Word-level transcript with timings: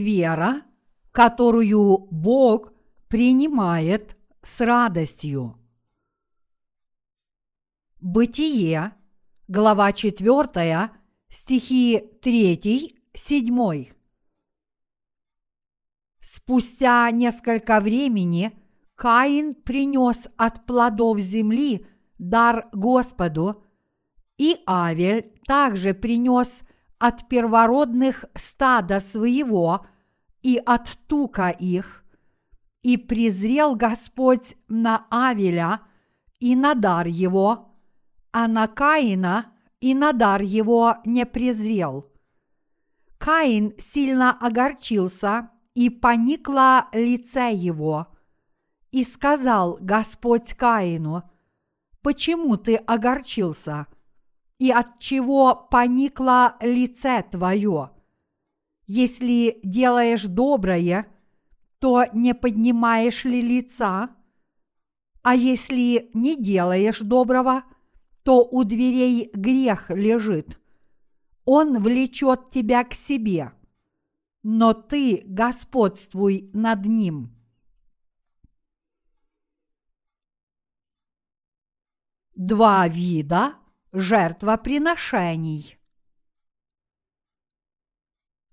Вера, 0.00 0.62
которую 1.12 2.08
Бог 2.10 2.72
принимает 3.08 4.16
с 4.42 4.60
радостью. 4.60 5.56
Бытие, 8.00 8.94
глава 9.46 9.92
4, 9.92 10.90
стихи 11.28 12.02
3, 12.22 12.96
7. 13.12 13.86
Спустя 16.20 17.10
несколько 17.10 17.80
времени 17.80 18.52
Каин 18.94 19.54
принес 19.54 20.28
от 20.36 20.66
плодов 20.66 21.18
земли 21.18 21.86
дар 22.18 22.68
Господу, 22.72 23.64
и 24.38 24.56
Авель 24.66 25.32
также 25.46 25.94
принес 25.94 26.62
от 27.00 27.28
первородных 27.28 28.26
стада 28.34 29.00
своего 29.00 29.86
и 30.42 30.60
от 30.64 30.98
тука 31.08 31.48
их, 31.48 32.04
и 32.82 32.96
презрел 32.98 33.74
Господь 33.74 34.56
на 34.68 35.06
Авеля 35.10 35.80
и 36.38 36.54
на 36.54 36.74
дар 36.74 37.06
его, 37.06 37.74
а 38.32 38.46
на 38.46 38.68
Каина 38.68 39.46
и 39.80 39.94
на 39.94 40.12
дар 40.12 40.42
его 40.42 40.98
не 41.06 41.24
презрел. 41.24 42.06
Каин 43.18 43.72
сильно 43.78 44.38
огорчился, 44.38 45.50
и 45.74 45.88
поникло 45.88 46.88
лице 46.92 47.52
его. 47.54 48.08
И 48.90 49.04
сказал 49.04 49.78
Господь 49.80 50.52
Каину, 50.54 51.22
«Почему 52.02 52.56
ты 52.56 52.76
огорчился?» 52.76 53.86
И 54.60 54.70
от 54.70 54.98
чего 54.98 55.54
поникло 55.54 56.56
лице 56.60 57.24
твое. 57.28 57.90
Если 58.86 59.58
делаешь 59.64 60.24
доброе, 60.24 61.06
то 61.78 62.04
не 62.12 62.34
поднимаешь 62.34 63.24
ли 63.24 63.40
лица? 63.40 64.10
А 65.22 65.34
если 65.34 66.10
не 66.12 66.36
делаешь 66.36 67.00
доброго, 67.00 67.64
то 68.22 68.44
у 68.44 68.64
дверей 68.64 69.30
грех 69.32 69.88
лежит. 69.88 70.60
Он 71.46 71.82
влечет 71.82 72.50
тебя 72.50 72.84
к 72.84 72.92
себе, 72.92 73.52
но 74.42 74.74
ты 74.74 75.22
господствуй 75.24 76.50
над 76.52 76.84
ним. 76.84 77.34
Два 82.36 82.86
вида 82.88 83.59
жертвоприношений. 83.92 85.76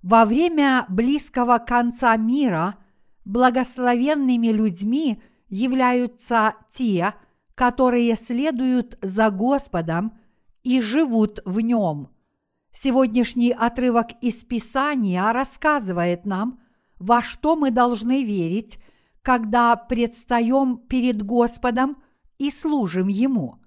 Во 0.01 0.25
время 0.25 0.85
близкого 0.89 1.59
конца 1.59 2.15
мира 2.17 2.75
благословенными 3.25 4.47
людьми 4.47 5.21
являются 5.49 6.55
те, 6.69 7.13
которые 7.55 8.15
следуют 8.15 8.97
за 9.01 9.29
Господом 9.29 10.17
и 10.63 10.81
живут 10.81 11.39
в 11.45 11.59
нем. 11.59 12.09
Сегодняшний 12.73 13.51
отрывок 13.51 14.07
из 14.21 14.43
Писания 14.43 15.31
рассказывает 15.31 16.25
нам, 16.25 16.59
во 16.99 17.21
что 17.21 17.55
мы 17.55 17.71
должны 17.71 18.23
верить, 18.23 18.79
когда 19.21 19.75
предстаем 19.75 20.77
перед 20.77 21.21
Господом 21.21 22.01
и 22.37 22.49
служим 22.49 23.07
Ему– 23.07 23.61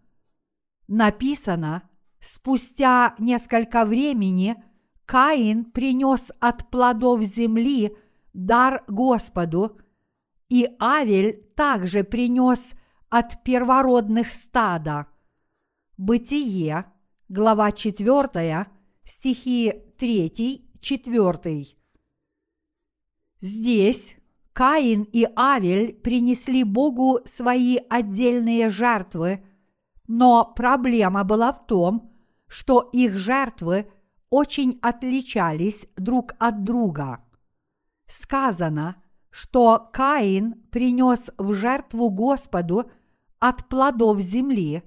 написано, 0.91 1.89
спустя 2.21 3.15
несколько 3.19 3.87
времени 3.87 4.63
Каин 5.07 5.65
принес 5.65 6.33
от 6.41 6.69
плодов 6.69 7.23
земли 7.23 7.97
дар 8.35 8.85
Господу, 8.89 9.79
и 10.49 10.69
Авель 10.81 11.45
также 11.57 12.05
принес 12.05 12.75
от 13.09 13.43
первородных 13.45 14.35
стада. 14.35 15.07
Бытие, 15.97 16.87
глава 17.29 17.71
4, 17.71 18.67
стихи 19.05 19.73
3-4. 19.97 21.67
Здесь 23.41 24.17
Каин 24.53 25.03
и 25.03 25.29
Авель 25.37 25.93
принесли 25.93 26.65
Богу 26.65 27.21
свои 27.27 27.79
отдельные 27.89 28.71
жертвы– 28.71 29.45
но 30.13 30.45
проблема 30.45 31.23
была 31.23 31.53
в 31.53 31.65
том, 31.69 32.11
что 32.49 32.81
их 32.81 33.17
жертвы 33.17 33.89
очень 34.29 34.77
отличались 34.83 35.87
друг 35.97 36.35
от 36.41 36.65
друга. 36.65 37.21
Сказано, 38.09 38.97
что 39.31 39.89
Каин 39.93 40.55
принес 40.73 41.31
в 41.39 41.53
жертву 41.53 42.11
Господу 42.11 42.91
от 43.39 43.69
плодов 43.69 44.19
земли, 44.19 44.83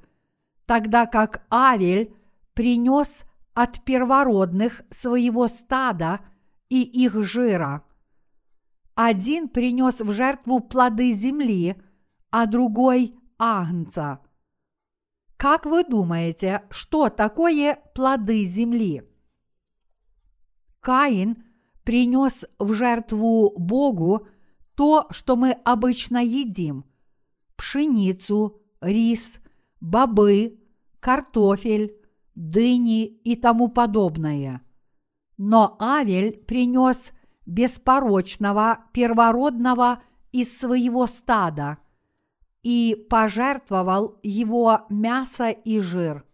тогда 0.65 1.05
как 1.05 1.45
Авель 1.49 2.13
принес 2.53 3.23
от 3.53 3.81
первородных 3.85 4.81
своего 4.89 5.47
стада 5.47 6.19
и 6.67 6.81
их 6.81 7.23
жира. 7.23 7.85
Один 8.93 9.47
принес 9.47 10.01
в 10.01 10.11
жертву 10.11 10.59
плоды 10.59 11.13
земли, 11.13 11.81
а 12.29 12.45
другой– 12.45 13.15
агнца– 13.39 14.19
как 15.37 15.65
вы 15.65 15.83
думаете, 15.83 16.63
что 16.69 17.09
такое 17.09 17.79
плоды 17.93 18.45
земли? 18.45 19.03
Каин 20.79 21.43
принес 21.83 22.45
в 22.59 22.73
жертву 22.73 23.53
Богу 23.57 24.27
то, 24.75 25.07
что 25.11 25.35
мы 25.35 25.51
обычно 25.51 26.23
едим– 26.23 26.85
пшеницу, 27.55 28.61
рис, 28.81 29.39
бобы, 29.79 30.59
картофель, 30.99 31.95
дыни 32.35 33.05
и 33.05 33.35
тому 33.35 33.69
подобное. 33.69 34.61
Но 35.37 35.77
Авель 35.79 36.37
принес 36.37 37.11
беспорочного 37.45 38.85
первородного 38.93 40.01
из 40.31 40.57
своего 40.57 41.05
стада– 41.07 41.77
и 42.63 43.05
пожертвовал 43.09 44.19
его 44.23 44.85
мясо 44.89 45.49
и 45.49 45.79
жир. 45.79 46.25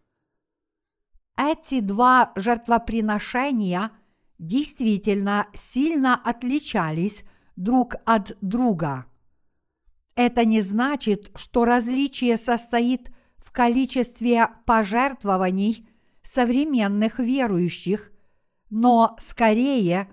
Эти 1.37 1.79
два 1.79 2.31
жертвоприношения 2.35 3.91
действительно 4.37 5.47
сильно 5.53 6.15
отличались 6.15 7.23
друг 7.55 7.95
от 8.05 8.37
друга. 8.41 9.05
Это 10.15 10.45
не 10.45 10.61
значит, 10.61 11.31
что 11.35 11.65
различие 11.65 12.37
состоит 12.37 13.11
в 13.37 13.51
количестве 13.51 14.49
пожертвований 14.65 15.87
современных 16.21 17.19
верующих, 17.19 18.11
но 18.69 19.15
скорее 19.17 20.09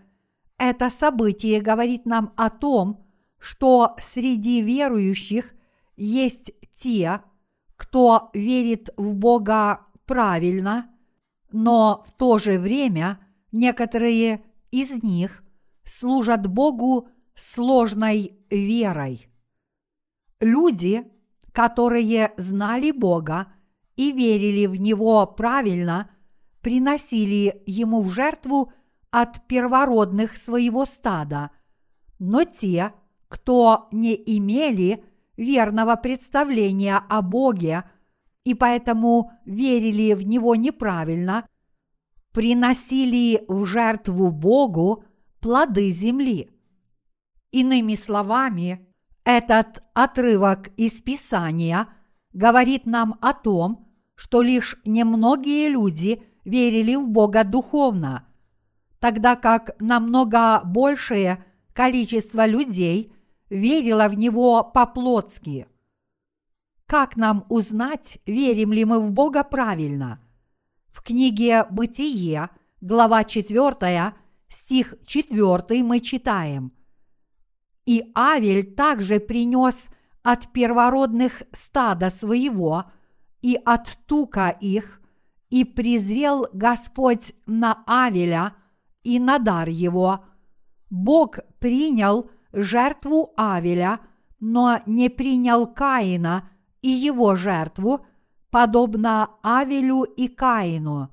это 0.58 0.88
событие 0.90 1.60
говорит 1.60 2.06
нам 2.06 2.32
о 2.36 2.50
том, 2.50 3.04
что 3.38 3.96
среди 3.98 4.62
верующих 4.62 5.55
есть 5.96 6.52
те, 6.70 7.22
кто 7.76 8.30
верит 8.32 8.90
в 8.96 9.14
Бога 9.14 9.86
правильно, 10.06 10.90
но 11.50 12.04
в 12.06 12.12
то 12.12 12.38
же 12.38 12.58
время 12.58 13.20
некоторые 13.52 14.44
из 14.70 15.02
них 15.02 15.42
служат 15.84 16.46
Богу 16.46 17.08
сложной 17.34 18.38
верой. 18.50 19.28
Люди, 20.40 21.04
которые 21.52 22.32
знали 22.36 22.90
Бога 22.90 23.48
и 23.96 24.12
верили 24.12 24.66
в 24.66 24.76
Него 24.76 25.26
правильно, 25.26 26.10
приносили 26.60 27.62
Ему 27.66 28.02
в 28.02 28.10
жертву 28.10 28.72
от 29.10 29.46
первородных 29.46 30.36
своего 30.36 30.84
стада, 30.84 31.50
но 32.18 32.44
те, 32.44 32.92
кто 33.28 33.88
не 33.92 34.14
имели– 34.14 35.02
верного 35.36 35.96
представления 35.96 37.02
о 37.08 37.22
Боге 37.22 37.84
и 38.44 38.54
поэтому 38.54 39.32
верили 39.44 40.14
в 40.14 40.26
Него 40.26 40.54
неправильно, 40.54 41.48
приносили 42.32 43.44
в 43.48 43.64
жертву 43.64 44.30
Богу 44.30 45.04
плоды 45.40 45.90
земли. 45.90 46.50
Иными 47.50 47.94
словами, 47.94 48.86
этот 49.24 49.82
отрывок 49.94 50.68
из 50.76 51.00
Писания 51.02 51.88
говорит 52.32 52.86
нам 52.86 53.18
о 53.20 53.32
том, 53.32 53.88
что 54.14 54.42
лишь 54.42 54.76
немногие 54.84 55.68
люди 55.68 56.22
верили 56.44 56.94
в 56.94 57.08
Бога 57.08 57.42
духовно, 57.42 58.28
тогда 59.00 59.34
как 59.34 59.70
намного 59.80 60.62
большее 60.64 61.44
количество 61.72 62.46
людей 62.46 63.12
верила 63.48 64.08
в 64.08 64.14
него 64.14 64.64
по-плотски. 64.64 65.66
Как 66.86 67.16
нам 67.16 67.44
узнать, 67.48 68.18
верим 68.26 68.72
ли 68.72 68.84
мы 68.84 69.00
в 69.00 69.12
Бога 69.12 69.42
правильно? 69.42 70.20
В 70.88 71.02
книге 71.02 71.66
«Бытие», 71.70 72.48
глава 72.80 73.24
4, 73.24 74.14
стих 74.48 74.94
4 75.04 75.82
мы 75.82 76.00
читаем. 76.00 76.72
«И 77.84 78.04
Авель 78.14 78.74
также 78.74 79.20
принес 79.20 79.88
от 80.22 80.52
первородных 80.52 81.42
стада 81.52 82.10
своего 82.10 82.84
и 83.42 83.58
от 83.64 83.98
тука 84.06 84.48
их, 84.48 85.00
и 85.50 85.64
презрел 85.64 86.46
Господь 86.52 87.32
на 87.46 87.84
Авеля 87.86 88.54
и 89.04 89.20
на 89.20 89.38
дар 89.38 89.68
его. 89.68 90.24
Бог 90.90 91.38
принял 91.60 92.30
жертву 92.56 93.32
Авеля, 93.36 94.00
но 94.40 94.80
не 94.86 95.08
принял 95.08 95.66
Каина 95.66 96.48
и 96.82 96.88
его 96.88 97.36
жертву, 97.36 98.04
подобно 98.50 99.30
Авелю 99.42 100.02
и 100.02 100.28
Каину. 100.28 101.10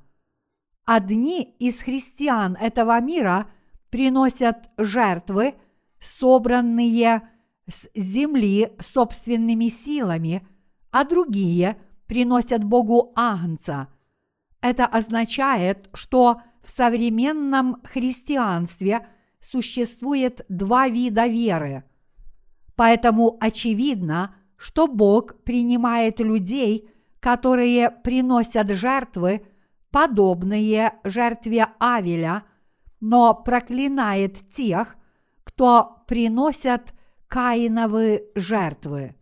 Одни 0.85 1.43
из 1.59 1.81
христиан 1.81 2.55
этого 2.59 2.99
мира 2.99 3.47
приносят 3.89 4.69
жертвы, 4.77 5.55
собранные 5.99 7.29
с 7.67 7.87
земли 7.95 8.73
собственными 8.79 9.69
силами, 9.69 10.47
а 10.91 11.05
другие 11.05 11.77
приносят 12.07 12.63
Богу 12.63 13.13
агнца. 13.15 13.87
Это 14.61 14.85
означает, 14.85 15.89
что 15.93 16.41
в 16.61 16.69
современном 16.69 17.81
христианстве 17.83 19.07
существует 19.43 20.45
два 20.47 20.87
вида 20.87 21.27
веры. 21.27 21.83
Поэтому 22.75 23.37
очевидно, 23.39 24.35
что 24.57 24.87
Бог 24.87 25.43
принимает 25.43 26.19
людей, 26.21 26.89
которые 27.19 27.91
приносят 27.91 28.69
жертвы, 28.71 29.45
подобные 29.91 30.93
жертве 31.03 31.67
Авеля, 31.77 32.43
но 33.01 33.35
проклинает 33.35 34.49
тех, 34.49 34.95
кто 35.43 36.03
приносят 36.07 36.93
Каиновы 37.27 38.23
жертвы. 38.35 39.15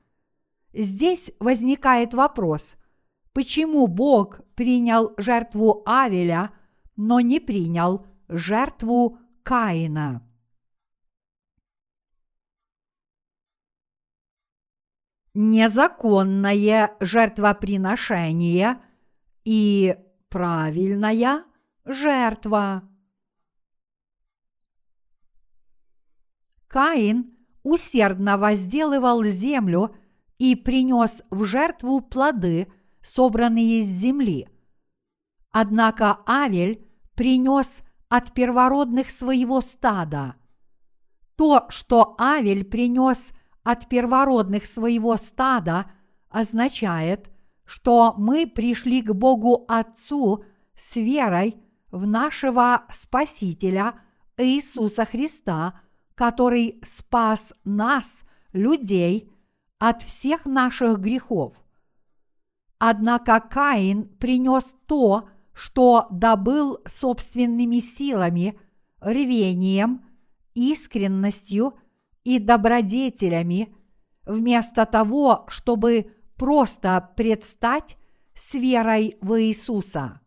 Здесь 0.73 1.31
возникает 1.39 2.13
вопрос, 2.13 2.75
почему 3.33 3.88
Бог 3.88 4.41
принял 4.56 5.13
жертву 5.18 5.81
Авеля, 5.85 6.51
но 6.95 7.19
не 7.19 7.39
принял 7.39 8.06
жертву 8.29 9.18
Каина? 9.43 10.27
Незаконное 15.33 16.95
жертвоприношение 16.99 18.81
и 19.45 19.95
правильная 20.29 21.45
жертва. 21.85 22.83
Каин 26.67 27.37
усердно 27.63 28.37
возделывал 28.37 29.23
землю 29.23 29.95
и 30.37 30.55
принес 30.55 31.23
в 31.29 31.44
жертву 31.44 32.01
плоды, 32.01 32.71
собранные 33.01 33.81
из 33.81 33.87
земли. 33.87 34.49
Однако 35.51 36.19
Авель 36.25 36.87
принес 37.15 37.81
от 38.11 38.33
первородных 38.33 39.09
своего 39.09 39.61
стада. 39.61 40.35
То, 41.35 41.65
что 41.69 42.15
Авель 42.19 42.63
принес 42.63 43.31
от 43.63 43.89
первородных 43.89 44.67
своего 44.67 45.17
стада, 45.17 45.91
означает, 46.29 47.31
что 47.65 48.13
мы 48.17 48.45
пришли 48.45 49.01
к 49.01 49.13
Богу 49.13 49.65
Отцу 49.67 50.43
с 50.75 50.95
верой 50.95 51.57
в 51.89 52.05
нашего 52.05 52.83
Спасителя 52.91 53.95
Иисуса 54.37 55.05
Христа– 55.05 55.79
который 56.21 56.79
спас 56.85 57.51
нас, 57.63 58.23
людей, 58.53 59.27
от 59.79 60.03
всех 60.03 60.45
наших 60.45 60.99
грехов. 60.99 61.59
Однако 62.77 63.39
Каин 63.39 64.03
принес 64.03 64.75
то, 64.85 65.21
что 65.21 65.29
добыл 66.12 66.80
собственными 66.86 67.80
силами, 67.80 68.59
рвением, 69.00 70.06
искренностью 70.53 71.74
и 72.24 72.39
добродетелями, 72.39 73.75
вместо 74.25 74.86
того, 74.86 75.45
чтобы 75.48 76.12
просто 76.36 77.12
предстать 77.15 77.98
с 78.33 78.53
верой 78.53 79.18
в 79.21 79.42
Иисуса. 79.42 80.21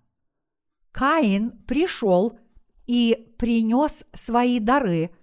Каин 0.92 1.50
пришел 1.66 2.38
и 2.86 3.34
принес 3.38 4.04
свои 4.12 4.60
дары– 4.60 5.10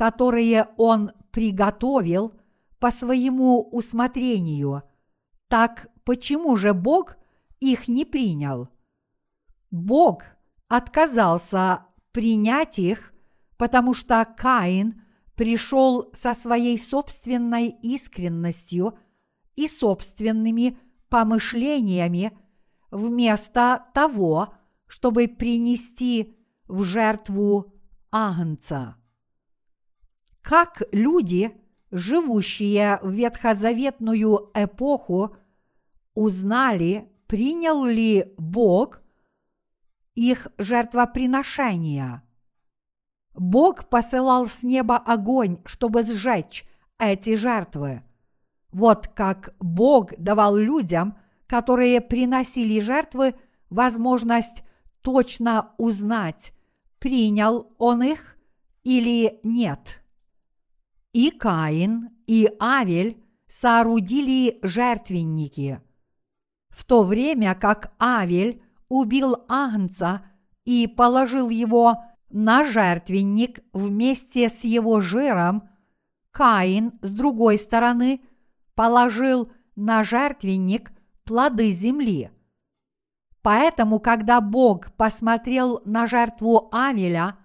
которые 0.00 0.66
он 0.78 1.12
приготовил 1.30 2.32
по 2.78 2.90
своему 2.90 3.60
усмотрению, 3.60 4.82
так 5.46 5.88
почему 6.04 6.56
же 6.56 6.72
Бог 6.72 7.18
их 7.60 7.86
не 7.86 8.06
принял? 8.06 8.70
Бог 9.70 10.24
отказался 10.68 11.86
принять 12.12 12.78
их, 12.78 13.12
потому 13.56 13.94
что 13.94 14.26
Каин 14.36 15.02
пришел 15.36 16.10
со 16.12 16.34
своей 16.34 16.78
собственной 16.78 17.68
искренностью 17.68 18.98
и 19.56 19.68
собственными 19.68 20.78
помышлениями 21.08 22.36
вместо 22.90 23.86
того, 23.94 24.54
чтобы 24.86 25.28
принести 25.28 26.36
в 26.66 26.82
жертву 26.82 27.74
Агнца. 28.10 28.96
Как 30.42 30.82
люди, 30.92 31.52
живущие 31.90 32.98
в 33.02 33.10
ветхозаветную 33.10 34.50
эпоху, 34.54 35.36
узнали, 36.14 37.08
принял 37.26 37.84
ли 37.84 38.34
Бог 38.36 38.99
их 40.14 40.48
жертвоприношения. 40.58 42.22
Бог 43.34 43.88
посылал 43.88 44.46
с 44.46 44.62
неба 44.62 44.96
огонь, 44.96 45.58
чтобы 45.64 46.02
сжечь 46.02 46.66
эти 46.98 47.36
жертвы. 47.36 48.02
Вот 48.72 49.08
как 49.08 49.54
Бог 49.60 50.12
давал 50.18 50.56
людям, 50.56 51.16
которые 51.46 52.00
приносили 52.00 52.80
жертвы, 52.80 53.34
возможность 53.68 54.62
точно 55.02 55.74
узнать, 55.78 56.52
принял 56.98 57.72
он 57.78 58.02
их 58.02 58.36
или 58.84 59.40
нет. 59.42 60.02
И 61.12 61.30
Каин, 61.30 62.10
и 62.26 62.48
Авель 62.60 63.22
соорудили 63.48 64.58
жертвенники. 64.62 65.80
В 66.68 66.84
то 66.84 67.02
время 67.02 67.54
как 67.56 67.92
Авель 67.98 68.62
убил 68.90 69.46
Агнца 69.48 70.22
и 70.66 70.86
положил 70.86 71.48
его 71.48 72.04
на 72.28 72.64
жертвенник 72.64 73.60
вместе 73.72 74.50
с 74.50 74.64
его 74.64 75.00
жиром, 75.00 75.70
Каин, 76.32 76.98
с 77.00 77.12
другой 77.12 77.58
стороны, 77.58 78.20
положил 78.74 79.50
на 79.74 80.04
жертвенник 80.04 80.92
плоды 81.24 81.70
земли. 81.70 82.30
Поэтому, 83.42 84.00
когда 84.00 84.40
Бог 84.40 84.92
посмотрел 84.96 85.80
на 85.84 86.06
жертву 86.06 86.68
Авеля, 86.72 87.38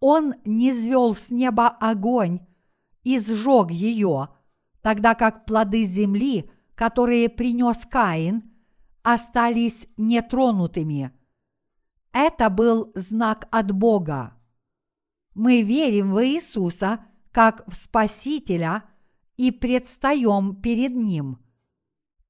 он 0.00 0.34
не 0.44 0.72
звел 0.72 1.14
с 1.14 1.30
неба 1.30 1.68
огонь, 1.68 2.40
и 3.04 3.18
сжег 3.18 3.70
ее, 3.70 4.28
тогда 4.82 5.14
как 5.14 5.46
плоды 5.46 5.84
земли, 5.84 6.50
которые 6.74 7.28
принес 7.28 7.86
Каин, 7.86 8.53
остались 9.04 9.86
нетронутыми. 9.96 11.12
Это 12.12 12.50
был 12.50 12.90
знак 12.96 13.46
от 13.52 13.70
Бога. 13.70 14.34
Мы 15.34 15.62
верим 15.62 16.12
в 16.12 16.26
Иисуса 16.26 17.04
как 17.30 17.64
в 17.68 17.74
Спасителя 17.76 18.82
и 19.36 19.52
предстаем 19.52 20.60
перед 20.60 20.96
Ним. 20.96 21.38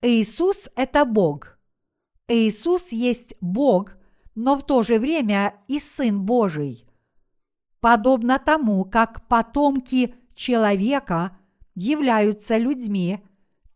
Иисус– 0.03 0.69
это 0.77 1.07
Бог. 1.07 1.59
Иисус 2.29 2.93
есть 2.93 3.35
Бог, 3.41 3.97
но 4.35 4.57
в 4.57 4.67
то 4.67 4.83
же 4.83 4.99
время 4.99 5.55
и 5.69 5.79
Сын 5.79 6.27
Божий. 6.27 6.87
Подобно 7.81 8.39
тому, 8.39 8.85
как 8.85 9.27
потомки– 9.29 10.15
человека 10.35 11.37
являются 11.75 12.59
людьми, 12.59 13.21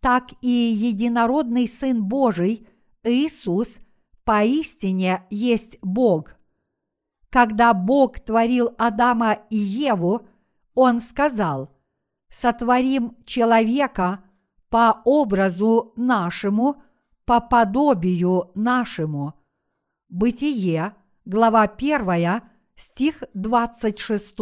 так 0.00 0.30
и 0.40 0.48
единородный 0.48 1.68
Сын 1.68 2.04
Божий 2.04 2.66
Иисус 3.04 3.78
поистине 4.24 5.26
есть 5.30 5.78
Бог. 5.82 6.36
Когда 7.30 7.74
Бог 7.74 8.20
творил 8.20 8.74
Адама 8.78 9.38
и 9.50 9.56
Еву, 9.56 10.26
Он 10.74 11.00
сказал, 11.00 11.74
«Сотворим 12.30 13.16
человека 13.24 14.24
по 14.70 15.00
образу 15.04 15.92
нашему, 15.96 16.82
по 17.24 17.40
подобию 17.40 18.50
нашему». 18.54 19.34
Бытие, 20.08 20.94
глава 21.24 21.62
1, 21.62 22.42
стих 22.76 23.24
26. 23.34 24.36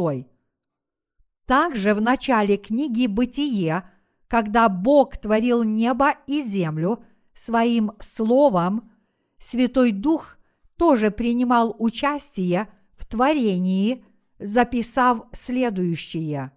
Также 1.46 1.94
в 1.94 2.00
начале 2.00 2.56
книги 2.56 3.06
«Бытие», 3.06 3.88
когда 4.28 4.68
Бог 4.68 5.16
творил 5.16 5.62
небо 5.62 6.16
и 6.26 6.42
землю 6.42 7.04
своим 7.36 7.92
словом, 8.00 8.90
Святой 9.38 9.92
Дух 9.92 10.36
тоже 10.76 11.10
принимал 11.10 11.76
участие 11.78 12.68
в 12.96 13.06
творении, 13.06 14.04
записав 14.38 15.22
следующее. 15.32 16.52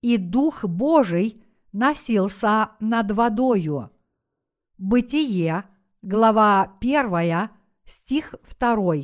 «И 0.00 0.16
Дух 0.16 0.64
Божий 0.64 1.42
носился 1.72 2.70
над 2.80 3.10
водою». 3.12 3.90
Бытие, 4.76 5.64
глава 6.02 6.76
1, 6.80 7.48
стих 7.84 8.34
2. 8.58 8.94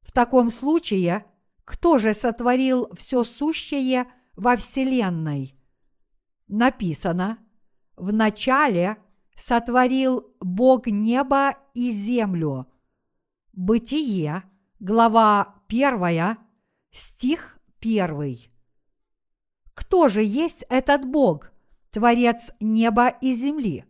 В 0.00 0.12
таком 0.12 0.50
случае, 0.50 1.24
кто 1.64 1.98
же 1.98 2.14
сотворил 2.14 2.90
все 2.94 3.22
сущее 3.24 4.06
во 4.34 4.56
Вселенной? 4.56 5.56
Написано, 6.48 7.38
в 7.96 8.12
начале 8.12 8.98
сотворил 9.36 10.26
Бог 10.40 10.86
небо 10.86 11.56
и 11.74 11.90
землю. 11.90 12.66
Бытие, 13.52 14.42
глава 14.80 15.54
1, 15.68 16.36
стих 16.90 17.58
1. 17.80 18.38
Кто 19.74 20.08
же 20.08 20.22
есть 20.22 20.64
этот 20.68 21.04
Бог, 21.04 21.52
Творец 21.90 22.52
неба 22.60 23.08
и 23.08 23.34
земли? 23.34 23.84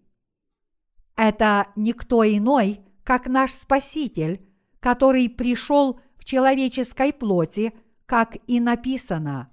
Это 1.16 1.68
никто 1.76 2.24
иной, 2.24 2.80
как 3.04 3.26
наш 3.26 3.52
Спаситель, 3.52 4.46
который 4.80 5.28
пришел 5.28 6.00
в 6.16 6.24
человеческой 6.24 7.12
плоти, 7.12 7.72
как 8.04 8.36
и 8.46 8.60
написано. 8.60 9.50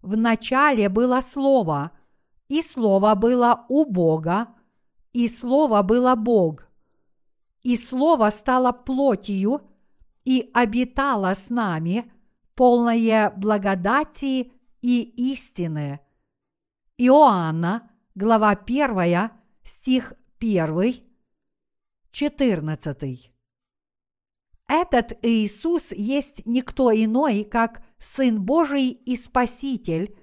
В 0.00 0.16
начале 0.16 0.88
было 0.88 1.20
Слово, 1.20 1.92
и 2.48 2.62
Слово 2.62 3.14
было 3.14 3.66
у 3.68 3.84
Бога, 3.84 4.48
и 5.12 5.28
Слово 5.28 5.82
было 5.82 6.14
Бог. 6.14 6.68
И 7.62 7.76
Слово 7.76 8.30
стало 8.30 8.72
плотью 8.72 9.62
и 10.24 10.50
обитало 10.54 11.34
с 11.34 11.50
нами, 11.50 12.10
полное 12.54 13.30
благодати 13.30 14.52
и 14.80 15.02
истины. 15.32 16.00
Иоанна, 16.96 17.90
глава 18.14 18.50
1, 18.50 19.30
стих 19.62 20.14
1, 20.40 20.94
14. 22.10 23.32
Этот 24.68 25.18
Иисус 25.22 25.92
есть 25.92 26.44
никто 26.44 26.92
иной, 26.92 27.44
как 27.44 27.82
Сын 27.98 28.42
Божий 28.42 28.88
и 28.90 29.16
Спаситель, 29.16 30.14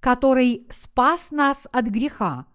который 0.00 0.66
спас 0.70 1.30
нас 1.30 1.66
от 1.72 1.86
греха. 1.86 2.46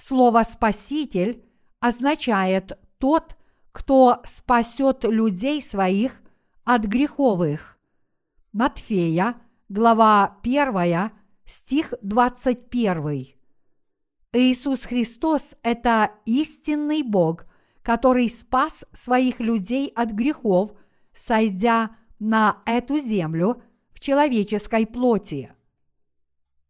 Слово 0.00 0.44
«спаситель» 0.44 1.44
означает 1.78 2.78
«тот, 2.96 3.36
кто 3.70 4.22
спасет 4.24 5.04
людей 5.04 5.60
своих 5.60 6.22
от 6.64 6.86
греховых». 6.86 7.78
Матфея, 8.54 9.36
глава 9.68 10.38
1, 10.42 11.10
стих 11.44 11.92
21. 12.00 13.26
Иисус 14.32 14.84
Христос– 14.84 15.54
это 15.62 16.12
истинный 16.24 17.02
Бог, 17.02 17.44
который 17.82 18.30
спас 18.30 18.86
своих 18.94 19.38
людей 19.38 19.92
от 19.94 20.12
грехов, 20.12 20.72
сойдя 21.12 21.90
на 22.18 22.62
эту 22.64 22.98
землю 23.00 23.62
в 23.92 24.00
человеческой 24.00 24.86
плоти. 24.86 25.52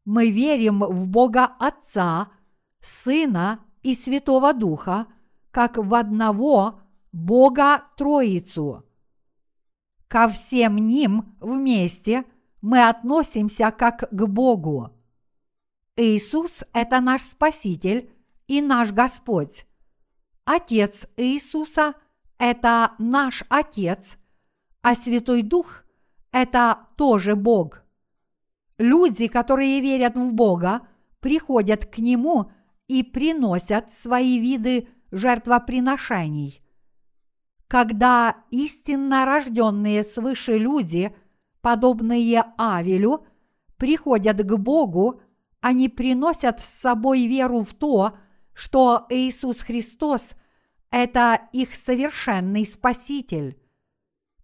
Мы 0.05 0.33
верим 0.33 0.81
в 0.81 1.07
Бога 1.07 1.45
Отца, 1.61 2.33
Сына 2.81 3.65
и 3.83 3.95
Святого 3.95 4.53
Духа, 4.53 5.07
как 5.51 5.77
в 5.77 5.95
одного 5.95 6.81
Бога 7.13 7.85
Троицу. 7.97 8.85
Ко 10.09 10.29
всем 10.29 10.77
ним 10.77 11.37
вместе 11.41 12.25
мы 12.63 12.89
относимся 12.89 13.71
как 13.71 14.09
к 14.11 14.27
Богу. 14.27 14.91
Иисус– 15.97 16.63
это 16.73 17.01
наш 17.01 17.23
Спаситель 17.23 18.11
и 18.47 18.61
наш 18.61 18.93
Господь. 18.93 19.67
Отец 20.45 21.07
Иисуса– 21.17 21.95
это 22.39 22.93
наш 22.99 23.45
Отец, 23.49 24.19
а 24.83 24.95
Святой 24.95 25.43
Дух– 25.43 25.85
это 26.33 26.89
тоже 26.97 27.37
Бог. 27.37 27.83
Люди, 28.79 29.29
которые 29.29 29.81
верят 29.81 30.17
в 30.17 30.33
Бога, 30.33 30.89
приходят 31.21 31.85
к 31.87 31.99
Нему 31.99 32.51
и 32.91 33.05
приносят 33.05 33.95
свои 33.95 34.41
виды 34.41 34.89
жертвоприношений. 35.13 36.61
Когда 37.69 38.43
истинно 38.51 39.25
рожденные 39.25 40.03
свыше 40.03 40.59
люди, 40.59 41.15
подобные 41.61 42.47
Авелю, 42.59 43.25
приходят 43.77 44.39
к 44.39 44.57
Богу, 44.57 45.21
они 45.61 45.89
приносят 45.89 46.59
с 46.61 46.65
собой 46.65 47.29
веру 47.29 47.63
в 47.63 47.75
то, 47.75 48.17
что 48.55 49.07
Иисус 49.09 49.61
Христос– 49.61 50.33
это 50.91 51.43
их 51.53 51.77
совершенный 51.77 52.67
Спаситель. 52.67 53.57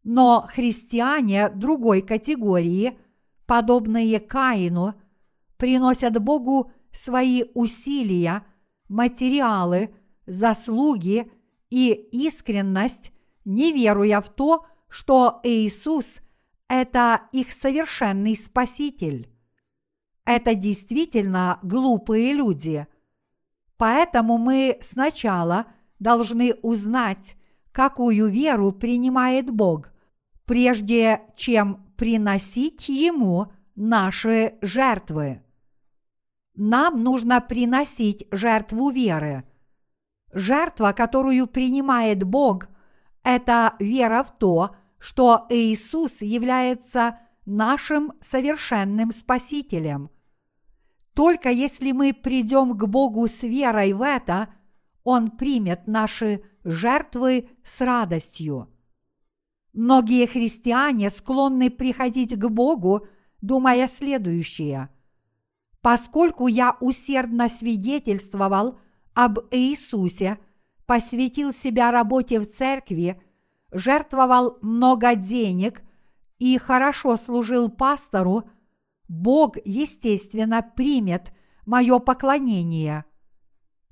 Но 0.05 0.47
христиане 0.49 1.49
другой 1.49 2.01
категории, 2.01 2.97
подобные 3.45 4.21
Каину, 4.21 4.95
приносят 5.57 6.23
Богу 6.23 6.71
свои 6.97 7.45
усилия, 7.55 8.45
материалы, 8.89 9.95
заслуги 10.27 11.31
и 11.71 11.93
искренность, 11.93 13.13
не 13.45 13.73
веруя 13.73 14.21
в 14.21 14.29
то, 14.29 14.67
что 14.89 15.41
Иисус– 15.43 16.19
это 16.69 17.23
их 17.33 17.53
совершенный 17.53 18.37
Спаситель. 18.37 19.31
Это 20.25 20.55
действительно 20.55 21.61
глупые 21.63 22.33
люди. 22.33 22.87
Поэтому 23.77 24.39
мы 24.39 24.79
сначала 24.81 25.67
должны 25.99 26.55
узнать, 26.63 27.37
какую 27.73 28.29
веру 28.29 28.73
принимает 28.73 29.51
Бог, 29.51 29.93
прежде 30.45 31.21
чем 31.37 31.87
приносить 31.97 32.89
Ему 32.89 33.53
наши 33.75 34.55
жертвы. 34.63 35.43
Нам 36.57 37.03
нужно 37.03 37.41
приносить 37.41 38.27
жертву 38.31 38.91
веры. 38.91 39.45
Жертва, 40.33 40.93
которую 40.93 41.47
принимает 41.47 42.25
Бог, 42.25 42.69
это 43.23 43.75
вера 43.79 44.23
в 44.25 44.37
то, 44.37 44.75
что 44.99 45.47
Иисус 45.51 46.23
является 46.23 47.21
нашим 47.45 48.13
совершенным 48.21 49.13
Спасителем– 49.13 50.11
только 51.17 51.49
если 51.49 51.93
мы 51.93 52.13
придем 52.13 52.77
к 52.77 52.87
Богу 52.87 53.27
с 53.27 53.43
верой 53.43 53.95
в 53.95 54.03
это, 54.03 54.51
Он 55.03 55.31
примет 55.31 55.87
наши 55.87 56.43
жертвы 56.63 57.49
с 57.65 57.81
радостью. 57.81 58.69
Многие 59.73 60.27
христиане 60.27 61.09
склонны 61.09 61.71
приходить 61.71 62.39
к 62.39 62.49
Богу, 62.49 63.09
думая 63.41 63.87
следующее. 63.87 64.91
Поскольку 65.87 66.49
я 66.49 66.77
усердно 66.81 67.49
свидетельствовал 67.49 68.77
об 69.15 69.39
Иисусе, 69.53 70.37
посвятил 70.85 71.55
себя 71.55 71.93
работе 71.93 72.41
в 72.41 72.51
церкви, 72.51 73.23
жертвовал 73.71 74.59
много 74.63 75.15
денег 75.15 75.83
и 76.41 76.59
хорошо 76.59 77.17
служил 77.17 77.71
пастору– 77.71 78.51
Бог, 79.09 79.59
естественно, 79.65 80.61
примет 80.61 81.33
мое 81.67 82.01
поклонение. 82.01 83.05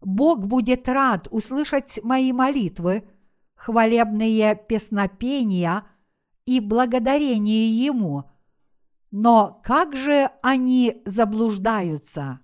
Бог 0.03 0.45
будет 0.49 0.89
рад 0.89 1.29
услышать 1.31 2.01
мои 2.03 2.33
молитвы, 2.33 3.09
хвалебные 3.55 4.57
песнопения 4.57 5.85
и 6.45 6.59
благодарение 6.59 7.71
Ему. 7.71 8.25
Но 9.17 9.61
как 9.63 9.95
же 9.95 10.31
они 10.43 11.03
заблуждаются? 11.05 12.41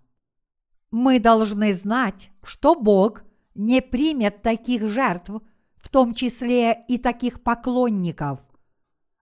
Мы 0.92 1.18
должны 1.18 1.74
знать, 1.74 2.30
что 2.42 2.74
Бог 2.74 3.24
не 3.54 3.82
примет 3.82 4.42
таких 4.42 4.88
жертв, 4.88 5.30
в 5.76 5.88
том 5.88 6.14
числе 6.14 6.84
и 6.86 6.98
таких 6.98 7.42
поклонников. 7.42 8.40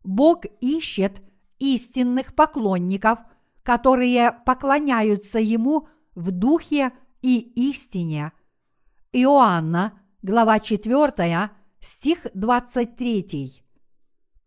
Бог 0.04 0.44
ищет 0.60 1.22
истинных 1.58 2.34
поклонников– 2.34 3.18
которые 3.68 4.32
поклоняются 4.46 5.38
Ему 5.38 5.88
в 6.14 6.30
духе 6.30 6.90
и 7.20 7.38
истине. 7.68 8.32
Иоанна, 9.12 9.92
глава 10.22 10.58
4, 10.58 11.50
стих 11.78 12.26
23. 12.32 13.62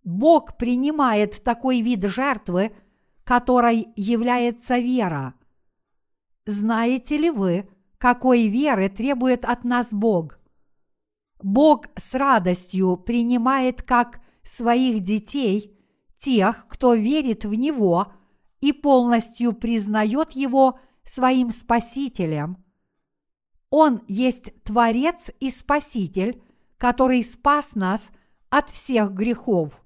Бог 0.04 0.58
принимает 0.58 1.44
такой 1.44 1.82
вид 1.82 2.04
жертвы, 2.06 2.76
которой 3.24 3.90
является 3.96 4.78
вера. 4.78 5.34
Знаете 6.46 7.18
ли 7.18 7.30
вы, 7.30 7.70
какой 7.98 8.48
веры 8.48 8.90
требует 8.90 9.46
от 9.46 9.64
нас 9.64 9.94
Бог? 9.94 10.40
Бог 11.42 11.86
с 11.96 12.14
радостью 12.14 12.98
принимает 12.98 13.82
как 13.82 14.22
своих 14.44 15.02
детей 15.02 15.78
тех, 16.18 16.68
кто 16.68 16.94
верит 16.94 17.46
в 17.46 17.54
Него 17.54 18.12
и 18.60 18.74
полностью 18.74 19.54
признает 19.54 20.32
Его 20.34 20.80
своим 21.04 21.52
Спасителем. 21.52 22.64
Он 23.70 24.02
есть 24.08 24.64
Творец 24.64 25.32
и 25.40 25.50
Спаситель, 25.50 26.44
который 26.78 27.24
спас 27.24 27.76
нас 27.76 28.10
от 28.50 28.70
всех 28.70 29.14
грехов. 29.14 29.82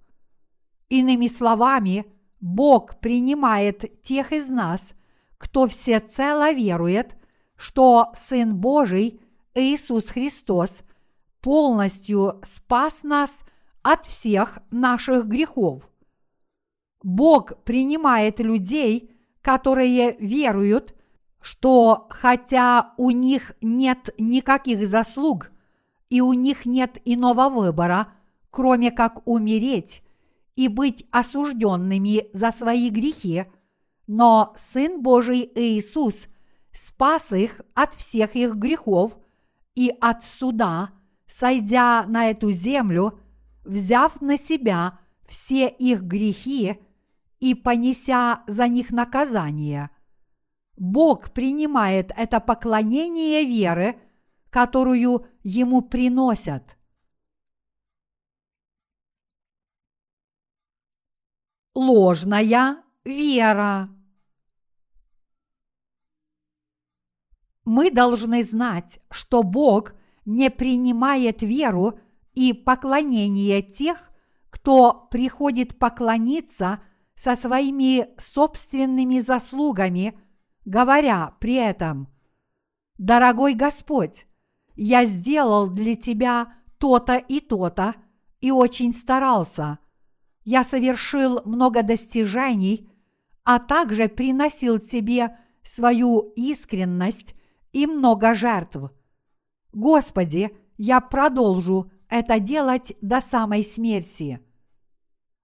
Иными 0.89 1.27
словами, 1.27 2.05
Бог 2.45 2.99
принимает 2.99 4.03
тех 4.03 4.31
из 4.31 4.49
нас, 4.49 4.93
кто 5.39 5.67
всецело 5.67 6.51
верует, 6.53 7.15
что 7.55 8.11
Сын 8.13 8.55
Божий 8.55 9.19
Иисус 9.55 10.09
Христос 10.09 10.81
полностью 11.41 12.39
спас 12.43 13.01
нас 13.01 13.41
от 13.81 14.05
всех 14.05 14.59
наших 14.69 15.25
грехов. 15.25 15.89
Бог 17.01 17.63
принимает 17.63 18.39
людей, 18.39 19.11
которые 19.41 20.15
веруют, 20.19 20.93
что 21.41 22.05
хотя 22.11 22.93
у 22.97 23.09
них 23.09 23.53
нет 23.59 24.13
никаких 24.19 24.87
заслуг 24.87 25.49
и 26.11 26.21
у 26.21 26.33
них 26.33 26.67
нет 26.67 26.99
иного 27.05 27.49
выбора, 27.49 28.13
кроме 28.51 28.91
как 28.91 29.27
умереть 29.27 30.03
и 30.55 30.67
быть 30.67 31.05
осужденными 31.11 32.27
за 32.33 32.51
свои 32.51 32.89
грехи, 32.89 33.45
но 34.07 34.53
Сын 34.57 35.01
Божий 35.01 35.49
Иисус 35.55 36.27
спас 36.71 37.31
их 37.31 37.61
от 37.73 37.93
всех 37.95 38.35
их 38.35 38.55
грехов 38.55 39.17
и 39.75 39.91
от 39.99 40.23
суда, 40.23 40.91
сойдя 41.27 42.05
на 42.07 42.29
эту 42.29 42.51
землю, 42.51 43.19
взяв 43.63 44.21
на 44.21 44.37
себя 44.37 44.99
все 45.27 45.67
их 45.67 46.03
грехи 46.03 46.79
и 47.39 47.53
понеся 47.55 48.43
за 48.47 48.67
них 48.67 48.91
наказание. 48.91 49.89
Бог 50.77 51.31
принимает 51.31 52.11
это 52.15 52.39
поклонение 52.39 53.45
веры, 53.45 53.95
которую 54.49 55.25
ему 55.43 55.81
приносят. 55.81 56.74
Ложная 61.75 62.77
вера. 63.03 63.89
Мы 67.65 67.91
должны 67.91 68.45
знать, 68.45 69.01
что 69.11 69.43
Бог 69.43 69.93
не 70.23 70.49
принимает 70.49 71.41
веру 71.41 71.99
и 72.33 72.53
поклонение 72.53 73.61
тех, 73.61 74.09
кто 74.49 75.09
приходит 75.11 75.77
поклониться 75.77 76.79
со 77.13 77.35
своими 77.35 78.07
собственными 78.17 79.19
заслугами, 79.19 80.17
говоря 80.63 81.35
при 81.41 81.55
этом, 81.55 82.07
«Дорогой 82.97 83.53
Господь, 83.53 84.27
я 84.75 85.03
сделал 85.03 85.67
для 85.67 85.97
Тебя 85.97 86.53
то-то 86.77 87.17
и 87.17 87.41
то-то 87.41 87.95
и 88.39 88.49
очень 88.49 88.93
старался– 88.93 89.79
я 90.45 90.63
совершил 90.63 91.41
много 91.43 91.81
достижений, 91.81 92.87
а 93.43 93.59
также 93.59 94.07
приносил 94.07 94.79
тебе 94.79 95.37
свою 95.63 96.33
искренность 96.35 97.35
и 97.73 97.87
много 97.87 98.35
жертв. 98.35 98.91
Господи, 99.73 100.55
я 100.77 101.01
продолжу 101.01 101.91
это 102.09 102.39
делать 102.39 102.93
до 103.01 103.21
самой 103.21 103.63
смерти. 103.63 104.39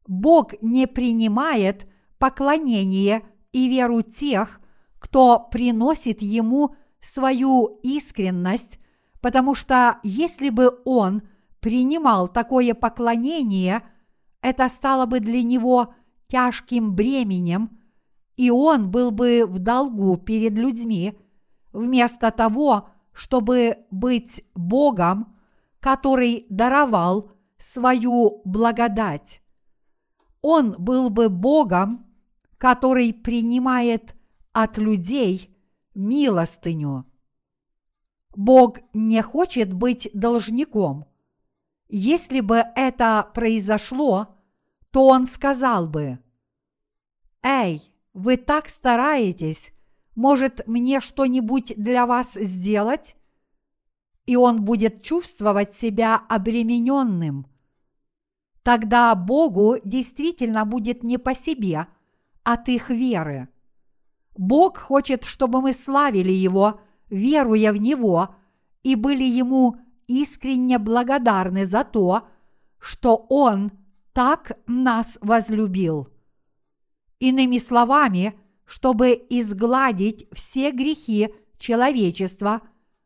Бог 0.08 0.54
не 0.62 0.88
принимает 0.88 1.88
поклонение 2.20 3.24
и 3.52 3.68
веру 3.68 4.04
тех, 4.04 4.62
кто 5.00 5.40
приносит 5.40 6.22
Ему 6.22 6.76
свою 7.02 7.80
искренность, 7.82 8.80
потому 9.20 9.56
что 9.56 10.00
если 10.04 10.50
бы 10.50 10.80
Он 10.86 11.24
принимал 11.60 12.28
такое 12.28 12.76
поклонение– 12.76 13.82
это 14.42 14.70
стало 14.70 15.06
бы 15.06 15.20
для 15.20 15.44
него 15.44 15.94
тяжким 16.28 16.96
бременем, 16.96 17.80
и 18.38 18.50
он 18.50 18.90
был 18.90 19.12
бы 19.12 19.46
в 19.46 19.60
долгу 19.60 20.18
перед 20.18 20.58
людьми, 20.58 21.18
вместо 21.72 22.32
того, 22.32 22.90
чтобы 23.14 23.86
быть 23.92 24.44
Богом, 24.56 25.36
который 25.80 26.46
даровал 26.50 27.32
свою 27.58 28.42
благодать. 28.46 29.42
Он 30.42 30.76
был 30.78 31.10
бы 31.10 31.30
Богом, 31.30 32.08
который 32.58 33.14
принимает 33.14 34.16
от 34.54 34.78
людей 34.78 35.56
милостыню. 35.94 37.06
Бог 38.36 38.78
не 38.94 39.22
хочет 39.22 39.74
быть 39.74 40.10
должником– 40.14 41.06
если 41.92 42.40
бы 42.40 42.64
это 42.76 43.30
произошло, 43.34 44.36
то 44.92 45.08
он 45.08 45.28
сказал 45.28 45.88
бы, 45.88 46.20
«Эй, 47.44 47.82
вы 48.14 48.38
так 48.38 48.70
стараетесь, 48.70 49.74
может 50.16 50.66
мне 50.68 51.02
что-нибудь 51.02 51.74
для 51.76 52.06
вас 52.06 52.34
сделать?» 52.34 53.18
И 54.26 54.38
он 54.38 54.64
будет 54.64 55.04
чувствовать 55.04 55.74
себя 55.74 56.22
обремененным. 56.30 57.48
Тогда 58.64 59.14
Богу 59.16 59.78
действительно 59.84 60.64
будет 60.66 61.04
не 61.04 61.18
по 61.18 61.36
себе 61.36 61.88
от 62.44 62.70
их 62.70 62.90
веры. 62.90 63.50
Бог 64.38 64.78
хочет, 64.78 65.26
чтобы 65.26 65.62
мы 65.62 65.74
славили 65.74 66.32
Его, 66.32 66.80
веруя 67.10 67.74
в 67.74 67.78
Него, 67.78 68.36
и 68.84 68.96
были 68.96 69.24
Ему 69.24 69.78
искренне 70.12 70.78
благодарны 70.78 71.66
за 71.66 71.84
то, 71.84 72.28
что 72.80 73.26
Он 73.30 73.72
так 74.14 74.58
нас 74.68 75.18
возлюбил. 75.22 76.10
Иными 77.20 77.58
словами, 77.60 78.36
чтобы 78.66 79.12
изгладить 79.30 80.28
все 80.34 80.72
грехи 80.72 81.34
человечества, 81.58 82.62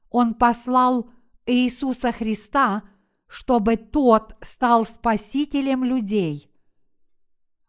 Он 0.10 0.34
послал 0.34 1.10
Иисуса 1.46 2.12
Христа, 2.12 2.84
чтобы 3.28 3.76
тот 3.76 4.36
стал 4.42 4.86
спасителем 4.86 5.84
людей. 5.84 6.50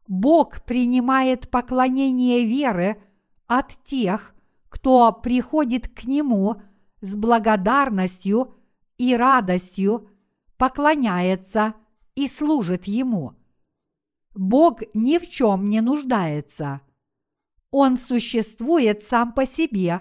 Бог 0.06 0.62
принимает 0.62 1.50
поклонение 1.50 2.46
веры 2.46 3.02
от 3.46 3.72
тех, 3.82 4.34
кто 4.68 5.12
приходит 5.12 5.88
к 5.88 6.04
Нему 6.04 6.62
с 7.00 7.16
благодарностью 7.16 8.55
и 8.98 9.14
радостью 9.16 10.08
поклоняется 10.56 11.74
и 12.14 12.26
служит 12.26 12.86
Ему. 12.86 13.34
Бог 14.34 14.82
ни 14.94 15.18
в 15.18 15.28
чем 15.28 15.68
не 15.68 15.80
нуждается. 15.80 16.80
Он 17.70 17.96
существует 17.96 19.02
сам 19.02 19.32
по 19.32 19.46
себе, 19.46 20.00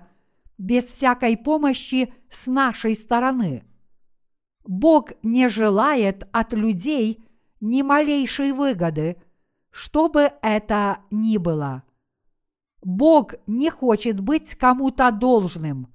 без 0.58 0.86
всякой 0.86 1.38
помощи 1.38 2.14
с 2.30 2.48
нашей 2.48 2.96
стороны. 2.96 3.66
Бог 4.66 5.12
не 5.24 5.50
желает 5.50 6.28
от 6.32 6.54
людей 6.54 7.26
ни 7.60 7.82
малейшей 7.82 8.52
выгоды, 8.52 9.22
что 9.72 10.08
бы 10.08 10.32
это 10.42 11.00
ни 11.12 11.38
было. 11.38 11.84
Бог 12.82 13.36
не 13.48 13.70
хочет 13.70 14.20
быть 14.20 14.56
кому-то 14.56 15.12
должным– 15.12 15.88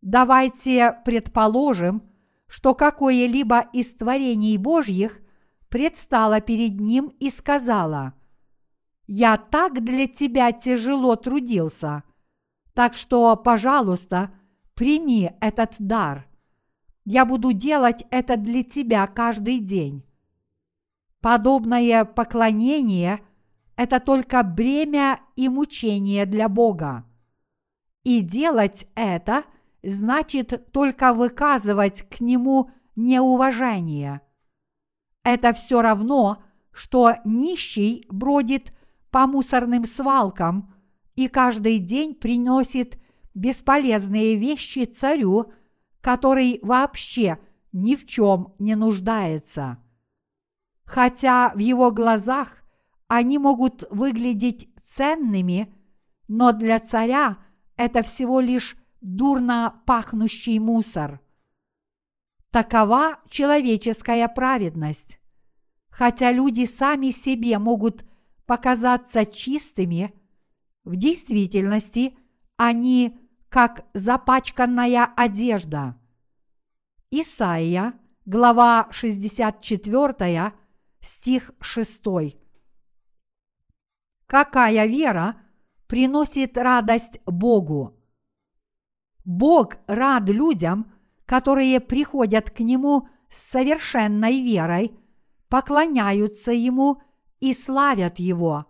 Давайте 0.00 0.96
предположим, 1.04 2.02
что 2.46 2.74
какое-либо 2.74 3.60
из 3.72 3.94
творений 3.94 4.56
Божьих 4.56 5.20
предстало 5.68 6.40
перед 6.40 6.80
ним 6.80 7.12
и 7.18 7.30
сказала, 7.30 8.14
«Я 9.06 9.36
так 9.36 9.84
для 9.84 10.06
тебя 10.06 10.52
тяжело 10.52 11.16
трудился, 11.16 12.04
так 12.74 12.96
что, 12.96 13.34
пожалуйста, 13.36 14.32
прими 14.74 15.32
этот 15.40 15.74
дар. 15.78 16.28
Я 17.04 17.24
буду 17.24 17.52
делать 17.52 18.04
это 18.10 18.36
для 18.36 18.62
тебя 18.62 19.06
каждый 19.06 19.58
день». 19.58 20.04
Подобное 21.20 22.04
поклонение– 22.04 23.20
это 23.76 23.98
только 23.98 24.44
бремя 24.44 25.20
и 25.34 25.48
мучение 25.48 26.26
для 26.26 26.48
Бога. 26.48 27.04
И 28.04 28.20
делать 28.20 28.86
это– 28.94 29.42
значит 29.82 30.72
только 30.72 31.14
выказывать 31.14 32.08
к 32.08 32.20
нему 32.20 32.70
неуважение. 32.96 34.20
Это 35.24 35.52
все 35.52 35.82
равно, 35.82 36.42
что 36.72 37.14
нищий 37.24 38.06
бродит 38.08 38.72
по 39.10 39.26
мусорным 39.26 39.84
свалкам 39.84 40.74
и 41.16 41.28
каждый 41.28 41.78
день 41.78 42.14
приносит 42.14 42.98
бесполезные 43.34 44.36
вещи 44.36 44.84
царю, 44.84 45.52
который 46.00 46.60
вообще 46.62 47.38
ни 47.72 47.94
в 47.94 48.06
чем 48.06 48.54
не 48.58 48.74
нуждается. 48.74 49.78
Хотя 50.84 51.52
в 51.54 51.58
его 51.58 51.90
глазах 51.90 52.62
они 53.08 53.38
могут 53.38 53.84
выглядеть 53.90 54.68
ценными, 54.82 55.74
но 56.28 56.52
для 56.52 56.80
царя 56.80 57.38
это 57.76 58.02
всего 58.02 58.40
лишь 58.40 58.76
дурно 59.00 59.82
пахнущий 59.86 60.58
мусор. 60.58 61.20
Такова 62.50 63.20
человеческая 63.28 64.28
праведность. 64.28 65.20
Хотя 65.90 66.32
люди 66.32 66.64
сами 66.64 67.10
себе 67.10 67.58
могут 67.58 68.04
показаться 68.46 69.26
чистыми, 69.26 70.14
в 70.84 70.96
действительности 70.96 72.16
они 72.56 73.18
как 73.48 73.86
запачканная 73.94 75.04
одежда. 75.16 75.98
Исайя, 77.10 77.94
глава 78.24 78.88
64, 78.90 80.52
стих 81.00 81.50
6. 81.60 82.02
Какая 84.26 84.86
вера 84.86 85.36
приносит 85.86 86.56
радость 86.58 87.20
Богу? 87.24 87.97
Бог 89.28 89.76
рад 89.86 90.30
людям, 90.30 90.90
которые 91.26 91.80
приходят 91.80 92.50
к 92.50 92.60
Нему 92.60 93.08
с 93.28 93.50
совершенной 93.50 94.40
верой, 94.40 94.98
поклоняются 95.50 96.50
Ему 96.50 97.02
и 97.38 97.52
славят 97.52 98.18
Его. 98.18 98.64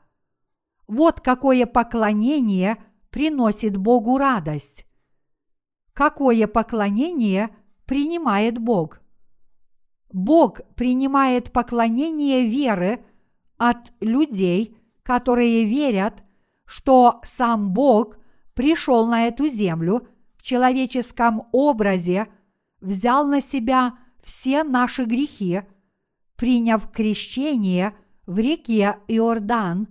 Вот 0.88 1.20
какое 1.20 1.64
поклонение 1.64 2.76
приносит 3.10 3.76
Богу 3.76 4.18
радость. 4.18 4.84
Какое 5.92 6.48
поклонение 6.48 7.50
принимает 7.86 8.58
Бог? 8.58 9.00
Бог 10.12 10.60
принимает 10.74 11.52
поклонение 11.52 12.48
веры 12.48 13.04
от 13.58 13.92
людей, 14.00 14.76
которые 15.04 15.66
верят, 15.66 16.24
что 16.64 17.20
сам 17.22 17.72
Бог 17.72 18.16
пришел 18.54 19.06
на 19.06 19.28
эту 19.28 19.46
землю 19.46 20.08
человеческом 20.48 21.46
образе, 21.52 22.26
взял 22.80 23.26
на 23.26 23.42
себя 23.42 23.98
все 24.22 24.64
наши 24.64 25.04
грехи, 25.04 25.60
приняв 26.36 26.90
крещение 26.90 27.94
в 28.24 28.38
реке 28.38 28.98
Иордан, 29.08 29.88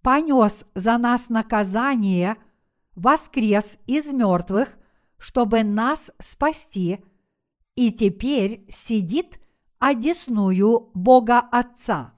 понес 0.00 0.64
за 0.74 0.96
нас 0.96 1.28
наказание, 1.28 2.36
воскрес 2.94 3.76
из 3.86 4.10
мертвых, 4.10 4.74
чтобы 5.18 5.62
нас 5.64 6.10
спасти, 6.18 7.04
и 7.74 7.92
теперь 7.92 8.66
сидит 8.70 9.38
одесную 9.78 10.90
Бога 10.94 11.40
Отца. 11.40 12.14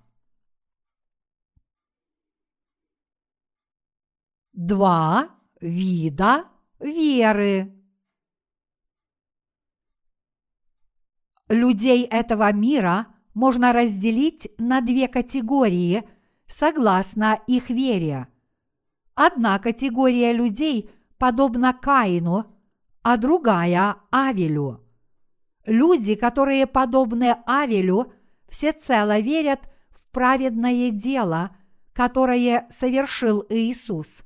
Два 4.53 5.31
вида 5.61 6.45
веры. 6.81 7.73
Людей 11.49 12.05
этого 12.05 12.53
мира 12.53 13.07
можно 13.35 13.73
разделить 13.73 14.49
на 14.59 14.81
две 14.81 15.09
категории 15.09 16.09
согласно 16.47 17.41
их 17.47 17.71
вере. 17.71 18.29
Одна 19.15 19.59
категория 19.59 20.33
людей 20.33 20.91
подобна 21.19 21.73
Каину, 21.73 22.53
а 23.03 23.17
другая– 23.17 23.97
Авелю. 24.11 24.83
Люди, 25.65 26.15
которые 26.15 26.67
подобны 26.67 27.37
Авелю, 27.47 28.13
всецело 28.49 29.19
верят 29.19 29.61
в 29.91 30.11
праведное 30.13 30.91
дело, 30.91 31.57
которое 31.93 32.67
совершил 32.71 33.45
Иисус. 33.49 34.21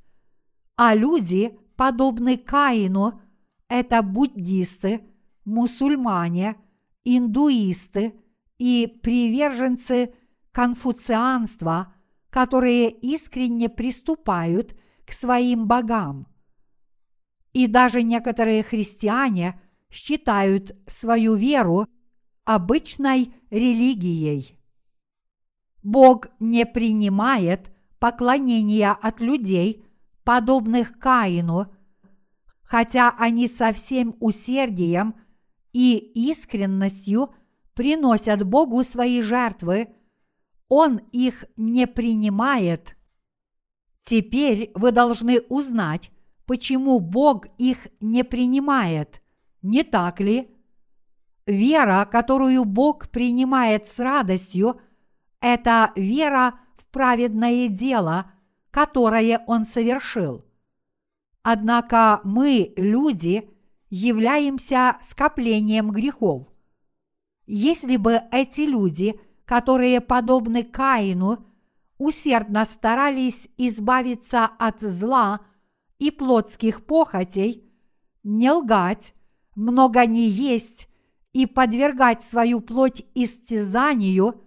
А 0.77 0.95
люди, 0.95 1.59
подобны 1.81 2.37
Каину, 2.37 3.23
это 3.67 4.03
буддисты, 4.03 5.01
мусульмане, 5.47 6.57
индуисты 7.05 8.13
и 8.59 8.87
приверженцы 9.03 10.13
конфуцианства, 10.53 11.95
которые 12.29 12.91
искренне 12.91 13.71
приступают 13.71 14.79
к 15.07 15.13
своим 15.13 15.67
богам. 15.67 16.27
И 17.55 17.67
даже 17.67 18.03
некоторые 18.03 18.63
христиане 18.63 19.59
считают 19.91 20.77
свою 20.87 21.35
веру 21.35 21.87
обычной 22.45 23.33
религией. 23.49 24.59
Бог 25.83 26.27
не 26.41 26.67
принимает 26.67 27.73
поклонения 27.99 28.93
от 28.93 29.23
людей, 29.23 29.87
подобных 30.31 30.97
Каину, 31.01 31.67
хотя 32.63 33.13
они 33.19 33.49
со 33.49 33.73
всем 33.73 34.15
усердием 34.21 35.17
и 35.73 35.97
искренностью 35.97 37.35
приносят 37.75 38.45
Богу 38.45 38.85
свои 38.85 39.23
жертвы, 39.23 39.89
Он 40.69 40.99
их 41.11 41.47
не 41.57 41.89
принимает. 41.89 42.97
Теперь 44.03 44.71
вы 44.77 44.93
должны 44.93 45.41
узнать, 45.49 46.13
почему 46.47 47.01
Бог 47.01 47.47
их 47.59 47.89
не 48.01 48.23
принимает, 48.23 49.23
не 49.63 49.83
так 49.83 50.21
ли? 50.21 50.57
Вера, 51.45 52.09
которую 52.09 52.65
Бог 52.67 53.09
принимает 53.09 53.89
с 53.89 53.99
радостью, 53.99 54.81
это 55.41 55.91
вера 55.97 56.61
в 56.77 56.85
праведное 56.93 57.67
дело, 57.67 58.31
которое 58.71 59.43
Он 59.47 59.67
совершил. 59.67 60.45
Однако 61.43 62.21
мы, 62.25 62.73
люди, 62.77 63.49
являемся 63.89 64.99
скоплением 65.03 65.91
грехов. 65.91 66.47
Если 67.47 67.97
бы 67.97 68.23
эти 68.31 68.61
люди, 68.63 69.21
которые 69.45 70.01
подобны 70.01 70.63
Каину, 70.63 71.45
усердно 71.99 72.65
старались 72.65 73.49
избавиться 73.57 74.45
от 74.45 74.81
зла 74.81 75.41
и 75.99 76.11
плотских 76.11 76.87
похотей, 76.87 77.71
не 78.23 78.53
лгать, 78.53 79.15
много 79.57 80.07
не 80.07 80.29
есть 80.29 80.89
и 81.33 81.47
подвергать 81.47 82.23
свою 82.23 82.61
плоть 82.61 83.05
истязанию, 83.15 84.41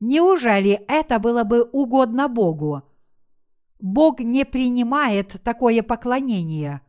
неужели 0.00 0.84
это 0.88 1.18
было 1.18 1.44
бы 1.44 1.62
угодно 1.62 2.28
Богу? 2.28 2.82
Бог 3.82 4.20
не 4.20 4.44
принимает 4.44 5.42
такое 5.42 5.82
поклонение. 5.82 6.82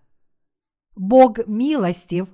Бог 0.96 1.40
милостив, 1.48 2.28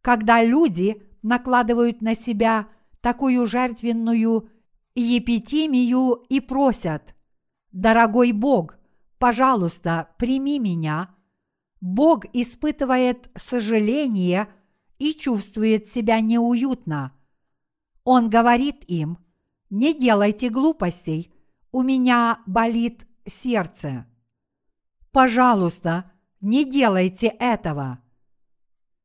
когда 0.00 0.42
люди 0.42 1.02
накладывают 1.20 2.00
на 2.00 2.14
себя 2.14 2.68
такую 3.02 3.44
жертвенную 3.44 4.48
епитимию 4.94 6.24
и 6.30 6.40
просят, 6.40 7.14
«Дорогой 7.70 8.32
Бог, 8.32 8.78
пожалуйста, 9.18 10.08
прими 10.16 10.58
меня», 10.58 11.14
Бог 11.82 12.24
испытывает 12.32 13.28
сожаление 13.34 14.48
и 14.98 15.12
чувствует 15.12 15.86
себя 15.86 16.22
неуютно. 16.22 17.12
Он 18.04 18.30
говорит 18.30 18.84
им, 18.86 19.18
не 19.68 19.92
делайте 19.92 20.48
глупостей, 20.48 21.30
у 21.72 21.82
меня 21.82 22.40
болит 22.46 23.06
сердце. 23.26 24.06
Пожалуйста, 25.10 26.10
не 26.40 26.64
делайте 26.64 27.26
этого. 27.26 27.98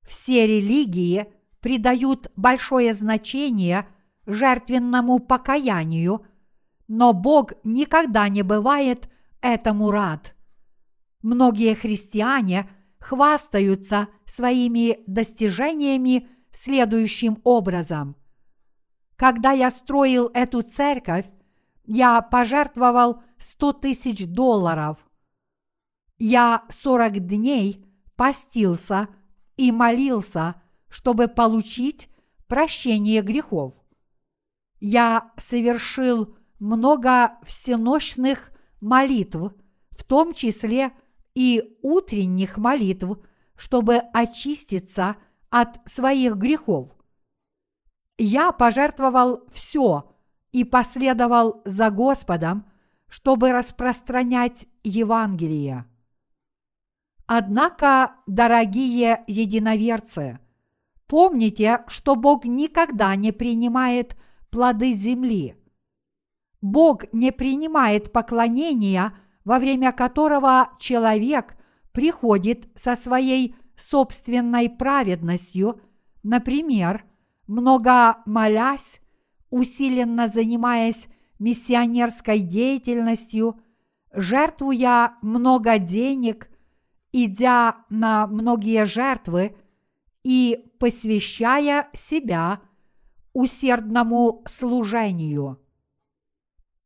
Все 0.03 0.47
религии 0.47 1.27
придают 1.60 2.32
большое 2.36 2.93
значение 2.93 3.88
жертвенному 4.25 5.19
покаянию, 5.19 6.25
но 6.88 7.13
Бог 7.13 7.53
никогда 7.63 8.30
не 8.30 8.41
бывает 8.41 9.10
этому 9.41 9.91
рад. 9.91 10.36
Многие 11.21 11.75
христиане 11.75 12.69
хвастаются 12.99 14.08
своими 14.25 14.99
достижениями 15.08 16.30
следующим 16.51 17.39
образом. 17.43 18.15
Когда 19.15 19.51
я 19.51 19.69
строил 19.71 20.30
эту 20.34 20.62
церковь, 20.62 21.25
я 21.84 22.21
пожертвовал 22.21 23.23
100 23.39 23.73
тысяч 23.73 24.26
долларов. 24.26 24.97
Я 26.17 26.65
40 26.69 27.26
дней 27.26 27.86
постился 28.15 29.08
и 29.56 29.71
молился, 29.71 30.62
чтобы 30.89 31.28
получить 31.28 32.10
прощение 32.47 33.21
грехов. 33.21 33.73
Я 34.80 35.32
совершил 35.38 36.36
много 36.60 37.38
всенощных 37.43 38.52
молитв, 38.82 39.54
в 39.91 40.04
том 40.04 40.34
числе 40.34 40.91
и 41.36 41.78
утренних 41.82 42.58
молитв, 42.58 43.19
чтобы 43.56 43.97
очиститься 44.13 45.17
от 45.50 45.80
своих 45.89 46.36
грехов. 46.36 46.91
Я 48.17 48.52
пожертвовал 48.52 49.43
все 49.52 50.12
и 50.52 50.63
последовал 50.63 51.62
за 51.65 51.89
Господом, 51.91 52.65
чтобы 53.10 53.52
распространять 53.52 54.67
Евангелие. 54.84 55.86
Однако, 57.26 58.15
дорогие 58.26 59.24
единоверцы, 59.28 60.39
помните, 61.08 61.84
что 61.88 62.15
Бог 62.15 62.46
никогда 62.46 63.15
не 63.15 63.32
принимает 63.32 64.15
плоды 64.50 64.93
земли. 64.93 65.56
Бог 66.62 67.12
не 67.13 67.32
принимает 67.32 68.12
поклонения, 68.12 69.13
во 69.43 69.60
время 69.60 69.91
которого 69.91 70.72
человек 70.80 71.58
приходит 71.91 72.67
со 72.76 72.96
своей 72.96 73.56
собственной 73.76 74.70
праведностью, 74.70 75.82
например, 76.24 77.06
много 77.48 78.17
молясь, 78.26 79.02
усиленно 79.50 80.28
занимаясь 80.28 81.08
миссионерской 81.39 82.39
деятельностью, 82.39 83.60
жертвуя 84.12 85.17
много 85.21 85.80
денег, 85.80 86.50
идя 87.12 87.86
на 87.89 88.28
многие 88.28 88.86
жертвы 88.86 89.56
и 90.23 90.71
посвящая 90.80 91.89
себя 91.93 92.62
усердному 93.34 94.43
служению. 94.47 95.60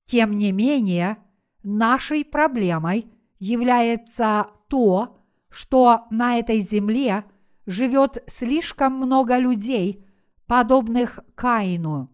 Тем 0.05 0.37
не 0.37 0.51
менее, 0.51 1.17
нашей 1.63 2.25
проблемой 2.25 3.11
является 3.39 4.47
то, 4.67 5.17
что 5.49 6.07
на 6.11 6.37
этой 6.39 6.59
земле 6.59 7.25
живет 7.65 8.23
слишком 8.27 8.93
много 8.93 9.37
людей, 9.37 10.05
подобных 10.47 11.19
Каину. 11.35 12.09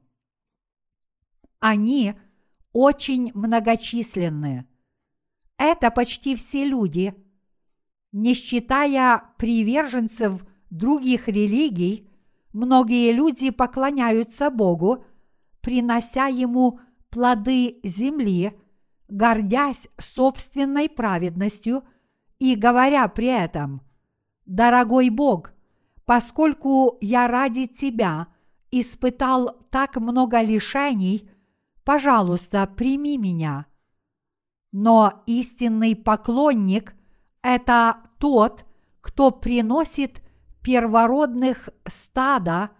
Они 1.60 2.14
очень 2.78 3.32
многочисленны. 3.34 4.68
Это 5.58 5.90
почти 5.90 6.36
все 6.36 6.64
люди. 6.64 7.16
Не 8.12 8.36
считая 8.36 9.24
приверженцев 9.40 10.46
других 10.70 11.28
религий, 11.28 12.08
многие 12.54 13.14
люди 13.14 13.50
поклоняются 13.50 14.52
Богу, 14.52 15.04
принося 15.62 16.28
Ему 16.28 16.80
плоды 17.10 17.80
земли, 17.84 18.54
гордясь 19.08 19.88
собственной 19.98 20.88
праведностью 20.88 21.84
и 22.38 22.54
говоря 22.54 23.08
при 23.08 23.30
этом, 23.30 23.82
«Дорогой 24.46 25.10
Бог, 25.10 25.52
поскольку 26.06 27.00
я 27.02 27.28
ради 27.28 27.66
Тебя 27.66 28.28
испытал 28.70 29.66
так 29.72 29.96
много 29.96 30.42
лишений, 30.42 31.28
пожалуйста, 31.88 32.68
прими 32.68 33.18
меня». 33.18 33.66
Но 34.74 35.24
истинный 35.26 35.96
поклонник– 35.96 36.94
это 37.42 38.02
тот, 38.20 38.66
кто 39.00 39.32
приносит 39.32 40.22
первородных 40.62 41.70
стада 41.86 42.72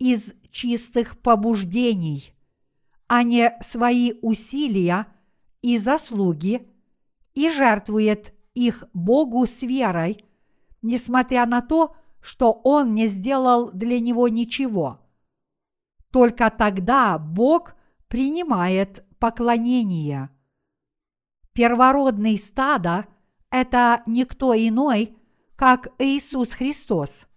из 0.00 0.34
чистых 0.50 1.16
побуждений, 1.18 2.34
а 3.06 3.22
не 3.22 3.56
свои 3.62 4.14
усилия 4.20 5.06
и 5.62 5.78
заслуги, 5.78 6.68
и 7.34 7.48
жертвует 7.50 8.34
их 8.54 8.82
Богу 8.92 9.46
с 9.46 9.62
верой, 9.62 10.24
несмотря 10.82 11.46
на 11.46 11.60
то, 11.60 11.94
что 12.20 12.50
Он 12.64 12.96
не 12.96 13.06
сделал 13.06 13.70
для 13.70 14.00
него 14.00 14.26
ничего. 14.26 14.98
Только 16.10 16.50
тогда 16.50 17.16
Бог 17.16 17.76
принимает 18.10 19.06
поклонение. 19.20 20.30
Первородный 21.52 22.36
стадо– 22.38 23.06
это 23.50 24.02
никто 24.06 24.52
иной, 24.52 25.16
как 25.54 25.88
Иисус 25.98 26.52
Христос. 26.52 27.28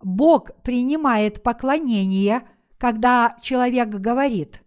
Бог 0.00 0.62
принимает 0.62 1.42
поклонение, 1.42 2.48
когда 2.78 3.36
человек 3.42 3.88
говорит 3.88 4.62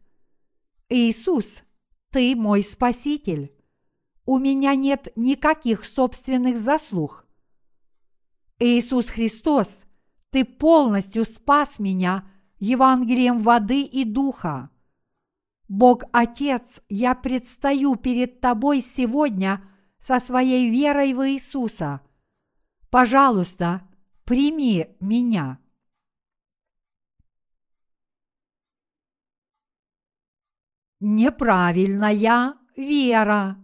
«Иисус, 0.89 1.63
ты 2.11 2.35
мой 2.35 2.61
Спаситель. 2.61 3.55
У 4.25 4.37
меня 4.37 4.75
нет 4.75 5.07
никаких 5.15 5.85
собственных 5.85 6.57
заслуг. 6.57 7.25
Иисус 8.59 9.07
Христос, 9.07 9.79
ты 10.31 10.43
полностью 10.43 11.23
спас 11.23 11.79
меня 11.79 12.29
Евангелием 12.59 13.39
воды 13.39 13.83
и 13.83 14.03
духа. 14.03 14.69
Бог 15.75 16.03
Отец, 16.11 16.83
я 16.87 17.15
предстаю 17.15 17.95
перед 17.95 18.39
Тобой 18.39 18.81
сегодня 18.81 19.59
со 19.99 20.19
своей 20.19 20.69
верой 20.69 21.15
в 21.15 21.27
Иисуса. 21.27 22.01
Пожалуйста, 22.91 23.81
прими 24.23 24.95
меня. 24.99 25.57
Неправильная 30.99 32.53
вера. 32.77 33.57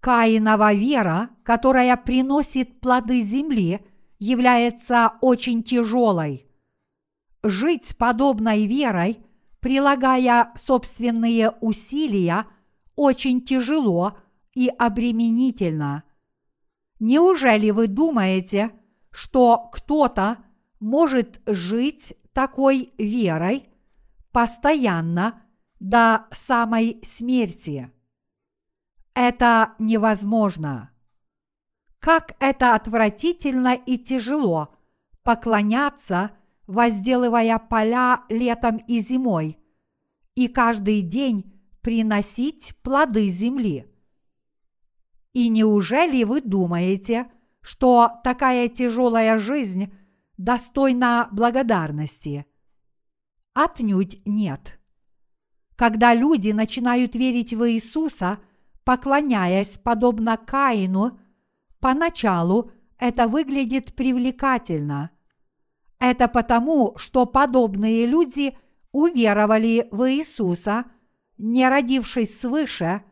Каинова 0.00 0.74
вера, 0.74 1.30
которая 1.44 1.96
приносит 1.96 2.80
плоды 2.80 3.22
земли, 3.22 3.86
является 4.18 5.12
очень 5.20 5.62
тяжелой. 5.62 6.47
Жить 7.48 7.96
подобной 7.96 8.66
верой, 8.66 9.24
прилагая 9.60 10.52
собственные 10.54 11.52
усилия, 11.62 12.44
очень 12.94 13.40
тяжело 13.40 14.18
и 14.52 14.68
обременительно. 14.68 16.02
Неужели 17.00 17.70
вы 17.70 17.86
думаете, 17.86 18.70
что 19.10 19.70
кто-то 19.72 20.36
может 20.78 21.40
жить 21.46 22.12
такой 22.34 22.92
верой 22.98 23.70
постоянно 24.30 25.42
до 25.80 26.26
самой 26.30 27.00
смерти? 27.02 27.90
Это 29.14 29.72
невозможно. 29.78 30.90
Как 31.98 32.36
это 32.40 32.74
отвратительно 32.74 33.72
и 33.74 33.96
тяжело 33.96 34.74
поклоняться, 35.22 36.32
возделывая 36.68 37.58
поля 37.58 38.22
летом 38.28 38.76
и 38.86 39.00
зимой, 39.00 39.58
и 40.36 40.46
каждый 40.46 41.02
день 41.02 41.52
приносить 41.80 42.76
плоды 42.84 43.28
земли. 43.28 43.92
И 45.32 45.48
неужели 45.48 46.22
вы 46.22 46.40
думаете, 46.40 47.26
что 47.60 48.20
такая 48.22 48.68
тяжелая 48.68 49.38
жизнь 49.38 49.92
достойна 50.36 51.28
благодарности? 51.32 52.46
Отнюдь 53.54 54.22
нет. 54.24 54.78
Когда 55.74 56.14
люди 56.14 56.52
начинают 56.52 57.16
верить 57.16 57.52
в 57.52 57.68
Иисуса– 57.68 58.38
поклоняясь 58.88 59.76
подобно 59.76 60.38
Каину, 60.38 61.18
поначалу 61.78 62.70
это 62.96 63.28
выглядит 63.28 63.94
привлекательно. 63.94 65.10
Это 65.98 66.28
потому, 66.28 66.94
что 66.96 67.26
подобные 67.26 68.06
люди 68.06 68.56
уверовали 68.92 69.88
в 69.90 70.10
Иисуса, 70.10 70.84
не 71.36 71.68
родившись 71.68 72.38
свыше, 72.38 73.02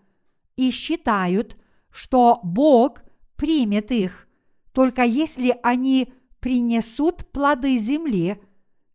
и 0.57 0.71
считают, 0.71 1.57
что 1.91 2.41
Бог 2.43 3.03
примет 3.37 3.91
их, 3.91 4.27
только 4.73 5.03
если 5.05 5.59
они 5.63 6.13
принесут 6.41 7.27
плоды 7.33 7.79
земли, 7.79 8.41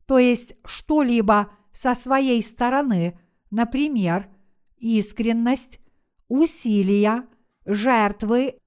то 0.06 0.18
есть 0.18 0.56
что-либо 0.66 1.52
со 1.72 1.96
своей 1.96 2.42
стороны, 2.44 3.20
например, 3.50 4.30
искренность, 4.78 5.80
усилия, 6.28 7.28
жертвы, 7.66 8.58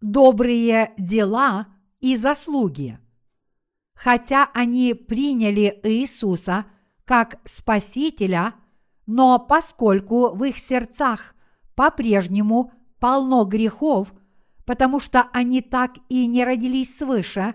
добрые 0.00 0.92
дела 0.98 1.68
и 2.00 2.16
заслуги. 2.16 2.98
Хотя 3.94 4.50
они 4.52 4.94
приняли 4.94 5.80
Иисуса 5.82 6.66
как 7.04 7.38
Спасителя, 7.44 8.54
но 9.06 9.38
поскольку 9.38 10.30
в 10.34 10.42
их 10.44 10.58
сердцах 10.58 11.34
по-прежнему 11.74 12.72
полно 12.98 13.44
грехов, 13.44 14.12
потому 14.64 14.98
что 14.98 15.28
они 15.32 15.60
так 15.60 15.92
и 16.08 16.26
не 16.26 16.44
родились 16.44 16.96
свыше, 16.96 17.54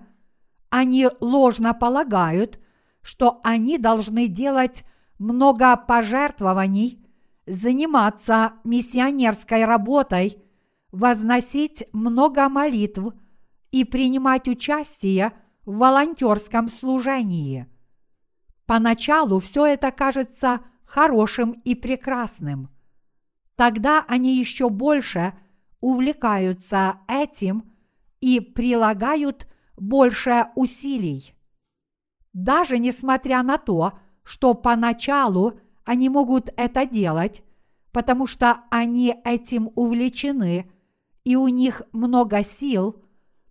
они 0.70 1.08
ложно 1.20 1.74
полагают, 1.74 2.60
что 3.02 3.40
они 3.44 3.78
должны 3.78 4.28
делать 4.28 4.84
много 5.18 5.76
пожертвований, 5.76 7.06
заниматься 7.48 8.54
миссионерской 8.64 9.66
работой, 9.66 10.44
возносить 10.92 11.86
много 11.92 12.48
молитв 12.48 13.14
и 13.72 13.84
принимать 13.84 14.48
участие 14.48 15.34
в 15.70 15.78
волонтерском 15.78 16.68
служении. 16.68 17.68
Поначалу 18.66 19.40
все 19.40 19.68
это 19.68 19.92
кажется 19.92 20.62
хорошим 20.84 21.52
и 21.64 21.76
прекрасным. 21.76 22.70
Тогда 23.56 24.04
они 24.08 24.40
еще 24.40 24.70
больше 24.70 25.36
увлекаются 25.80 27.02
этим 27.08 27.72
и 28.20 28.40
прилагают 28.40 29.48
больше 29.78 30.48
усилий. 30.56 31.36
Даже 32.34 32.80
несмотря 32.80 33.44
на 33.44 33.60
то, 33.60 34.00
что 34.24 34.56
поначалу 34.56 35.60
они 35.86 36.10
могут 36.10 36.50
это 36.58 36.88
делать, 36.88 37.44
потому 37.92 38.26
что 38.26 38.62
они 38.72 39.16
этим 39.24 39.70
увлечены 39.76 40.72
и 41.24 41.36
у 41.36 41.48
них 41.48 41.84
много 41.92 42.42
сил, 42.42 43.04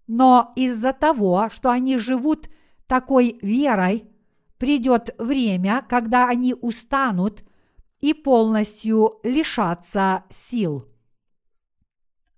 но 0.08 0.52
из-за 0.56 0.92
того, 0.92 1.48
что 1.52 1.70
они 1.70 1.98
живут 1.98 2.48
такой 2.86 3.38
верой, 3.42 4.08
придет 4.56 5.14
время, 5.18 5.84
когда 5.88 6.26
они 6.28 6.54
устанут 6.54 7.44
и 8.00 8.14
полностью 8.14 9.20
лишатся 9.22 10.24
сил. 10.30 10.88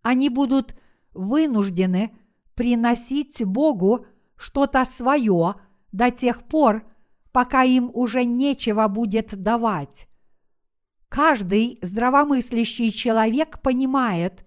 Они 0.02 0.28
будут 0.28 0.74
вынуждены 1.12 2.16
приносить 2.54 3.44
Богу 3.44 4.06
что-то 4.37 4.85
свое 4.85 5.54
до 5.92 6.11
тех 6.11 6.42
пор, 6.42 6.85
пока 7.33 7.62
им 7.62 7.90
уже 7.94 8.24
нечего 8.24 8.88
будет 8.88 9.40
давать. 9.40 10.09
Каждый 11.09 11.78
здравомыслящий 11.83 12.90
человек 12.90 13.61
понимает, 13.62 14.44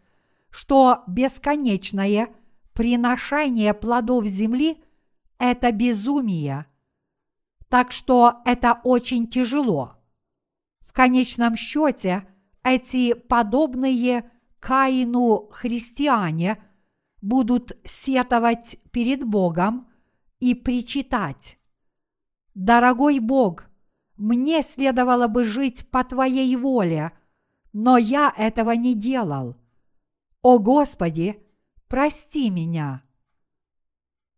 что 0.49 1.03
бесконечное 1.07 2.29
приношение 2.73 3.73
плодов 3.73 4.25
земли– 4.25 4.83
это 5.37 5.71
безумие. 5.71 6.65
Так 7.69 7.91
что 7.91 8.41
это 8.45 8.79
очень 8.83 9.27
тяжело. 9.27 9.97
В 10.79 10.93
конечном 10.93 11.55
счете 11.55 12.27
эти 12.63 13.13
подобные 13.13 14.29
Каину 14.59 15.49
христиане 15.51 16.63
будут 17.21 17.71
сетовать 17.83 18.77
перед 18.91 19.23
Богом 19.23 19.89
и 20.39 20.53
причитать. 20.55 21.57
Дорогой 22.53 23.19
Бог, 23.19 23.65
мне 24.17 24.61
следовало 24.61 25.27
бы 25.27 25.43
жить 25.43 25.89
по 25.89 26.03
Твоей 26.03 26.55
воле, 26.55 27.11
но 27.73 27.97
я 27.97 28.33
этого 28.37 28.71
не 28.71 28.93
делал. 28.93 29.55
О 30.41 30.59
Господи, 30.59 31.43
прости 31.93 32.49
меня. 32.49 33.03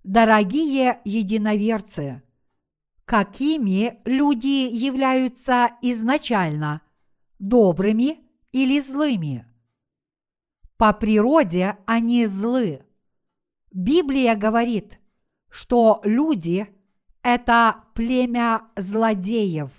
Дорогие 0.04 1.00
единоверцы, 1.06 2.22
какими 3.06 4.02
люди 4.04 4.68
являются 4.76 5.70
изначально, 5.82 6.82
добрыми 7.40 8.20
или 8.52 8.82
злыми? 8.82 9.48
По 10.76 10.92
природе 10.92 11.78
они 11.86 12.26
злы. 12.26 12.86
Библия 13.72 14.36
говорит, 14.36 15.00
что 15.48 16.02
люди– 16.04 16.68
это 17.24 17.86
племя 17.94 18.70
злодеев. 18.76 19.72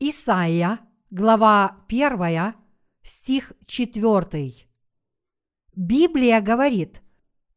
Исайя, 0.00 0.80
глава 1.10 1.84
1, 1.86 2.54
стих 3.04 3.52
4. 3.66 4.71
Библия 5.74 6.40
говорит, 6.40 7.02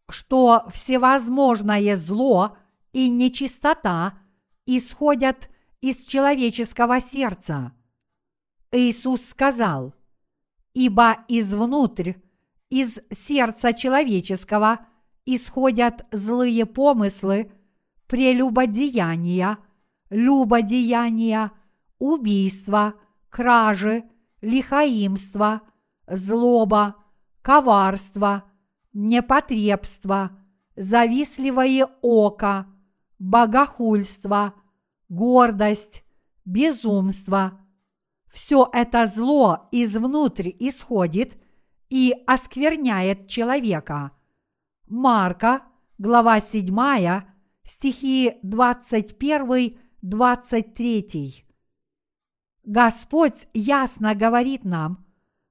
что 0.10 0.65
всевозможное 0.71 1.95
зло 1.95 2.58
и 2.93 3.10
нечистота 3.10 4.17
исходят 4.65 5.49
из 5.82 6.04
человеческого 6.04 7.01
сердца. 7.01 7.73
Иисус 8.71 9.25
сказал, 9.25 9.93
«Ибо 10.73 11.17
извнутрь, 11.28 12.13
из 12.69 12.99
сердца 13.12 13.73
человеческого 13.73 14.80
исходят 15.25 16.06
злые 16.12 16.65
помыслы, 16.65 17.51
прелюбодеяния, 18.08 19.58
любодеяния, 20.10 21.51
убийства, 21.99 22.95
кражи, 23.30 24.04
лихаимство, 24.41 25.62
злоба, 26.08 26.95
коварство, 27.45 28.43
непотребство, 28.91 30.36
завистливое 30.75 31.88
око, 32.01 32.65
богохульство, 33.19 34.55
гордость, 35.10 36.03
безумство. 36.43 37.62
Все 38.31 38.67
это 38.73 39.05
зло 39.05 39.69
изнутри 39.71 40.55
исходит 40.60 41.38
и 41.91 42.15
оскверняет 42.25 43.27
человека. 43.27 44.10
Марка, 44.88 45.62
глава 45.99 46.39
7, 46.39 47.21
стихи 47.62 48.39
21-23. 48.43 51.43
Господь 52.63 53.47
ясно 53.53 54.15
говорит 54.15 54.65
нам, 54.65 55.04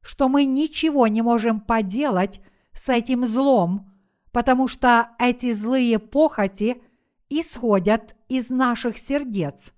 что 0.04 0.28
мы 0.28 0.44
ничего 0.44 1.06
не 1.06 1.22
можем 1.22 1.60
поделать 1.60 2.40
с 2.72 2.88
этим 2.88 3.24
злом, 3.24 3.90
потому 4.32 4.68
что 4.68 5.08
эти 5.18 5.52
злые 5.52 5.98
похоти 5.98 6.82
исходят 7.28 8.14
из 8.28 8.50
наших 8.50 8.98
сердец. 8.98 9.72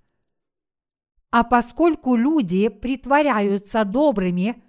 А 1.31 1.43
поскольку 1.43 2.15
люди 2.15 2.67
притворяются 2.67 3.85
добрыми, 3.85 4.63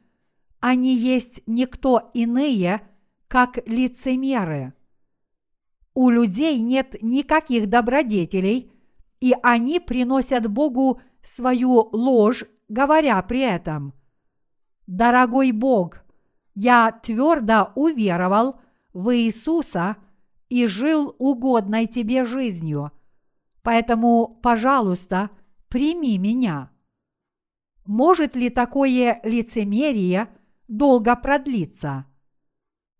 они 0.61 0.94
есть 0.94 1.42
никто 1.47 2.11
иные, 2.14 2.81
как 3.27 3.59
лицемеры. 3.66 4.75
У 5.94 6.09
людей 6.11 6.61
нет 6.61 6.97
никаких 7.03 7.68
добродетелей, 7.68 8.73
и 9.21 9.35
они 9.42 9.81
приносят 9.81 10.47
Богу 10.47 11.01
свою 11.23 11.88
ложь 11.92 12.44
говоря 12.68 13.21
при 13.23 13.40
этом, 13.40 13.94
«Дорогой 14.88 15.53
Бог, 15.53 15.98
я 16.55 16.90
твердо 16.90 17.70
уверовал 17.74 18.59
в 18.94 19.14
Иисуса 19.14 19.98
и 20.48 20.66
жил 20.66 21.14
угодной 21.18 21.87
тебе 21.87 22.24
жизнью, 22.24 22.90
поэтому, 23.62 24.40
пожалуйста, 24.42 25.29
прими 25.68 26.16
меня». 26.16 26.70
Может 27.85 28.35
ли 28.35 28.48
такое 28.48 29.20
лицемерие 29.24 30.29
долго 30.68 31.16
продлиться? 31.16 32.07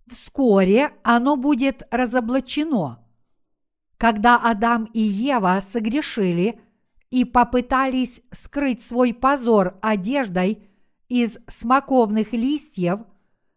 Вскоре 0.07 0.93
оно 1.03 1.37
будет 1.37 1.83
разоблачено. 1.91 3.05
Когда 3.97 4.37
Адам 4.37 4.85
и 4.93 5.01
Ева 5.01 5.61
согрешили– 5.63 6.61
и 7.11 7.25
попытались 7.25 8.21
скрыть 8.33 8.83
свой 8.83 9.15
позор 9.15 9.79
одеждой 9.81 10.68
из 11.09 11.39
смоковных 11.47 12.33
листьев, 12.33 13.01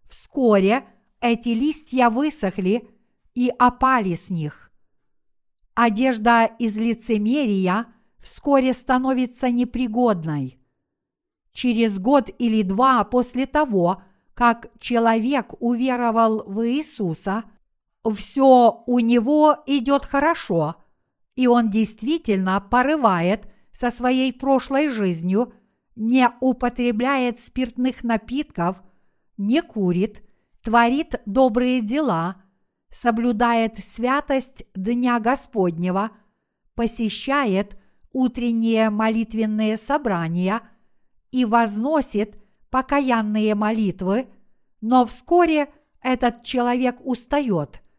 вскоре 0.10 0.86
эти 1.20 1.50
листья 1.50 2.10
высохли 2.10 2.88
и 3.36 3.52
опали 3.60 4.16
с 4.16 4.30
них. 4.30 4.72
Одежда 5.74 6.46
из 6.46 6.78
лицемерия 6.78 7.88
вскоре 8.20 8.74
становится 8.74 9.50
непригодной. 9.50 10.60
Через 11.54 12.00
год 12.00 12.30
или 12.40 12.62
два 12.62 13.04
после 13.04 13.46
того, 13.46 14.04
как 14.34 14.68
человек 14.80 15.54
уверовал 15.60 16.44
в 16.46 16.66
Иисуса, 16.68 17.44
все 18.14 18.84
у 18.86 19.00
него 19.00 19.58
идет 19.66 20.06
хорошо– 20.06 20.76
и 21.36 21.48
он 21.48 21.70
действительно 21.70 22.62
порывает 22.62 23.48
со 23.72 23.90
своей 23.90 24.34
прошлой 24.34 24.90
жизнью, 24.90 25.54
не 25.96 26.30
употребляет 26.40 27.40
спиртных 27.40 28.04
напитков, 28.04 28.82
не 29.38 29.62
курит, 29.62 30.24
творит 30.62 31.22
добрые 31.26 31.82
дела, 31.82 32.42
соблюдает 32.90 33.78
святость 33.78 34.66
Дня 34.76 35.20
Господнего, 35.20 36.12
посещает 36.76 37.78
утренние 38.12 38.90
молитвенные 38.90 39.78
собрания 39.78 40.62
и 41.32 41.46
возносит 41.46 42.38
покаянные 42.70 43.56
молитвы, 43.56 44.28
но 44.82 45.06
вскоре 45.06 45.70
этот 46.02 46.44
человек 46.44 46.98
устает– 47.04 47.82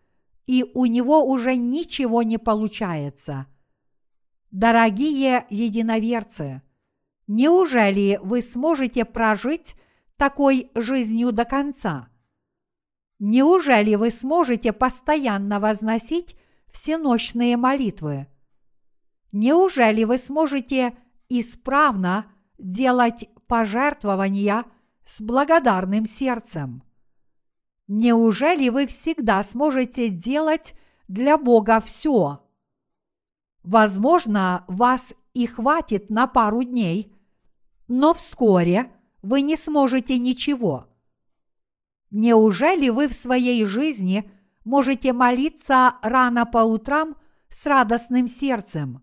и 0.47 0.71
у 0.75 0.87
него 0.87 1.25
уже 1.25 1.57
ничего 1.57 2.23
не 2.23 2.39
получается. 2.39 3.47
Дорогие 4.51 5.47
единоверцы, 5.49 6.63
Неужели 7.35 8.21
вы 8.23 8.43
сможете 8.43 9.07
прожить 9.07 9.75
такой 10.19 10.71
жизнью 10.75 11.33
до 11.33 11.47
конца? 11.47 12.11
Неужели 13.19 13.95
вы 13.95 14.11
сможете 14.11 14.75
постоянно 14.75 15.59
возносить 15.59 16.37
всеночные 16.71 17.57
молитвы? 17.57 18.27
Неужели 19.33 20.05
вы 20.05 20.19
сможете 20.19 20.95
исправно 21.31 22.27
делать 22.59 23.31
пожертвования 23.47 24.67
с 25.07 25.23
благодарным 25.23 26.05
сердцем? 26.05 26.83
Неужели 27.89 28.69
вы 28.69 28.87
всегда 28.87 29.43
сможете 29.43 30.11
делать 30.11 30.75
для 31.09 31.39
Бога 31.39 31.81
все? 31.81 32.47
Возможно, 33.63 34.67
вас 34.69 35.15
и 35.33 35.47
хватит 35.47 36.11
на 36.11 36.27
пару 36.27 36.63
дней, 36.63 37.12
но 37.95 38.15
вскоре 38.15 38.91
вы 39.21 39.43
не 39.43 39.55
сможете 39.55 40.19
ничего. 40.19 40.87
Неужели 42.11 42.89
вы 42.89 43.07
в 43.07 43.13
своей 43.13 43.67
жизни 43.67 44.31
можете 44.65 45.13
молиться 45.13 45.97
рано 46.01 46.47
по 46.47 46.61
утрам 46.65 47.17
с 47.51 47.67
радостным 47.67 48.29
сердцем? 48.29 49.03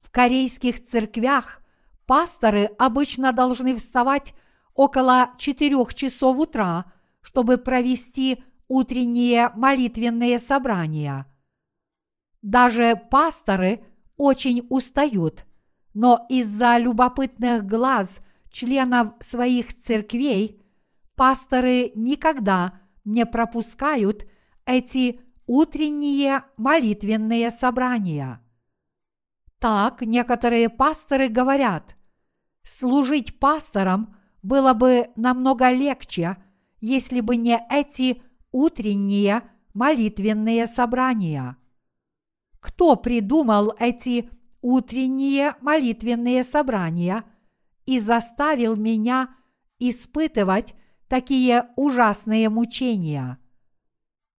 В 0.00 0.12
корейских 0.12 0.80
церквях 0.80 1.60
пасторы 2.06 2.66
обычно 2.78 3.32
должны 3.32 3.74
вставать 3.74 4.32
около 4.74 5.32
четырех 5.36 5.92
часов 5.92 6.38
утра, 6.38 6.84
чтобы 7.20 7.58
провести 7.58 8.44
утренние 8.68 9.50
молитвенные 9.56 10.38
собрания. 10.38 11.26
Даже 12.42 12.94
пасторы 13.10 13.84
очень 14.16 14.68
устают, 14.70 15.46
но 15.94 16.26
из-за 16.28 16.78
любопытных 16.78 17.66
глаз 17.66 18.20
членов 18.50 19.14
своих 19.20 19.74
церквей 19.74 20.62
пасторы 21.16 21.92
никогда 21.94 22.80
не 23.04 23.26
пропускают 23.26 24.26
эти 24.64 25.20
утренние 25.46 26.44
молитвенные 26.56 27.50
собрания. 27.50 28.40
Так 29.58 30.02
некоторые 30.02 30.68
пасторы 30.68 31.28
говорят, 31.28 31.96
служить 32.62 33.38
пастором 33.38 34.16
было 34.42 34.72
бы 34.74 35.10
намного 35.14 35.70
легче, 35.70 36.36
если 36.80 37.20
бы 37.20 37.36
не 37.36 37.60
эти 37.70 38.22
утренние 38.50 39.42
молитвенные 39.72 40.66
собрания. 40.66 41.56
Кто 42.60 42.96
придумал 42.96 43.74
эти 43.78 44.30
утренние 44.62 45.56
молитвенные 45.60 46.44
собрания 46.44 47.24
и 47.84 47.98
заставил 47.98 48.76
меня 48.76 49.34
испытывать 49.78 50.74
такие 51.08 51.68
ужасные 51.76 52.48
мучения? 52.48 53.38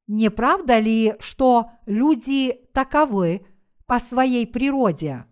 Не 0.08 0.32
правда 0.32 0.80
ли, 0.80 1.16
что 1.20 1.72
люди 1.86 2.60
таковы 2.74 3.46
по 3.86 4.00
своей 4.00 4.48
природе? 4.48 5.26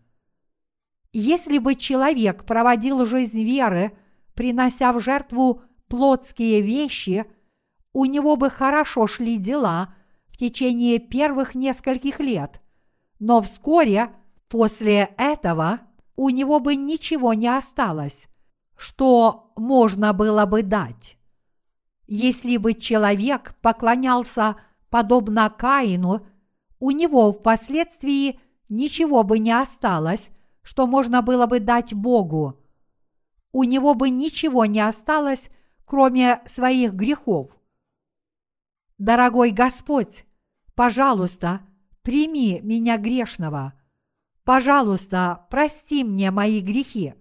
Если 1.14 1.58
бы 1.58 1.76
человек 1.76 2.46
проводил 2.46 3.06
жизнь 3.06 3.44
веры, 3.44 3.98
принося 4.34 4.94
в 4.94 5.00
жертву 5.00 5.64
плотские 5.88 6.62
вещи, 6.62 7.26
у 7.94 8.06
него 8.06 8.38
бы 8.38 8.50
хорошо 8.50 9.08
шли 9.08 9.38
дела 9.38 9.94
в 10.30 10.38
течение 10.38 11.00
первых 11.00 11.54
нескольких 11.54 12.22
лет, 12.22 12.62
но 13.20 13.42
вскоре 13.42 14.10
после 14.52 15.16
этого 15.18 15.80
у 16.18 16.30
него 16.30 16.60
бы 16.60 16.76
ничего 16.76 17.34
не 17.34 17.48
осталось, 17.48 18.28
что 18.76 19.54
можно 19.56 20.12
было 20.12 20.46
бы 20.46 20.62
дать. 20.62 21.18
Если 22.06 22.58
бы 22.58 22.74
человек 22.74 23.56
поклонялся 23.62 24.58
подобно 24.90 25.50
Каину, 25.50 26.28
у 26.80 26.92
него 26.92 27.32
впоследствии 27.32 28.42
ничего 28.68 29.24
бы 29.24 29.40
не 29.40 29.54
осталось, 29.54 30.32
что 30.64 30.86
можно 30.86 31.22
было 31.22 31.46
бы 31.46 31.62
дать 31.62 31.94
Богу. 31.94 32.60
У 33.54 33.64
него 33.64 33.94
бы 33.94 34.10
ничего 34.10 34.66
не 34.66 34.82
осталось, 34.82 35.50
кроме 35.86 36.42
своих 36.46 36.92
грехов. 36.92 37.58
Дорогой 38.98 39.52
Господь, 39.52 40.26
пожалуйста, 40.76 41.62
прими 42.02 42.60
меня 42.64 42.98
грешного. 42.98 43.74
Пожалуйста, 44.44 45.46
прости 45.50 46.04
мне 46.04 46.32
мои 46.32 46.62
грехи. 46.62 47.14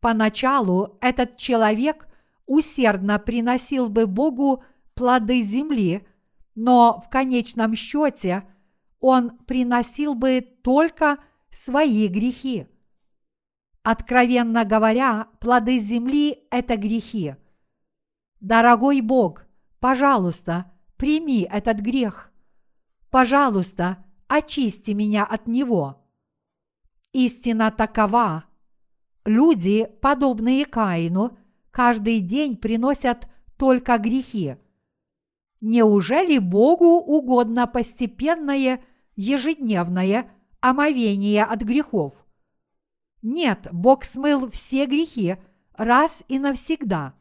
Поначалу 0.00 0.98
этот 1.00 1.36
человек 1.36 2.08
усердно 2.46 3.18
приносил 3.18 3.88
бы 3.88 4.06
Богу 4.06 4.62
плоды 4.94 5.42
земли, 5.42 6.06
но 6.54 7.00
в 7.00 7.08
конечном 7.08 7.74
счете 7.74 8.44
он 9.00 9.38
приносил 9.38 10.14
бы 10.14 10.40
только 10.40 11.18
свои 11.50 12.06
грехи. 12.08 12.68
Откровенно 13.82 14.64
говоря, 14.64 15.28
плоды 15.40 15.78
земли– 15.78 16.46
это 16.50 16.76
грехи. 16.76 17.36
Дорогой 18.40 19.00
Бог, 19.00 19.46
пожалуйста, 19.80 20.72
прими 20.96 21.46
этот 21.50 21.80
грех. 21.80 22.32
Пожалуйста, 23.10 24.04
очисти 24.26 24.92
меня 24.92 25.24
от 25.24 25.46
него. 25.46 26.03
Истина 27.14 27.70
такова. 27.70 28.44
Люди, 29.24 29.86
подобные 30.02 30.66
Каину, 30.66 31.38
каждый 31.70 32.18
день 32.18 32.56
приносят 32.56 33.28
только 33.56 33.98
грехи. 33.98 34.56
Неужели 35.60 36.38
Богу 36.38 36.96
угодно 36.96 37.68
постепенное, 37.68 38.82
ежедневное 39.14 40.28
омовение 40.60 41.44
от 41.44 41.62
грехов? 41.62 42.26
Нет, 43.22 43.68
Бог 43.70 44.04
смыл 44.04 44.50
все 44.50 44.86
грехи 44.86 45.36
раз 45.74 46.24
и 46.26 46.40
навсегда. 46.40 47.14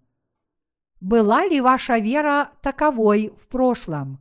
Была 1.01 1.45
ли 1.45 1.61
ваша 1.61 1.99
вера 1.99 2.53
таковой 2.63 3.33
в 3.37 3.49
прошлом? 3.49 4.21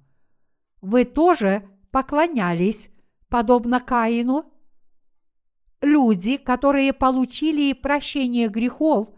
Вы 0.81 1.05
тоже 1.05 1.69
поклонялись, 1.91 2.89
подобно 3.29 3.79
Каину? 3.79 4.45
Люди, 5.81 6.37
которые 6.37 6.93
получили 6.93 7.73
прощение 7.73 8.47
грехов, 8.47 9.11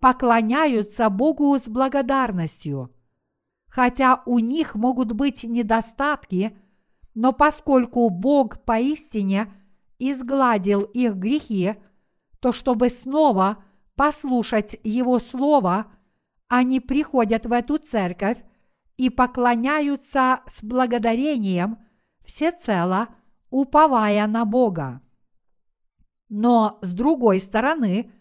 поклоняются 0.00 1.08
Богу 1.10 1.56
с 1.56 1.68
благодарностью. 1.68 2.92
Хотя 3.68 4.24
у 4.26 4.40
них 4.40 4.74
могут 4.74 5.12
быть 5.12 5.44
недостатки, 5.44 6.58
но 7.14 7.32
поскольку 7.32 8.10
Бог 8.10 8.64
поистине 8.64 9.54
изгладил 10.00 10.82
их 10.82 11.14
грехи, 11.14 11.76
то 12.40 12.50
чтобы 12.50 12.88
снова 12.88 13.62
послушать 13.98 14.78
Его 14.84 15.18
Слово, 15.18 15.92
они 16.46 16.78
приходят 16.78 17.44
в 17.46 17.52
эту 17.52 17.78
церковь 17.78 18.38
и 18.96 19.10
поклоняются 19.10 20.40
с 20.46 20.62
благодарением 20.62 21.78
всецело, 22.24 23.08
уповая 23.50 24.26
на 24.28 24.44
Бога. 24.44 25.02
Но 26.28 26.78
с 26.80 26.94
другой 26.94 27.40
стороны, 27.40 28.12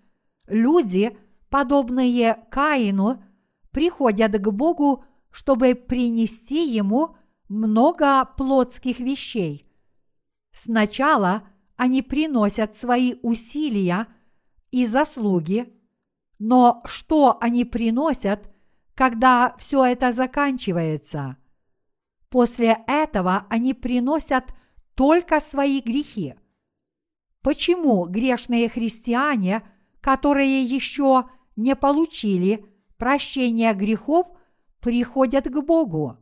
люди, 0.47 1.15
подобные 1.49 2.39
Каину, 2.49 3.23
приходят 3.71 4.31
к 4.31 4.49
Богу, 4.49 5.05
чтобы 5.29 5.75
принести 5.75 6.67
Ему 6.67 7.15
много 7.49 8.25
плотских 8.25 8.99
вещей. 8.99 9.71
Сначала 10.51 11.43
они 11.75 12.01
приносят 12.01 12.75
свои 12.75 13.13
усилия 13.21 14.07
и 14.71 14.85
заслуги, 14.85 15.73
но 16.39 16.81
что 16.85 17.37
они 17.41 17.65
приносят, 17.65 18.49
когда 18.95 19.55
все 19.57 19.85
это 19.85 20.11
заканчивается. 20.11 21.37
После 22.29 22.77
этого 22.87 23.45
они 23.49 23.73
приносят 23.73 24.53
только 24.95 25.39
свои 25.39 25.81
грехи. 25.81 26.35
Почему 27.41 28.05
грешные 28.05 28.67
христиане, 28.67 29.63
которые 30.01 30.63
еще 30.63 31.29
не 31.55 31.75
получили 31.75 32.65
прощения 32.97 33.73
грехов, 33.73 34.27
приходят 34.81 35.45
к 35.45 35.61
Богу? 35.61 36.17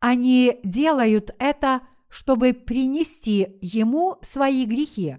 Они 0.00 0.58
делают 0.64 1.34
это, 1.38 1.82
чтобы 2.08 2.52
принести 2.52 3.58
Ему 3.60 4.16
свои 4.22 4.64
грехи. 4.64 5.18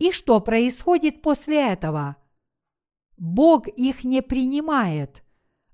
И 0.00 0.12
что 0.12 0.40
происходит 0.40 1.20
после 1.20 1.72
этого? 1.72 2.16
Бог 3.18 3.68
их 3.68 4.02
не 4.02 4.22
принимает. 4.22 5.22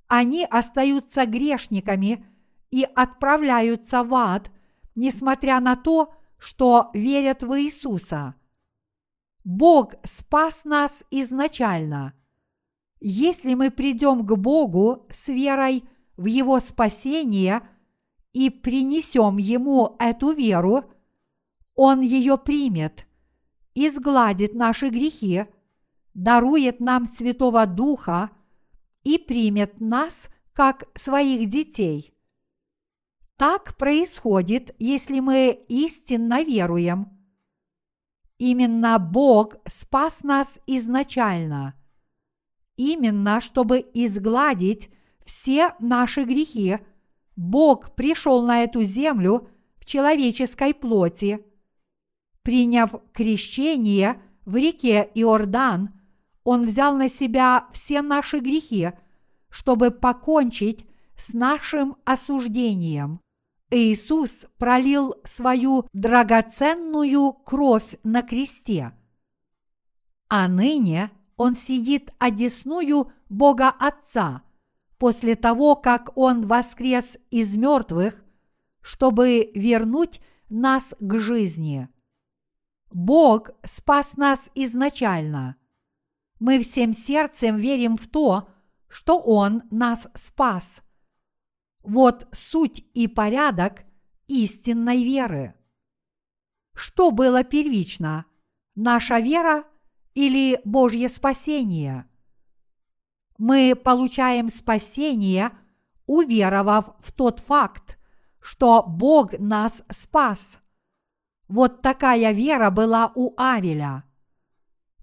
Они 0.09 0.45
остаются 0.45 1.27
грешниками 1.27 2.27
и 2.73 2.83
отправляются 2.83 4.03
в 4.03 4.13
ад, 4.15 4.51
несмотря 4.97 5.61
на 5.61 5.77
то, 5.77 6.13
что 6.39 6.91
верят 6.93 7.45
в 7.45 7.57
Иисуса. 7.61 8.35
Бог 9.45 9.95
спас 10.03 10.65
нас 10.65 11.05
изначально. 11.13 12.13
Если 12.99 13.55
мы 13.55 13.71
придем 13.71 14.27
к 14.27 14.37
Богу 14.37 15.07
с 15.09 15.29
верой 15.29 15.85
в 16.17 16.27
Его 16.27 16.59
спасение 16.59 17.63
и 18.33 18.51
принесем 18.51 19.37
Ему 19.37 19.95
эту 20.01 20.33
веру, 20.33 20.83
Он 21.77 22.01
ее 22.01 22.37
примет, 22.39 23.06
изгладит 23.77 24.55
наши 24.57 24.89
грехи– 24.89 25.45
дарует 26.17 26.81
нам 26.81 27.07
Святого 27.07 27.67
Духа 27.67 28.31
и 29.05 29.19
примет 29.19 29.81
нас 29.81 30.29
как 30.55 30.89
своих 30.99 31.49
детей. 31.49 32.15
Так 33.37 33.77
происходит, 33.77 34.75
если 34.79 35.21
мы 35.21 35.51
истинно 35.69 36.43
веруем. 36.43 37.11
Именно 38.39 38.99
Бог 38.99 39.57
спас 39.67 40.23
нас 40.25 40.59
изначально. 40.67 41.75
Именно 42.77 43.43
чтобы 43.43 43.79
изгладить 43.93 44.91
все 45.25 45.75
наши 45.81 46.25
грехи, 46.25 46.79
Бог 47.37 47.95
пришел 47.95 48.43
на 48.43 48.65
эту 48.65 48.83
землю 48.85 49.51
в 49.77 49.85
человеческой 49.85 50.73
плоти. 50.73 51.45
Приняв 52.47 52.95
крещение 53.13 54.23
в 54.45 54.55
реке 54.55 55.11
Иордан– 55.15 55.91
он 56.47 56.65
взял 56.65 56.97
на 56.97 57.09
себя 57.09 57.67
все 57.73 58.03
наши 58.03 58.39
грехи, 58.39 58.93
чтобы 59.49 59.91
покончить 59.91 60.87
с 61.17 61.35
нашим 61.35 61.97
осуждением. 62.05 63.21
Иисус 63.73 64.47
пролил 64.57 65.17
свою 65.25 65.89
драгоценную 65.93 67.33
кровь 67.33 67.99
на 68.05 68.23
кресте. 68.23 68.93
А 70.29 70.47
ныне 70.47 71.11
Он 71.37 71.57
сидит 71.57 72.13
одесную 72.21 73.11
Бога 73.29 73.71
Отца 73.71 74.43
после 74.99 75.35
того, 75.35 75.75
как 75.75 76.17
Он 76.17 76.47
воскрес 76.47 77.19
из 77.33 77.57
мертвых, 77.57 78.23
чтобы 78.83 79.51
вернуть 79.53 80.21
нас 80.49 80.95
к 81.01 81.19
жизни. 81.19 81.89
Бог 82.91 83.51
спас 83.65 84.17
нас 84.17 84.51
изначально– 84.55 85.57
мы 86.39 86.61
всем 86.61 86.93
сердцем 86.93 87.57
верим 87.57 87.97
в 87.97 88.07
то, 88.07 88.49
что 88.89 89.19
Он 89.19 89.63
нас 89.71 90.07
спас. 90.15 90.83
Вот 91.83 92.29
суть 92.33 92.85
и 92.95 93.09
порядок 93.09 93.85
истинной 94.27 95.03
веры. 95.03 95.55
Что 96.75 97.11
было 97.11 97.43
первично, 97.43 98.27
наша 98.75 99.19
вера 99.19 99.65
или 100.15 100.61
Божье 100.65 101.09
спасение? 101.09 102.07
Мы 103.39 103.75
получаем 103.75 104.51
спасение, 104.51 105.53
уверовав 106.07 106.97
в 107.01 107.13
тот 107.13 107.41
факт, 107.41 107.99
что 108.41 108.85
Бог 108.87 109.39
нас 109.39 109.83
спас. 109.91 110.59
Вот 111.49 111.83
такая 111.83 112.33
вера 112.33 112.71
была 112.71 113.13
у 113.15 113.35
Авеля– 113.37 114.05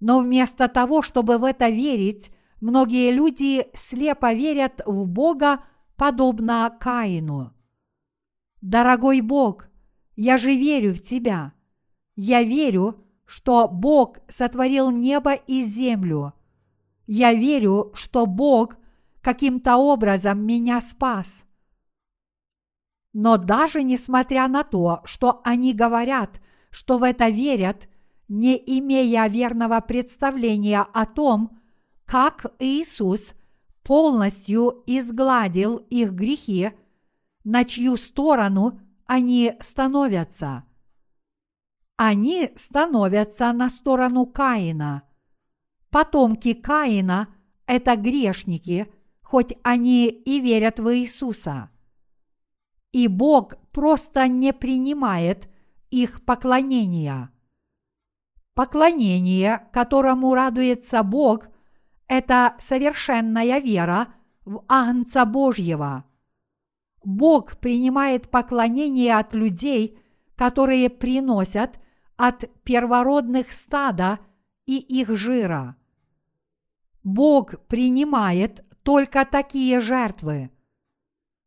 но 0.06 0.20
вместо 0.20 0.68
того, 0.68 1.02
чтобы 1.02 1.38
в 1.38 1.46
это 1.46 1.70
верить, 1.70 2.30
многие 2.60 3.10
люди 3.10 3.68
слепо 3.74 4.34
верят 4.34 4.82
в 4.86 5.08
Бога, 5.08 5.64
подобно 5.96 6.78
Каину. 6.78 7.54
Дорогой 8.60 9.22
Бог, 9.22 9.70
я 10.18 10.38
же 10.38 10.54
верю 10.58 10.94
в 10.94 11.02
Тебя. 11.02 11.54
Я 12.18 12.44
верю, 12.44 13.02
что 13.26 13.70
Бог 13.70 14.18
сотворил 14.28 14.92
небо 14.92 15.36
и 15.36 15.64
землю. 15.64 16.34
Я 17.08 17.34
верю, 17.34 17.94
что 17.94 18.26
Бог 18.26 18.76
каким-то 19.22 19.78
образом 19.78 20.46
меня 20.46 20.82
спас. 20.82 21.46
Но 23.14 23.38
даже 23.38 23.84
несмотря 23.84 24.48
на 24.48 24.64
то, 24.64 25.02
что 25.06 25.42
они 25.44 25.74
говорят, 25.74 26.42
что 26.72 26.98
в 26.98 27.04
это 27.04 27.30
верят, 27.30 27.88
не 28.28 28.58
имея 28.80 29.28
верного 29.28 29.80
представления 29.82 30.82
о 30.82 31.06
том, 31.06 31.60
как 32.06 32.54
Иисус 32.58 33.34
полностью 33.84 34.84
изгладил 34.88 35.78
их 35.78 36.12
грехи, 36.14 36.72
на 37.44 37.66
чью 37.66 37.98
сторону 37.98 38.80
они 39.06 39.54
становятся. 39.62 40.64
Они 41.98 42.52
становятся 42.56 43.54
на 43.54 43.70
сторону 43.70 44.26
Каина. 44.26 45.04
Потомки 45.92 46.54
Каина– 46.54 47.28
это 47.68 47.96
грешники, 47.96 48.92
хоть 49.22 49.54
они 49.64 50.08
и 50.08 50.40
верят 50.40 50.80
в 50.80 50.96
Иисуса. 50.96 51.70
И 52.94 53.10
Бог 53.10 53.56
просто 53.74 54.30
не 54.30 54.54
принимает 54.54 55.50
их 55.90 56.24
поклонения– 56.24 57.30
Поклонение, 58.54 59.68
которому 59.74 60.36
радуется 60.36 61.02
Бог, 61.02 61.48
это 62.08 62.56
совершенная 62.60 63.60
вера 63.60 64.14
в 64.46 64.64
Агнца 64.68 65.26
Божьего. 65.26 66.06
Бог 67.04 67.58
принимает 67.58 68.30
поклонение 68.30 69.18
от 69.18 69.34
людей, 69.34 69.98
которые 70.36 70.92
приносят 70.92 71.80
от 72.16 72.46
первородных 72.64 73.52
стада 73.52 74.20
и 74.68 74.78
их 74.78 75.10
жира. 75.18 75.76
Бог 77.04 77.60
принимает 77.66 78.64
только 78.84 79.26
такие 79.26 79.80
жертвы. 79.80 80.52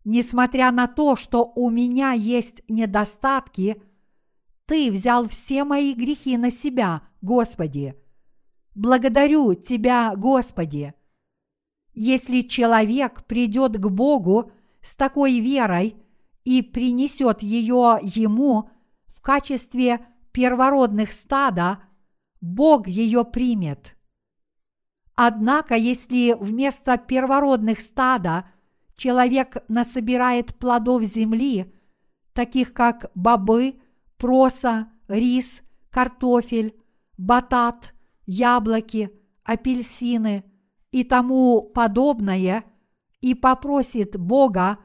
Несмотря 0.07 0.71
на 0.71 0.87
то, 0.87 1.17
что 1.17 1.53
у 1.55 1.69
меня 1.69 2.13
есть 2.13 2.63
недостатки– 2.69 3.83
ты 4.67 4.91
взял 4.91 5.29
все 5.29 5.65
мои 5.65 5.95
грехи 5.95 6.37
на 6.37 6.51
себя, 6.51 7.03
Господи. 7.23 7.95
Благодарю 8.75 9.55
Тебя, 9.55 10.15
Господи. 10.17 10.93
Если 11.95 12.43
человек 12.43 13.25
придет 13.25 13.79
к 13.79 13.89
Богу 13.89 14.51
с 14.83 14.97
такой 14.97 15.39
верой 15.39 15.97
и 16.45 16.63
принесет 16.63 17.43
ее 17.43 17.99
Ему 18.03 18.69
в 19.07 19.21
качестве 19.23 20.05
первородных 20.33 21.13
стада, 21.13 21.81
Бог 22.41 22.87
ее 22.87 23.25
примет. 23.25 23.97
Однако, 25.15 25.77
если 25.77 26.37
вместо 26.39 26.99
первородных 26.99 27.81
стада 27.81 28.51
человек 28.97 29.65
насобирает 29.69 30.57
плодов 30.57 31.03
земли, 31.05 31.73
таких 32.33 32.73
как 32.73 33.11
бобы, 33.15 33.77
проса, 34.17 34.89
рис, 35.09 35.63
картофель, 35.91 36.75
батат, 37.17 37.95
яблоки, 38.27 39.11
апельсины 39.45 40.45
и 40.91 41.05
тому 41.05 41.63
подобное, 41.63 42.65
и 43.21 43.35
попросит 43.35 44.19
Бога 44.19 44.79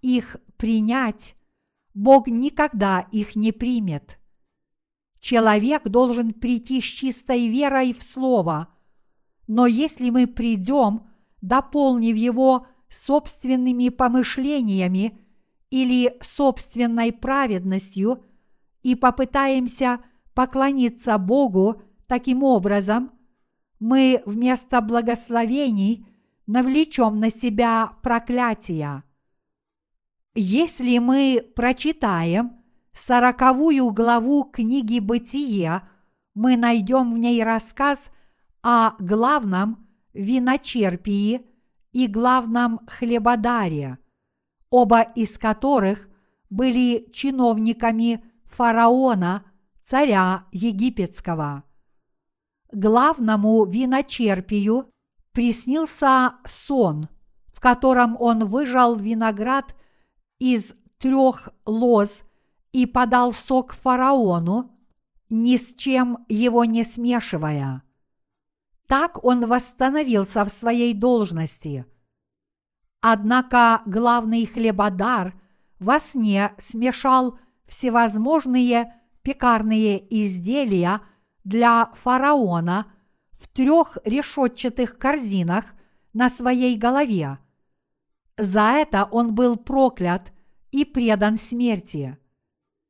их 0.00 0.36
принять, 0.56 1.36
Бог 1.94 2.26
никогда 2.26 3.06
их 3.12 3.36
не 3.36 3.52
примет. 3.52 4.18
Человек 5.20 5.88
должен 5.88 6.34
прийти 6.34 6.80
с 6.80 6.84
чистой 6.84 7.48
верой 7.48 7.94
в 7.94 8.02
Слово, 8.02 8.68
но 9.46 9.66
если 9.66 10.10
мы 10.10 10.26
придем, 10.26 11.06
дополнив 11.40 12.16
его 12.16 12.66
собственными 12.88 13.88
помышлениями 13.88 15.18
или 15.70 16.16
собственной 16.20 17.12
праведностью– 17.12 18.24
и 18.84 18.94
попытаемся 18.94 20.00
поклониться 20.34 21.18
Богу 21.18 21.82
таким 22.06 22.44
образом, 22.44 23.10
мы 23.80 24.22
вместо 24.26 24.80
благословений 24.80 26.06
навлечем 26.46 27.18
на 27.18 27.30
себя 27.30 27.92
проклятия. 28.02 29.02
Если 30.34 30.98
мы 30.98 31.44
прочитаем 31.56 32.62
сороковую 32.92 33.90
главу 33.90 34.44
книги 34.44 35.00
«Бытие», 35.00 35.82
мы 36.34 36.56
найдем 36.56 37.14
в 37.14 37.18
ней 37.18 37.42
рассказ 37.42 38.10
о 38.62 38.94
главном 38.98 39.86
виночерпии 40.12 41.46
и 41.94 42.08
главном 42.08 42.80
хлебодаре, 42.88 43.98
оба 44.68 45.00
из 45.00 45.38
которых 45.38 46.08
были 46.50 47.08
чиновниками 47.12 48.24
фараона, 48.46 49.44
царя 49.80 50.46
египетского. 50.50 51.62
Главному 52.72 53.64
виночерпию 53.64 54.90
приснился 55.32 56.34
сон, 56.44 57.08
в 57.52 57.60
котором 57.60 58.16
он 58.20 58.44
выжал 58.44 58.96
виноград 58.96 59.76
из 60.40 60.74
трех 60.98 61.50
лоз 61.64 62.24
и 62.72 62.86
подал 62.86 63.32
сок 63.32 63.72
фараону, 63.72 64.72
ни 65.28 65.56
с 65.56 65.72
чем 65.74 66.24
его 66.28 66.64
не 66.64 66.82
смешивая. 66.82 67.84
Так 68.86 69.22
он 69.24 69.46
восстановился 69.46 70.44
в 70.44 70.50
своей 70.50 70.94
должности. 70.94 71.86
Однако 73.00 73.82
главный 73.86 74.46
хлебодар 74.46 75.34
во 75.78 75.98
сне 75.98 76.54
смешал 76.58 77.38
всевозможные 77.66 78.94
пекарные 79.22 80.04
изделия 80.24 81.00
для 81.44 81.90
фараона 81.94 82.92
в 83.32 83.48
трех 83.48 83.98
решетчатых 84.04 84.98
корзинах 84.98 85.74
на 86.12 86.28
своей 86.28 86.76
голове. 86.76 87.38
За 88.36 88.72
это 88.72 89.04
он 89.04 89.34
был 89.34 89.56
проклят 89.56 90.32
и 90.70 90.84
предан 90.84 91.38
смерти. 91.38 92.18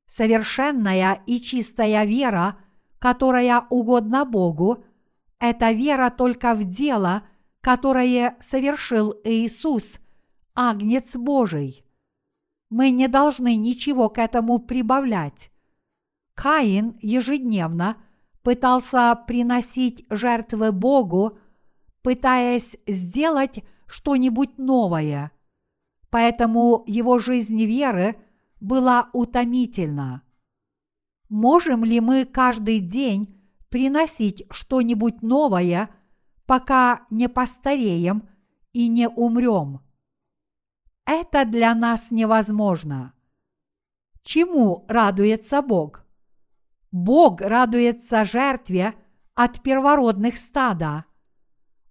Совершенная 0.07 1.23
и 1.27 1.41
чистая 1.41 2.05
вера, 2.05 2.59
которая 2.99 3.67
угодна 3.69 4.25
Богу, 4.25 4.85
это 5.51 5.73
вера 5.73 6.11
только 6.11 6.55
в 6.55 6.65
дело, 6.65 7.25
которое 7.61 8.37
совершил 8.41 9.15
Иисус, 9.25 9.99
Агнец 10.55 11.17
Божий. 11.17 11.85
Мы 12.71 12.91
не 12.91 13.09
должны 13.09 13.57
ничего 13.57 14.09
к 14.09 14.19
этому 14.19 14.59
прибавлять. 14.59 15.51
Каин 16.35 16.99
ежедневно 17.01 17.97
пытался 18.43 19.15
приносить 19.27 20.05
жертвы 20.11 20.73
Богу, 20.73 21.39
пытаясь 22.03 22.77
сделать 22.87 23.65
что-нибудь 23.87 24.59
новое. 24.59 25.33
Поэтому 26.11 26.85
его 26.87 27.19
жизнь 27.19 27.65
веры 27.65 28.17
была 28.61 29.11
утомительна. 29.13 30.23
Можем 31.29 31.85
ли 31.85 32.01
мы 32.01 32.25
каждый 32.25 32.81
день 32.81 33.44
приносить 33.75 34.47
что-нибудь 34.51 35.23
новое, 35.23 35.91
пока 36.47 37.07
не 37.11 37.29
постареем 37.29 38.29
и 38.73 38.87
не 38.87 39.09
умрем? 39.09 39.81
Это 41.05 41.45
для 41.45 41.75
нас 41.75 42.13
невозможно. 42.13 43.15
Чему 44.23 44.85
радуется 44.87 45.61
Бог? 45.61 46.05
Бог 46.93 47.41
радуется 47.41 48.25
жертве 48.25 48.95
от 49.35 49.61
первородных 49.61 50.39
стада. 50.39 51.07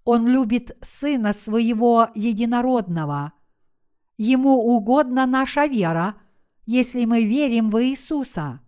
Он 0.05 0.25
любит 0.25 0.77
Сына 0.79 1.33
Своего 1.33 2.07
Единородного. 2.15 3.33
Ему 4.15 4.73
угодна 4.73 5.25
наша 5.25 5.65
вера, 5.65 6.15
если 6.65 7.03
мы 7.03 7.25
верим 7.25 7.69
в 7.69 7.83
Иисуса. 7.83 8.61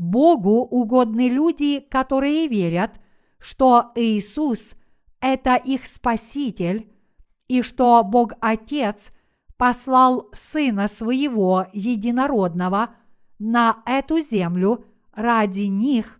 Богу 0.00 0.62
угодны 0.62 1.28
люди, 1.28 1.78
которые 1.80 2.48
верят, 2.48 2.92
что 3.38 3.92
Иисус– 3.94 4.72
это 5.20 5.56
их 5.56 5.86
Спаситель, 5.86 6.90
и 7.48 7.60
что 7.60 8.02
Бог 8.02 8.32
Отец 8.40 9.12
послал 9.58 10.30
Сына 10.32 10.88
Своего 10.88 11.66
Единородного 11.74 12.94
на 13.38 13.82
эту 13.84 14.20
землю 14.20 14.86
ради 15.12 15.64
них, 15.64 16.18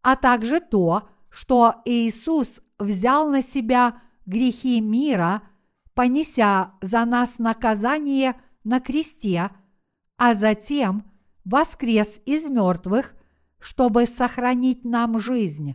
а 0.00 0.16
также 0.16 0.58
то, 0.58 1.10
что 1.28 1.74
Иисус 1.84 2.62
взял 2.78 3.28
на 3.28 3.42
себя 3.42 4.00
грехи 4.24 4.80
мира, 4.80 5.42
понеся 5.92 6.72
за 6.80 7.04
нас 7.04 7.38
наказание 7.38 8.40
на 8.64 8.80
кресте, 8.80 9.50
а 10.16 10.32
затем 10.32 11.09
воскрес 11.44 12.20
из 12.26 12.48
мертвых, 12.48 13.14
чтобы 13.58 14.06
сохранить 14.06 14.84
нам 14.84 15.18
жизнь. 15.18 15.74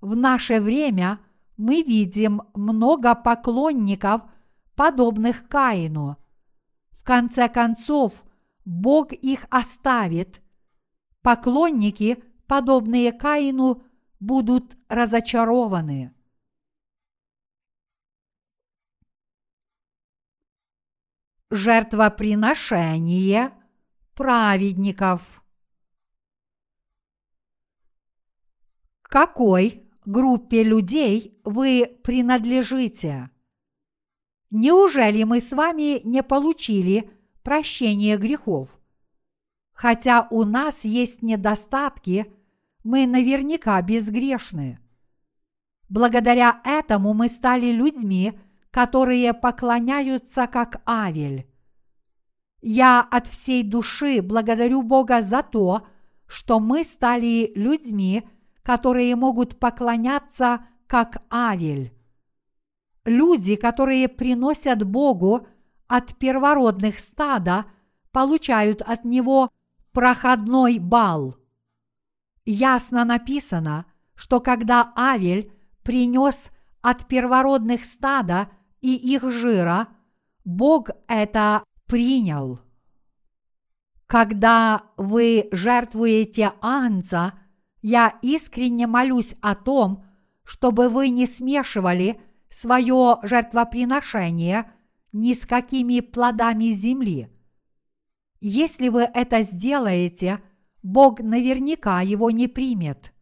В 0.00 0.16
наше 0.16 0.60
время 0.60 1.20
мы 1.56 1.82
видим 1.82 2.42
много 2.54 3.14
поклонников, 3.14 4.22
подобных 4.74 5.48
Каину. 5.48 6.16
В 6.90 7.04
конце 7.04 7.48
концов, 7.48 8.24
Бог 8.64 9.12
их 9.12 9.46
оставит, 9.50 10.42
Поклонники, 11.22 12.22
подобные 12.48 13.12
Каину, 13.12 13.84
будут 14.18 14.76
разочарованы. 14.88 16.12
Жертвоприношение 21.50 23.52
праведников. 24.14 25.42
Какой 29.02 29.90
группе 30.04 30.62
людей 30.62 31.38
вы 31.44 31.98
принадлежите? 32.02 33.30
Неужели 34.50 35.22
мы 35.24 35.40
с 35.40 35.52
вами 35.52 36.00
не 36.06 36.22
получили 36.22 37.10
прощение 37.42 38.16
грехов? 38.16 38.78
Хотя 39.72 40.28
у 40.30 40.44
нас 40.44 40.84
есть 40.84 41.22
недостатки, 41.22 42.32
мы 42.84 43.06
наверняка 43.06 43.80
безгрешны. 43.80 44.78
Благодаря 45.88 46.60
этому 46.64 47.14
мы 47.14 47.28
стали 47.28 47.70
людьми, 47.70 48.32
которые 48.70 49.34
поклоняются 49.34 50.46
как 50.46 50.82
Авель. 50.86 51.51
Я 52.62 53.00
от 53.00 53.26
всей 53.26 53.62
души 53.62 54.22
благодарю 54.22 54.82
Бога 54.82 55.20
за 55.20 55.42
то, 55.42 55.86
что 56.26 56.60
мы 56.60 56.84
стали 56.84 57.52
людьми, 57.54 58.26
которые 58.62 59.14
могут 59.16 59.58
поклоняться 59.58 60.64
как 60.86 61.22
Авель. 61.30 61.92
Люди, 63.04 63.56
которые 63.56 64.08
приносят 64.08 64.84
Богу 64.84 65.46
от 65.88 66.16
первородных 66.16 66.98
стада, 66.98 67.66
получают 68.12 68.80
от 68.80 69.04
Него– 69.04 69.50
проходной 69.92 70.78
бал. 70.78 71.36
Ясно 72.44 73.04
написано, 73.04 73.86
что 74.14 74.40
когда 74.40 74.92
Авель 74.96 75.52
принес 75.82 76.50
от 76.80 77.06
первородных 77.06 77.84
стада 77.84 78.50
и 78.80 78.94
их 78.94 79.30
жира, 79.30 79.88
Бог 80.44 80.88
это 81.06 81.62
принял. 81.92 82.58
Когда 84.06 84.80
вы 84.96 85.48
жертвуете 85.52 86.54
анца, 86.62 87.34
я 87.82 88.18
искренне 88.22 88.86
молюсь 88.86 89.34
о 89.42 89.54
том, 89.54 90.06
чтобы 90.42 90.88
вы 90.88 91.10
не 91.10 91.26
смешивали 91.26 92.18
свое 92.48 93.18
жертвоприношение 93.22 94.72
ни 95.12 95.34
с 95.34 95.44
какими 95.44 96.00
плодами 96.00 96.72
земли– 96.72 97.28
если 98.44 98.88
вы 98.88 99.02
это 99.02 99.42
сделаете, 99.42 100.42
Бог 100.82 101.20
наверняка 101.20 102.00
его 102.00 102.32
не 102.32 102.48
примет. 102.48 103.12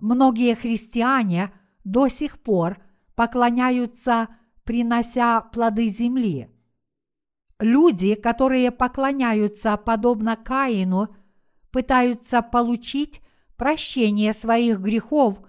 Многие 0.00 0.54
христиане 0.54 1.52
до 1.84 2.08
сих 2.08 2.40
пор 2.40 2.78
поклоняются, 3.14 4.28
принося 4.64 5.42
плоды 5.42 5.88
земли. 5.88 6.51
Люди, 7.62 8.16
которые 8.16 8.72
поклоняются 8.72 9.76
подобно 9.76 10.34
Каину, 10.34 11.14
пытаются 11.70 12.42
получить 12.42 13.20
прощение 13.56 14.32
своих 14.32 14.80
грехов 14.80 15.40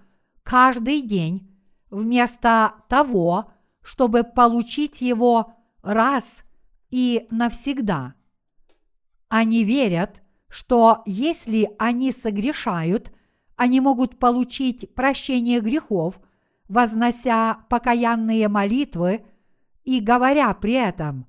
каждый 0.44 1.02
день, 1.02 1.52
вместо 1.90 2.76
того, 2.88 3.52
чтобы 3.82 4.24
получить 4.24 5.02
его 5.02 5.56
раз 5.82 6.44
и 6.92 7.26
навсегда. 7.32 8.14
Они 9.28 9.64
верят, 9.64 10.22
что 10.50 11.02
если 11.08 11.68
они 11.80 12.12
согрешают, 12.12 13.12
они 13.56 13.82
могут 13.82 14.20
получить 14.20 14.94
прощение 14.94 15.62
грехов, 15.62 16.20
вознося 16.70 17.66
покаянные 17.70 18.50
молитвы 18.50 19.26
и 19.84 20.00
говоря 20.00 20.54
при 20.54 20.74
этом, 20.74 21.26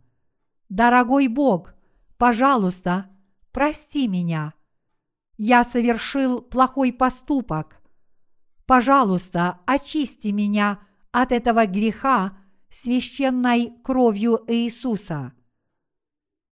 «Дорогой 0.75 1.29
Бог, 1.29 1.73
пожалуйста, 2.19 3.09
прости 3.53 4.09
меня. 4.09 4.55
Я 5.37 5.63
совершил 5.63 6.43
плохой 6.43 6.93
поступок. 6.93 7.81
Пожалуйста, 8.67 9.61
очисти 9.67 10.29
меня 10.33 10.81
от 11.13 11.31
этого 11.31 11.67
греха 11.67 12.37
священной 12.73 13.73
кровью 13.85 14.41
Иисуса. 14.49 15.33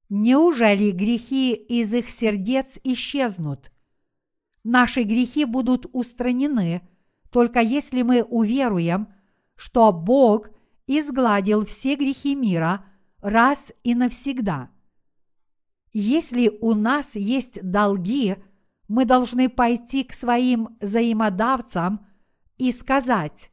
Неужели 0.09 0.93
грехи 0.93 1.55
из 1.55 1.93
их 1.93 2.09
сердец 2.09 2.79
исчезнут? 2.85 3.73
Наши 4.63 5.03
грехи 5.03 5.47
будут 5.47 5.87
устранены, 5.93 6.89
только 7.33 7.59
если 7.59 8.03
мы 8.03 8.23
уверуем, 8.23 9.13
что 9.57 9.93
Бог 9.93 10.51
изгладил 10.87 11.67
все 11.67 11.97
грехи 11.97 12.37
мира 12.37 12.85
раз 13.23 13.73
и 13.85 13.95
навсегда. 13.95 14.71
Если 15.93 16.51
у 16.61 16.75
нас 16.75 17.17
есть 17.17 17.63
долги, 17.63 18.37
мы 18.89 19.05
должны 19.05 19.49
пойти 19.49 20.05
к 20.05 20.13
своим 20.13 20.77
взаимодавцам 20.81 22.07
и 22.59 22.73
сказать 22.73 23.51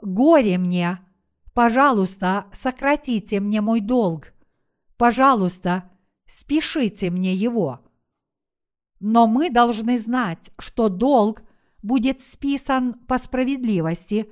«Горе 0.00 0.58
мне, 0.58 1.00
пожалуйста, 1.54 2.46
сократите 2.52 3.40
мне 3.40 3.60
мой 3.60 3.80
долг, 3.80 4.32
пожалуйста, 4.96 5.90
спешите 6.26 7.10
мне 7.10 7.34
его». 7.34 7.80
Но 9.00 9.28
мы 9.28 9.50
должны 9.50 9.98
знать, 9.98 10.50
что 10.58 10.88
долг 10.88 11.42
будет 11.82 12.20
списан 12.20 12.94
по 12.94 13.18
справедливости, 13.18 14.28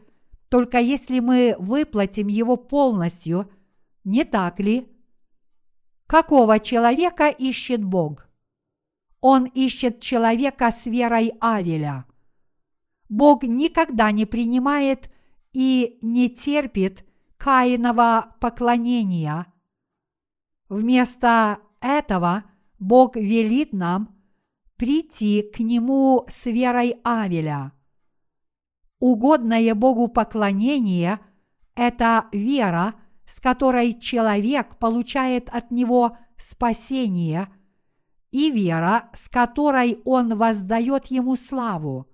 только 0.49 0.79
если 0.79 1.21
мы 1.21 1.55
выплатим 1.59 2.27
его 2.27 2.57
полностью, 2.57 3.51
не 4.07 4.25
так 4.25 4.61
ли? 4.61 4.89
Какого 6.07 6.61
человека 6.61 7.29
ищет 7.29 7.85
Бог? 7.85 8.29
Он 9.21 9.47
ищет 9.47 10.01
человека 10.01 10.71
с 10.71 10.87
верой 10.87 11.33
Авеля. 11.41 12.07
Бог 13.09 13.43
никогда 13.43 14.13
не 14.13 14.25
принимает 14.25 15.11
и 15.53 15.99
не 16.03 16.31
терпит 16.31 17.05
Каинова 17.37 18.37
поклонения. 18.41 19.53
Вместо 20.69 21.59
этого 21.81 22.45
Бог 22.79 23.17
велит 23.17 23.73
нам 23.73 24.17
прийти 24.77 25.43
к 25.43 25.59
Нему 25.59 26.25
с 26.29 26.47
верой 26.47 27.01
Авеля. 27.03 27.73
Угодное 29.01 29.75
Богу 29.75 30.07
поклонение– 30.07 31.19
это 31.75 32.29
вера, 32.31 32.95
с 33.27 33.41
которой 33.41 33.95
человек 33.95 34.77
получает 34.79 35.49
от 35.49 35.71
Него 35.71 36.17
спасение, 36.37 37.49
и 38.31 38.51
вера, 38.51 39.09
с 39.15 39.29
которой 39.29 40.01
он 40.05 40.37
воздает 40.37 41.07
Ему 41.07 41.37
славу. 41.37 42.07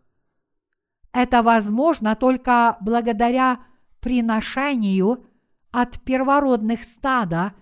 Это 1.12 1.42
возможно 1.42 2.16
только 2.16 2.76
благодаря 2.80 3.60
приношению 4.00 5.26
от 5.70 6.00
первородных 6.02 6.84
стада 6.84 7.54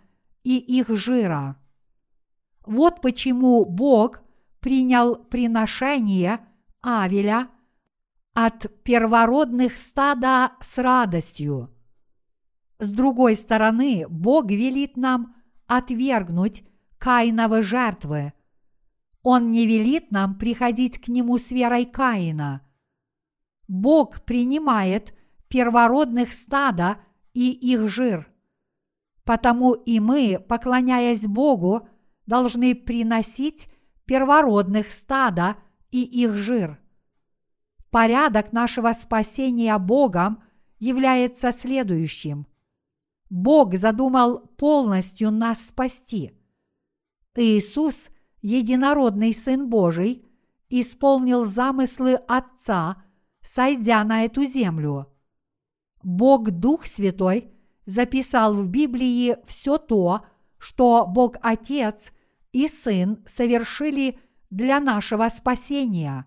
и 0.43 0.59
их 0.59 0.89
жира. 0.89 1.57
Вот 2.65 3.01
почему 3.01 3.65
Бог 3.65 4.23
принял 4.61 5.17
приношение 5.17 6.41
Авеля 6.83 7.49
от 8.35 8.67
первородных 8.85 9.77
стада 9.77 10.53
с 10.61 10.79
радостью. 10.79 11.75
С 12.81 12.93
другой 12.93 13.37
стороны, 13.37 14.07
Бог 14.09 14.51
велит 14.51 14.97
нам 14.97 15.37
отвергнуть 15.66 16.64
Каиновы 16.97 17.61
жертвы. 17.61 18.33
Он 19.22 19.51
не 19.51 19.66
велит 19.66 20.11
нам 20.11 20.39
приходить 20.39 20.99
к 20.99 21.09
Нему 21.09 21.37
с 21.37 21.51
верой 21.51 21.85
Каина. 21.85 22.62
Бог 23.68 24.22
принимает 24.22 25.14
первородных 25.49 26.33
стада 26.33 26.97
и 27.35 27.53
их 27.53 27.87
жир. 27.89 28.33
Потому 29.24 29.74
и 29.74 30.01
мы, 30.01 30.39
поклоняясь 30.39 31.26
Богу, 31.26 31.87
должны 32.24 32.74
приносить 32.74 33.68
первородных 34.07 34.91
стада 34.91 35.57
и 35.91 36.03
их 36.03 36.35
жир. 36.35 36.81
Порядок 37.91 38.53
нашего 38.53 38.93
спасения 38.95 39.76
Богом 39.76 40.43
является 40.78 41.53
следующим. 41.53 42.47
Бог 43.31 43.76
задумал 43.76 44.41
полностью 44.57 45.31
нас 45.31 45.68
спасти. 45.68 46.33
Иисус, 47.37 48.09
единородный 48.43 49.33
Сын 49.33 49.70
Божий, 49.70 50.26
исполнил 50.68 51.45
замыслы 51.45 52.14
Отца, 52.26 53.03
сойдя 53.41 54.03
на 54.03 54.24
эту 54.24 54.45
землю. 54.45 55.07
Бог 56.03 56.51
Дух 56.51 56.87
Святой 56.87 57.53
записал 57.87 58.55
в 58.55 58.66
Библии 58.66 59.37
все 59.47 59.78
то, 59.78 60.26
что 60.59 61.07
Бог 61.07 61.37
Отец 61.41 62.12
и 62.53 62.66
Сын 62.66 63.22
совершили 63.26 64.18
для 64.51 64.81
нашего 64.81 65.28
спасения. 65.28 66.26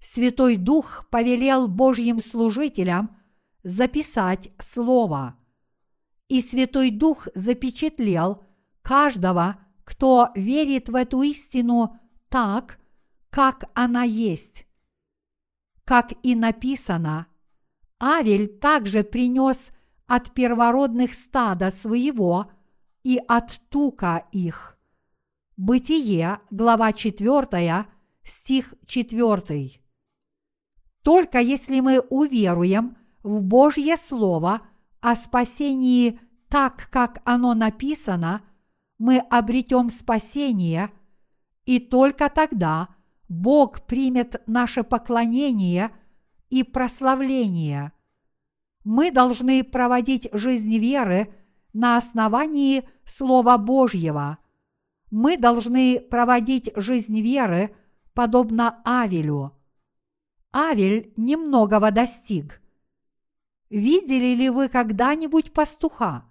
Святой 0.00 0.56
Дух 0.56 1.06
повелел 1.08 1.68
Божьим 1.68 2.20
служителям 2.20 3.16
записать 3.62 4.50
Слово– 4.58 5.38
и 6.28 6.40
Святой 6.40 6.90
Дух 6.90 7.28
запечатлел 7.34 8.42
каждого, 8.82 9.58
кто 9.84 10.30
верит 10.34 10.88
в 10.88 10.94
эту 10.94 11.22
истину 11.22 11.98
так, 12.28 12.78
как 13.30 13.70
она 13.74 14.04
есть. 14.04 14.66
Как 15.84 16.12
и 16.22 16.34
написано, 16.34 17.26
Авель 18.00 18.48
также 18.48 19.04
принес 19.04 19.70
от 20.06 20.32
первородных 20.32 21.14
стада 21.14 21.70
своего 21.70 22.50
и 23.02 23.20
от 23.28 23.60
тука 23.68 24.26
их. 24.32 24.78
Бытие, 25.56 26.40
глава 26.50 26.92
4, 26.92 27.86
стих 28.24 28.74
4. 28.86 29.80
Только 31.02 31.38
если 31.38 31.80
мы 31.80 32.00
уверуем 32.00 32.96
в 33.22 33.42
Божье 33.42 33.96
Слово– 33.98 34.62
о 35.04 35.16
спасении 35.16 36.18
так, 36.48 36.88
как 36.90 37.20
оно 37.26 37.52
написано, 37.52 38.40
мы 38.96 39.18
обретем 39.18 39.90
спасение, 39.90 40.90
и 41.66 41.78
только 41.78 42.30
тогда 42.30 42.88
Бог 43.28 43.82
примет 43.82 44.42
наше 44.46 44.82
поклонение 44.82 45.90
и 46.48 46.62
прославление. 46.62 47.92
Мы 48.82 49.10
должны 49.10 49.62
проводить 49.62 50.30
жизнь 50.32 50.78
веры 50.78 51.34
на 51.74 51.98
основании 51.98 52.88
Слова 53.04 53.58
Божьего. 53.58 54.38
Мы 55.10 55.36
должны 55.36 56.00
проводить 56.00 56.70
жизнь 56.76 57.20
веры 57.20 57.76
подобно 58.14 58.80
Авелю. 58.86 59.52
Авель 60.50 61.12
немногого 61.18 61.90
достиг– 61.90 62.62
Видели 63.70 64.34
ли 64.34 64.50
вы 64.50 64.68
когда-нибудь 64.68 65.52
пастуха? 65.52 66.24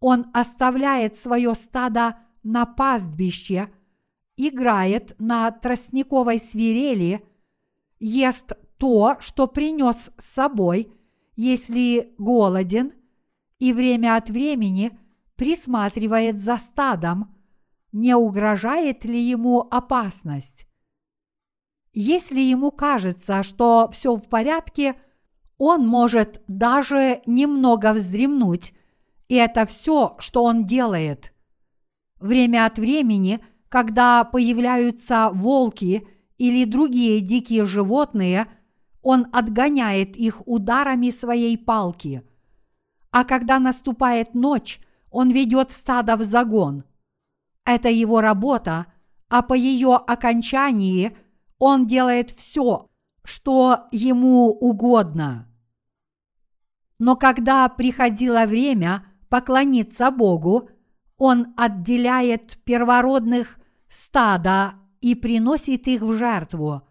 Он 0.00 0.26
оставляет 0.32 1.16
свое 1.16 1.54
стадо 1.54 2.18
на 2.42 2.66
пастбище, 2.66 3.72
играет 4.36 5.18
на 5.18 5.50
тростниковой 5.50 6.38
свирели, 6.38 7.26
ест 7.98 8.52
то, 8.78 9.16
что 9.20 9.46
принес 9.46 10.10
с 10.18 10.24
собой, 10.24 10.92
если 11.34 12.14
голоден, 12.18 12.92
и 13.58 13.72
время 13.72 14.16
от 14.16 14.30
времени 14.30 14.98
присматривает 15.34 16.38
за 16.38 16.58
стадом, 16.58 17.34
не 17.90 18.14
угрожает 18.14 19.04
ли 19.04 19.18
ему 19.18 19.60
опасность. 19.70 20.66
Если 21.92 22.40
ему 22.40 22.70
кажется, 22.70 23.42
что 23.42 23.88
все 23.90 24.14
в 24.14 24.28
порядке– 24.28 25.00
он 25.58 25.86
может 25.86 26.42
даже 26.48 27.22
немного 27.26 27.92
вздремнуть, 27.92 28.74
и 29.28 29.34
это 29.34 29.66
все, 29.66 30.16
что 30.18 30.44
он 30.44 30.64
делает. 30.64 31.32
Время 32.20 32.66
от 32.66 32.78
времени, 32.78 33.40
когда 33.68 34.24
появляются 34.24 35.30
волки 35.32 36.06
или 36.38 36.64
другие 36.64 37.20
дикие 37.20 37.66
животные, 37.66 38.46
он 39.02 39.26
отгоняет 39.32 40.16
их 40.16 40.42
ударами 40.46 41.10
своей 41.10 41.56
палки. 41.56 42.22
А 43.10 43.24
когда 43.24 43.58
наступает 43.58 44.34
ночь, 44.34 44.80
он 45.10 45.30
ведет 45.30 45.72
стадо 45.72 46.16
в 46.16 46.24
загон. 46.24 46.84
Это 47.64 47.88
его 47.88 48.20
работа, 48.20 48.86
а 49.28 49.42
по 49.42 49.54
ее 49.54 49.96
окончании 49.96 51.16
он 51.58 51.86
делает 51.86 52.30
все, 52.30 52.88
что 53.24 53.86
ему 53.90 54.50
угодно. 54.50 55.45
Но 56.98 57.16
когда 57.16 57.68
приходило 57.68 58.44
время 58.46 59.04
поклониться 59.28 60.10
Богу, 60.10 60.70
Он 61.18 61.54
отделяет 61.56 62.58
первородных 62.64 63.58
стада 63.88 64.74
и 65.00 65.14
приносит 65.14 65.88
их 65.88 66.02
в 66.02 66.14
жертву. 66.14 66.82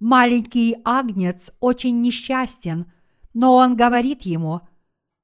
Маленький 0.00 0.76
агнец 0.84 1.50
очень 1.60 2.00
несчастен, 2.00 2.92
но 3.32 3.54
он 3.54 3.76
говорит 3.76 4.22
ему, 4.22 4.60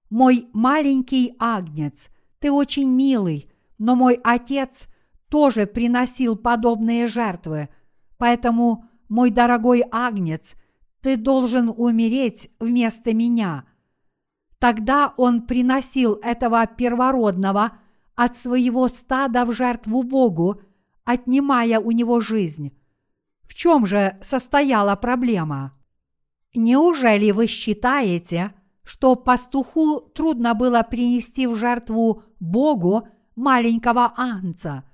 «Мой 0.09 0.47
маленький 0.53 1.35
агнец, 1.39 2.11
ты 2.39 2.51
очень 2.51 2.91
милый, 2.91 3.51
но 3.79 3.97
мой 3.97 4.19
отец 4.23 4.87
тоже 5.29 5.67
приносил 5.67 6.37
подобные 6.37 7.07
жертвы, 7.07 7.69
поэтому, 8.19 8.85
мой 9.09 9.31
дорогой 9.31 9.83
агнец, 9.91 10.55
ты 11.01 11.17
должен 11.17 11.73
умереть 11.75 12.51
вместо 12.59 13.15
меня». 13.15 13.65
Тогда 14.63 15.13
он 15.17 15.43
приносил 15.43 16.21
этого 16.23 16.65
первородного 16.69 17.73
от 18.15 18.37
своего 18.37 18.87
стада 18.87 19.45
в 19.45 19.51
жертву 19.51 20.05
Богу, 20.05 20.61
отнимая 21.03 21.81
у 21.81 21.91
него 21.91 22.21
жизнь. 22.21 22.71
В 23.43 23.55
чем 23.55 23.87
же 23.87 24.17
состояла 24.23 24.95
проблема? 24.95 25.77
Неужели 26.55 27.33
вы 27.33 27.49
считаете, 27.49 28.55
что 28.85 29.17
пастуху 29.17 29.99
трудно 29.99 30.55
было 30.55 30.85
принести 30.85 31.49
в 31.49 31.57
жертву 31.57 32.23
Богу 32.39 33.09
маленького 33.35 34.13
анца? 34.17 34.85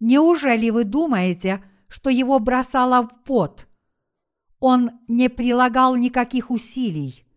Неужели 0.00 0.70
вы 0.70 0.84
думаете, 0.84 1.62
что 1.88 2.08
его 2.08 2.38
бросало 2.38 3.06
в 3.06 3.22
пот? 3.22 3.68
Он 4.60 4.92
не 5.08 5.28
прилагал 5.28 5.94
никаких 5.94 6.50
усилий. 6.50 7.27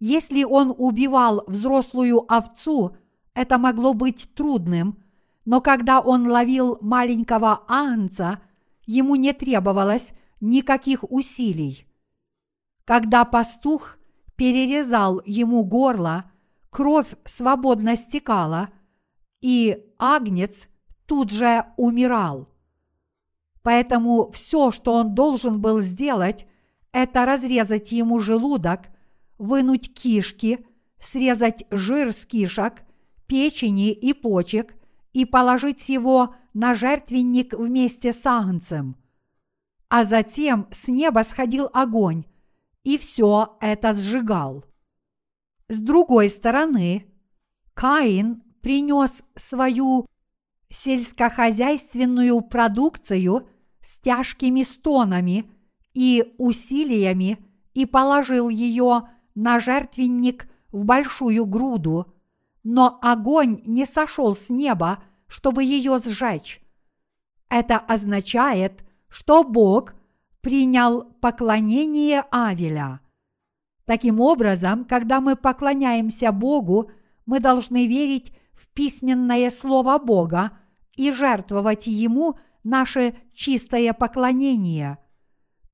Если 0.00 0.44
он 0.44 0.74
убивал 0.76 1.44
взрослую 1.46 2.24
овцу, 2.32 2.96
это 3.34 3.58
могло 3.58 3.94
быть 3.94 4.32
трудным, 4.34 5.02
но 5.44 5.60
когда 5.60 6.00
он 6.00 6.28
ловил 6.28 6.78
маленького 6.80 7.64
анца, 7.68 8.40
ему 8.86 9.16
не 9.16 9.32
требовалось 9.32 10.12
никаких 10.40 11.10
усилий. 11.10 11.86
Когда 12.84 13.24
пастух 13.24 13.96
перерезал 14.36 15.20
ему 15.24 15.64
горло, 15.64 16.30
кровь 16.70 17.14
свободно 17.24 17.96
стекала, 17.96 18.70
и 19.40 19.84
агнец 19.98 20.68
тут 21.06 21.30
же 21.30 21.64
умирал. 21.76 22.48
Поэтому 23.62 24.30
все, 24.30 24.70
что 24.70 24.94
он 24.94 25.14
должен 25.14 25.60
был 25.60 25.80
сделать, 25.80 26.46
это 26.92 27.24
разрезать 27.24 27.92
ему 27.92 28.18
желудок, 28.18 28.88
вынуть 29.38 29.94
кишки, 29.94 30.66
срезать 31.00 31.64
жир 31.70 32.12
с 32.12 32.26
кишок, 32.26 32.74
печени 33.26 33.92
и 33.92 34.12
почек 34.12 34.74
и 35.12 35.24
положить 35.24 35.88
его 35.88 36.34
на 36.54 36.74
жертвенник 36.74 37.54
вместе 37.54 38.12
с 38.12 38.26
агнцем. 38.26 38.96
А 39.88 40.04
затем 40.04 40.68
с 40.70 40.88
неба 40.88 41.22
сходил 41.24 41.70
огонь, 41.72 42.24
и 42.84 42.98
все 42.98 43.56
это 43.60 43.92
сжигал. 43.92 44.64
С 45.68 45.80
другой 45.80 46.30
стороны, 46.30 47.06
Каин 47.74 48.42
принес 48.60 49.22
свою 49.36 50.06
сельскохозяйственную 50.70 52.40
продукцию 52.42 53.48
с 53.80 54.00
тяжкими 54.00 54.62
стонами 54.62 55.50
и 55.94 56.34
усилиями 56.38 57.38
и 57.74 57.86
положил 57.86 58.48
ее 58.48 59.08
на 59.38 59.60
жертвенник 59.60 60.48
в 60.72 60.84
большую 60.84 61.46
груду, 61.46 62.12
но 62.64 62.98
огонь 63.00 63.60
не 63.64 63.86
сошел 63.86 64.34
с 64.34 64.50
неба, 64.50 65.04
чтобы 65.28 65.62
ее 65.62 65.98
сжечь. 65.98 66.60
Это 67.48 67.78
означает, 67.78 68.84
что 69.08 69.44
Бог 69.44 69.94
принял 70.40 71.04
поклонение 71.20 72.24
Авеля. 72.32 73.00
Таким 73.84 74.20
образом, 74.20 74.84
когда 74.84 75.20
мы 75.20 75.36
поклоняемся 75.36 76.32
Богу, 76.32 76.90
мы 77.24 77.38
должны 77.38 77.86
верить 77.86 78.32
в 78.52 78.66
письменное 78.74 79.50
Слово 79.50 79.98
Бога 79.98 80.58
и 80.96 81.12
жертвовать 81.12 81.86
Ему 81.86 82.36
наше 82.64 83.14
чистое 83.34 83.92
поклонение. 83.92 84.98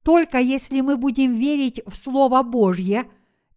Только 0.02 0.38
если 0.38 0.82
мы 0.82 0.98
будем 0.98 1.34
верить 1.34 1.80
в 1.86 1.96
Слово 1.96 2.42
Божье 2.42 3.06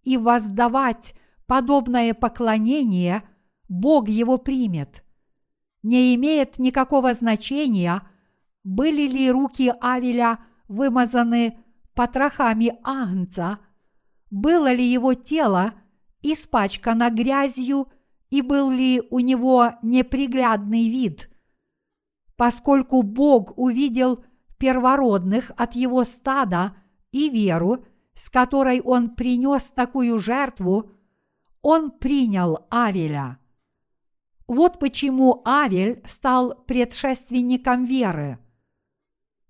и 0.03 0.17
воздавать 0.17 1.13
подобное 1.45 2.13
поклонение, 2.13 3.23
Бог 3.69 4.07
его 4.07 4.37
примет. 4.37 5.03
Не 5.83 6.15
имеет 6.15 6.59
никакого 6.59 7.13
значения, 7.13 8.01
были 8.63 9.07
ли 9.07 9.31
руки 9.31 9.73
Авеля– 9.79 10.39
вымазаны 10.67 11.57
потрохами 11.93 12.77
агнца, 12.83 13.59
было 14.29 14.71
ли 14.71 14.83
его 14.83 15.13
тело 15.13 15.73
испачкано 16.21 17.09
грязью 17.09 17.87
и 18.29 18.41
был 18.41 18.69
ли 18.69 19.01
у 19.09 19.19
него 19.19 19.71
неприглядный 19.81 20.89
вид. 20.89 21.29
Поскольку 22.35 23.01
Бог 23.01 23.57
увидел 23.57 24.23
первородных 24.57 25.51
от 25.55 25.75
его 25.75 26.03
стада 26.03 26.75
и 27.11 27.29
веру, 27.29 27.85
с 28.17 28.29
которой 28.29 28.81
он 28.81 29.11
принес 29.15 29.69
такую 29.69 30.19
жертву, 30.19 30.91
он 31.61 31.91
принял 31.91 32.65
Авеля. 32.69 33.39
Вот 34.47 34.79
почему 34.79 35.41
Авель 35.45 36.01
стал 36.05 36.55
предшественником 36.65 37.85
веры– 37.85 38.39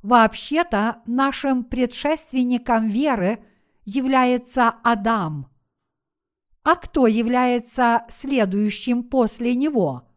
Вообще-то 0.07 1.01
нашим 1.05 1.63
предшественником 1.63 2.87
веры 2.87 3.43
является 3.83 4.69
Адам. 4.83 5.47
А 6.63 6.75
кто 6.75 7.07
является 7.07 8.05
следующим 8.07 9.03
после 9.03 9.55
него? 9.55 10.07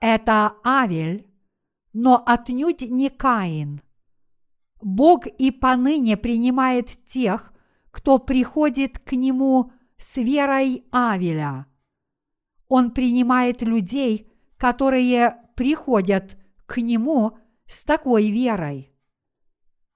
Это 0.00 0.56
Авель, 0.64 1.28
но 1.92 2.22
отнюдь 2.26 2.82
не 2.82 3.08
Каин. 3.08 3.82
Бог 4.80 5.26
и 5.26 5.50
поныне 5.50 6.16
принимает 6.16 7.04
тех, 7.04 7.52
кто 7.90 8.18
приходит 8.18 8.98
к 8.98 9.12
Нему 9.12 9.72
с 9.96 10.16
верой 10.18 10.84
Авеля. 10.92 11.66
Он 12.68 12.90
принимает 12.90 13.62
людей, 13.62 14.30
которые 14.56 15.36
приходят 15.56 16.36
к 16.66 16.78
Нему– 16.78 17.36
с 17.68 17.84
такой 17.84 18.30
верой. 18.30 18.90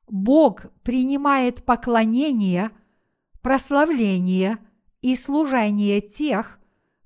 Бог 0.06 0.66
принимает 0.82 1.64
поклонение, 1.64 2.70
прославление 3.40 4.58
и 5.00 5.16
служение 5.16 6.00
тех, 6.00 6.60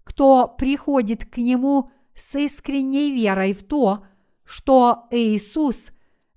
кто 0.05 0.49
приходит 0.49 1.25
к 1.25 1.39
Нему 1.39 1.91
с 2.15 2.35
искренней 2.35 3.13
верой 3.13 3.55
в 3.55 3.63
то, 3.63 4.05
что 4.45 5.07
Иисус 5.11 5.91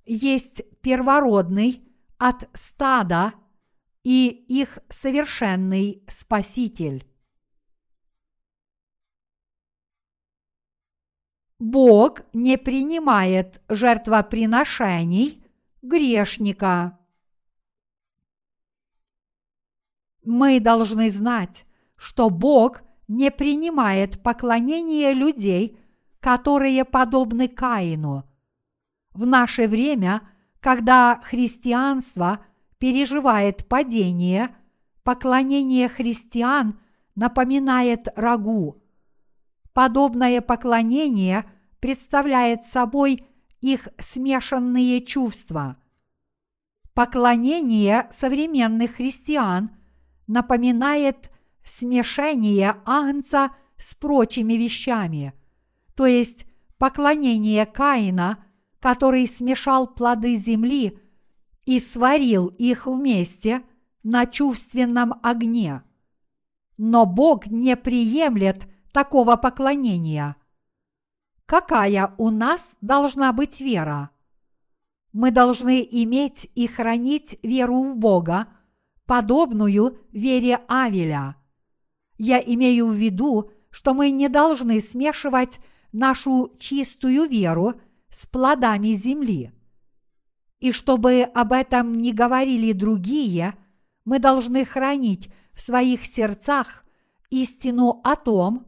есть 0.04 0.62
первородный 0.80 1.82
от 2.18 2.48
стада 2.52 3.34
и 4.02 4.28
их 4.28 4.78
совершенный 4.88 6.02
Спаситель. 6.08 7.06
Бог 11.58 12.22
не 12.32 12.56
принимает 12.56 13.60
жертвоприношений 13.68 15.44
грешника. 15.82 16.98
Мы 20.24 20.60
должны 20.60 21.10
знать, 21.10 21.66
что 21.96 22.30
Бог 22.30 22.80
не 23.08 23.30
принимает 23.30 24.22
поклонение 24.22 25.12
людей, 25.12 25.78
которые 26.20 26.84
подобны 26.84 27.48
Каину. 27.48 28.29
В 29.12 29.26
наше 29.26 29.68
время, 29.68 30.22
когда 30.60 31.20
христианство 31.24 32.44
переживает 32.78 33.68
падение, 33.68 34.54
поклонение 35.02 35.88
христиан 35.88 36.78
напоминает 37.14 38.08
рагу– 38.16 38.76
Подобное 39.72 40.40
поклонение 40.40 41.44
представляет 41.80 42.64
собой 42.64 43.24
их 43.60 43.88
смешанные 43.98 45.00
чувства. 45.04 45.76
Поклонение 46.92 48.08
современных 48.10 48.96
христиан 48.96 49.70
напоминает 50.26 51.30
смешение 51.64 52.76
агнца 52.84 53.52
с 53.76 53.94
прочими 53.94 54.54
вещами, 54.54 55.32
то 55.94 56.04
есть 56.04 56.46
поклонение 56.78 57.64
Каина, 57.64 58.44
который 58.80 59.26
смешал 59.26 59.86
плоды 59.86 60.36
земли 60.36 60.98
и 61.66 61.78
сварил 61.78 62.46
их 62.46 62.86
вместе 62.86 63.62
на 64.02 64.26
чувственном 64.26 65.14
огне. 65.22 65.82
но 66.82 67.04
Бог 67.04 67.46
не 67.48 67.76
приемлет 67.76 68.66
такого 68.90 69.36
поклонения. 69.36 70.36
Какая 71.44 72.14
у 72.16 72.30
нас 72.30 72.78
должна 72.80 73.34
быть 73.34 73.60
вера? 73.60 74.08
Мы 75.12 75.30
должны 75.30 75.86
иметь 75.90 76.48
и 76.54 76.66
хранить 76.66 77.38
веру 77.42 77.82
в 77.82 77.96
Бога, 77.98 78.48
подобную 79.04 79.98
вере 80.10 80.60
Авеля. 80.68 81.36
Я 82.16 82.38
имею 82.38 82.86
в 82.86 82.94
виду, 82.94 83.50
что 83.70 83.92
мы 83.92 84.10
не 84.10 84.28
должны 84.28 84.80
смешивать 84.80 85.58
нашу 85.92 86.56
чистую 86.58 87.28
веру 87.28 87.74
с 88.12 88.26
плодами 88.26 88.88
земли. 88.88 89.52
И 90.58 90.72
чтобы 90.72 91.22
об 91.22 91.52
этом 91.52 91.94
не 91.94 92.12
говорили 92.12 92.72
другие, 92.72 93.54
мы 94.04 94.18
должны 94.18 94.64
хранить 94.64 95.30
в 95.54 95.60
своих 95.62 96.04
сердцах 96.04 96.84
истину 97.30 98.00
о 98.04 98.16
том, 98.16 98.66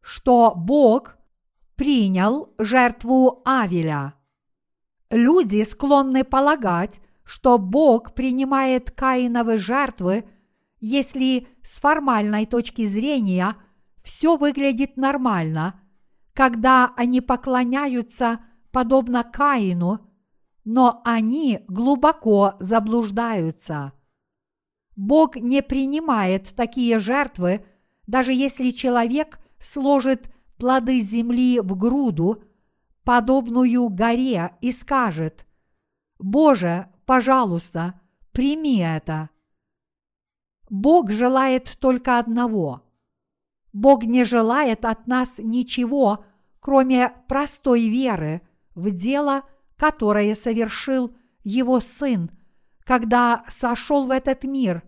что 0.00 0.54
Бог 0.56 1.16
принял 1.76 2.54
жертву 2.58 3.42
Авеля. 3.44 4.14
Люди 5.10 5.62
склонны 5.62 6.24
полагать, 6.24 7.00
что 7.24 7.58
Бог 7.58 8.14
принимает 8.14 8.90
Каиновы 8.90 9.58
жертвы, 9.58 10.24
если 10.80 11.46
с 11.62 11.78
формальной 11.78 12.46
точки 12.46 12.86
зрения 12.86 13.54
все 14.02 14.36
выглядит 14.36 14.96
нормально, 14.96 15.80
когда 16.32 16.92
они 16.96 17.20
поклоняются 17.20 18.40
подобно 18.72 19.24
Каину, 19.24 20.00
но 20.64 21.00
они 21.04 21.60
глубоко 21.68 22.54
заблуждаются. 22.60 23.92
Бог 24.96 25.36
не 25.36 25.62
принимает 25.62 26.54
такие 26.54 26.98
жертвы, 26.98 27.64
даже 28.06 28.32
если 28.32 28.70
человек 28.70 29.38
сложит 29.58 30.30
плоды 30.56 31.00
земли 31.00 31.60
в 31.60 31.76
груду, 31.76 32.42
подобную 33.04 33.88
горе, 33.88 34.56
и 34.60 34.72
скажет, 34.72 35.46
«Боже, 36.18 36.88
пожалуйста, 37.06 38.00
прими 38.32 38.80
это». 38.80 39.30
Бог 40.68 41.10
желает 41.10 41.78
только 41.80 42.18
одного. 42.18 42.82
Бог 43.72 44.02
не 44.02 44.24
желает 44.24 44.84
от 44.84 45.06
нас 45.06 45.38
ничего, 45.38 46.24
кроме 46.60 47.10
простой 47.28 47.88
веры 47.88 48.42
в 48.78 48.90
дело, 48.90 49.42
которое 49.76 50.34
совершил 50.34 51.14
Его 51.42 51.80
Сын, 51.80 52.30
когда 52.84 53.44
сошел 53.48 54.06
в 54.06 54.10
этот 54.10 54.44
мир, 54.44 54.82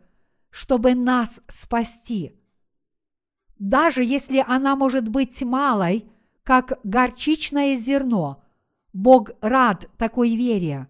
чтобы 0.51 0.95
нас 0.95 1.41
спасти. 1.49 2.37
Даже 3.59 4.03
если 4.03 4.43
она 4.47 4.75
может 4.75 5.09
быть 5.09 5.43
малой, 5.43 6.09
как 6.43 6.81
горчичное 6.83 7.77
зерно, 7.77 8.43
Бог 8.93 9.31
рад 9.41 9.89
такой 9.99 10.35
вере. 10.35 10.89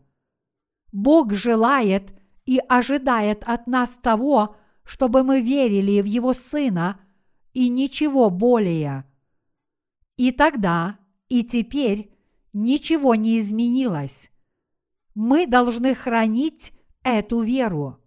Бог 0.92 1.32
желает 1.32 2.12
и 2.46 2.60
ожидает 2.68 3.44
от 3.44 3.66
нас 3.66 3.96
того, 3.98 4.56
чтобы 4.84 5.22
мы 5.22 5.40
верили 5.40 6.00
в 6.00 6.04
Его 6.04 6.32
Сына 6.32 7.00
и 7.52 7.68
ничего 7.68 8.30
более. 8.30 9.04
И 10.16 10.32
тогда, 10.32 10.98
и 11.28 11.42
теперь 11.42 12.12
ничего 12.52 13.14
не 13.14 13.40
изменилось. 13.40 14.30
Мы 15.14 15.46
должны 15.46 15.94
хранить 15.94 16.72
эту 17.02 17.40
веру. 17.40 17.98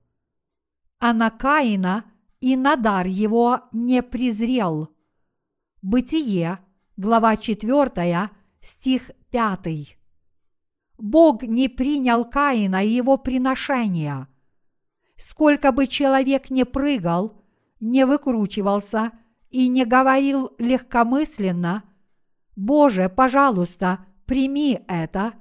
А 0.99 1.13
на 1.13 1.29
Каина 1.29 2.05
и 2.39 2.55
на 2.55 2.75
дар 2.75 3.07
его 3.07 3.61
не 3.71 4.01
презрел. 4.01 4.89
Бытие, 5.81 6.59
глава 6.97 7.37
4, 7.37 8.29
стих 8.61 9.11
5. 9.31 9.97
Бог 10.97 11.43
не 11.43 11.67
принял 11.67 12.23
Каина 12.23 12.83
и 12.83 12.89
его 12.89 13.17
приношения. 13.17 14.27
Сколько 15.17 15.71
бы 15.71 15.87
человек 15.87 16.49
не 16.49 16.65
прыгал, 16.65 17.41
не 17.79 18.05
выкручивался 18.05 19.11
и 19.49 19.67
не 19.67 19.85
говорил 19.85 20.51
легкомысленно, 20.57 21.83
«Боже, 22.55 23.09
пожалуйста, 23.09 24.05
прими 24.25 24.81
это», 24.87 25.33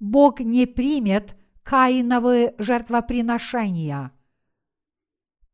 Бог 0.00 0.40
не 0.40 0.66
примет 0.66 1.36
Каиновы 1.62 2.54
жертвоприношения. 2.58 4.12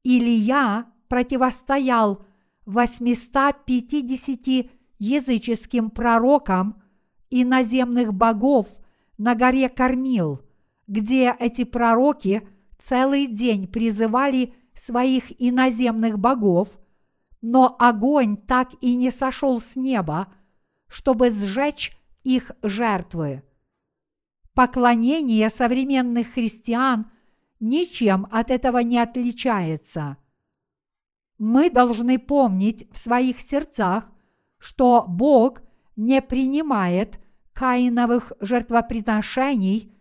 Илья 0.05 0.87
противостоял 1.09 2.25
850 2.65 4.71
языческим 4.99 5.91
пророкам 5.91 6.81
иноземных 7.29 8.15
богов 8.15 8.69
на 9.19 9.35
горе 9.35 9.69
Кормил, 9.69 10.41
где 10.87 11.35
эти 11.39 11.65
пророки 11.65 12.49
целый 12.79 13.27
день 13.27 13.67
призывали 13.67 14.55
своих 14.75 15.33
иноземных 15.43 16.21
богов, 16.21 16.69
но 17.43 17.75
огонь 17.79 18.37
так 18.37 18.71
и 18.81 18.95
не 18.95 19.11
сошел 19.11 19.61
с 19.61 19.75
неба, 19.75 20.29
чтобы 20.89 21.31
сжечь 21.31 21.97
их 22.27 22.51
жертвы. 22.63 23.45
Поклонение 24.53 25.49
современных 25.49 26.33
христиан 26.33 27.11
ничем 27.61 28.27
от 28.33 28.51
этого 28.51 28.79
не 28.79 28.99
отличается. 28.99 30.17
Мы 31.39 31.71
должны 31.71 32.19
помнить 32.19 32.91
в 32.91 32.99
своих 32.99 33.41
сердцах, 33.41 34.09
что 34.59 35.05
Бог 35.07 35.61
не 35.95 36.21
принимает 36.21 37.21
каиновых 37.53 38.33
жертвоприношений, 38.41 39.93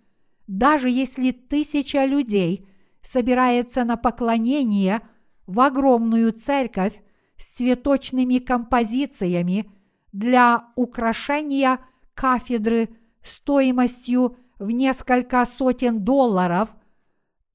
даже 0.47 0.89
если 0.89 1.31
тысяча 1.31 2.05
людей 2.05 2.67
собирается 3.01 3.83
на 3.83 3.97
поклонение 3.97 5.01
в 5.45 5.59
огромную 5.59 6.31
церковь 6.31 6.99
с 7.37 7.57
цветочными 7.57 8.39
композициями 8.39 9.69
для 10.11 10.69
украшения 10.75 11.79
кафедры 12.15 12.89
стоимостью 13.21 14.37
в 14.57 14.71
несколько 14.71 15.45
сотен 15.45 16.03
долларов 16.03 16.75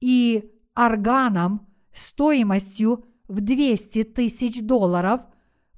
и 0.01 0.53
органом 0.77 1.67
стоимостью 1.93 3.05
в 3.27 3.41
200 3.41 4.05
тысяч 4.05 4.63
долларов, 4.63 5.23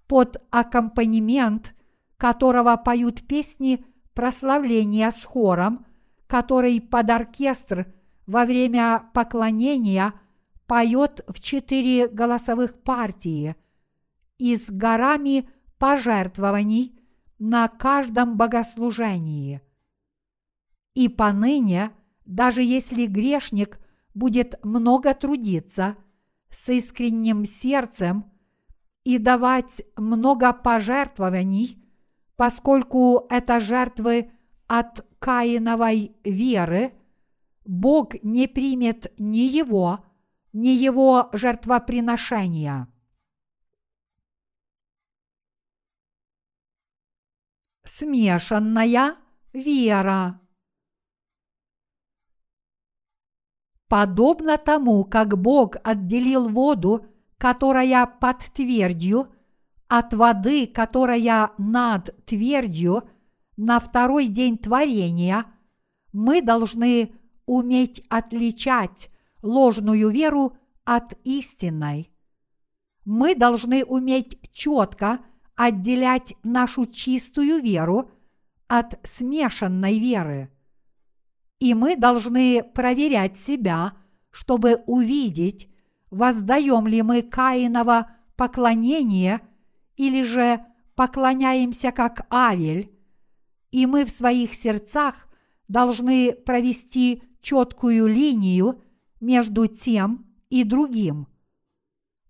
под 0.07 0.37
аккомпанемент 0.51 1.75
которого 2.17 2.77
поют 2.77 3.27
песни 3.27 3.85
прославления 4.15 5.11
с 5.11 5.25
хором, 5.25 5.87
который 6.29 6.81
под 6.81 7.11
оркестр 7.11 7.93
во 8.27 8.45
время 8.45 9.11
поклонения 9.13 10.15
поет 10.69 11.25
в 11.27 11.41
четыре 11.41 12.07
голосовых 12.07 12.81
партии 12.83 13.57
и 14.39 14.57
с 14.57 14.71
горами 14.71 15.49
пожертвований 15.79 16.97
на 17.45 17.69
каждом 17.69 18.37
богослужении– 18.37 19.61
и 20.95 21.09
поныне, 21.09 21.93
даже 22.27 22.63
если 22.63 23.07
грешник 23.07 23.81
будет 24.15 24.63
много 24.63 25.15
трудиться 25.15 25.97
с 26.51 26.69
искренним 26.69 27.45
сердцем 27.45 28.31
и 29.05 29.19
давать 29.19 29.83
много 29.97 30.53
пожертвований, 30.53 31.83
поскольку 32.37 33.27
это 33.31 33.59
жертвы 33.61 34.31
от 34.67 35.07
Каиновой 35.19 36.17
веры, 36.25 36.93
Бог 37.65 38.23
не 38.23 38.49
примет 38.49 39.13
ни 39.19 39.39
его, 39.39 40.05
ни 40.53 40.69
его 40.69 41.31
жертвоприношения. 41.33 42.89
Смешанная 47.85 49.17
вера. 49.53 50.41
Подобно 53.89 54.57
тому, 54.57 55.05
как 55.05 55.37
Бог 55.37 55.77
отделил 55.83 56.49
воду, 56.49 57.07
которая 57.39 58.07
под 58.07 58.39
твердью, 58.55 59.33
от 59.89 60.15
воды, 60.15 60.67
которая 60.67 61.51
над 61.59 62.25
твердью, 62.25 63.09
на 63.57 63.81
второй 63.81 64.29
день 64.29 64.57
творения, 64.57 65.45
мы 66.13 66.41
должны 66.41 67.13
уметь 67.47 68.03
отличать 68.09 69.11
ложную 69.43 70.09
веру 70.11 70.57
от 70.85 71.15
истинной. 71.25 72.11
Мы 73.05 73.35
должны 73.35 73.85
уметь 73.85 74.39
четко 74.53 75.19
отделять 75.57 76.35
нашу 76.43 76.87
чистую 76.87 77.61
веру 77.61 78.11
от 78.69 78.99
смешанной 79.03 79.99
веры– 79.99 80.51
и 81.63 81.75
мы 81.75 81.95
должны 81.95 82.65
проверять 82.65 83.39
себя, 83.39 83.93
чтобы 84.33 84.83
увидеть, 84.87 85.71
воздаем 86.11 86.89
ли 86.89 87.03
мы 87.03 87.23
Каинова 87.23 88.11
поклонение 88.35 89.41
или 89.97 90.25
же 90.25 90.67
поклоняемся 90.97 91.93
как 91.93 92.27
Авель, 92.31 92.91
и 93.71 93.87
мы 93.87 94.05
в 94.05 94.11
своих 94.11 94.55
сердцах 94.55 95.29
должны 95.69 96.33
провести 96.33 97.23
четкую 97.43 98.09
линию 98.09 98.83
между 99.21 99.69
тем 99.69 100.27
и 100.51 100.65
другим. 100.65 101.29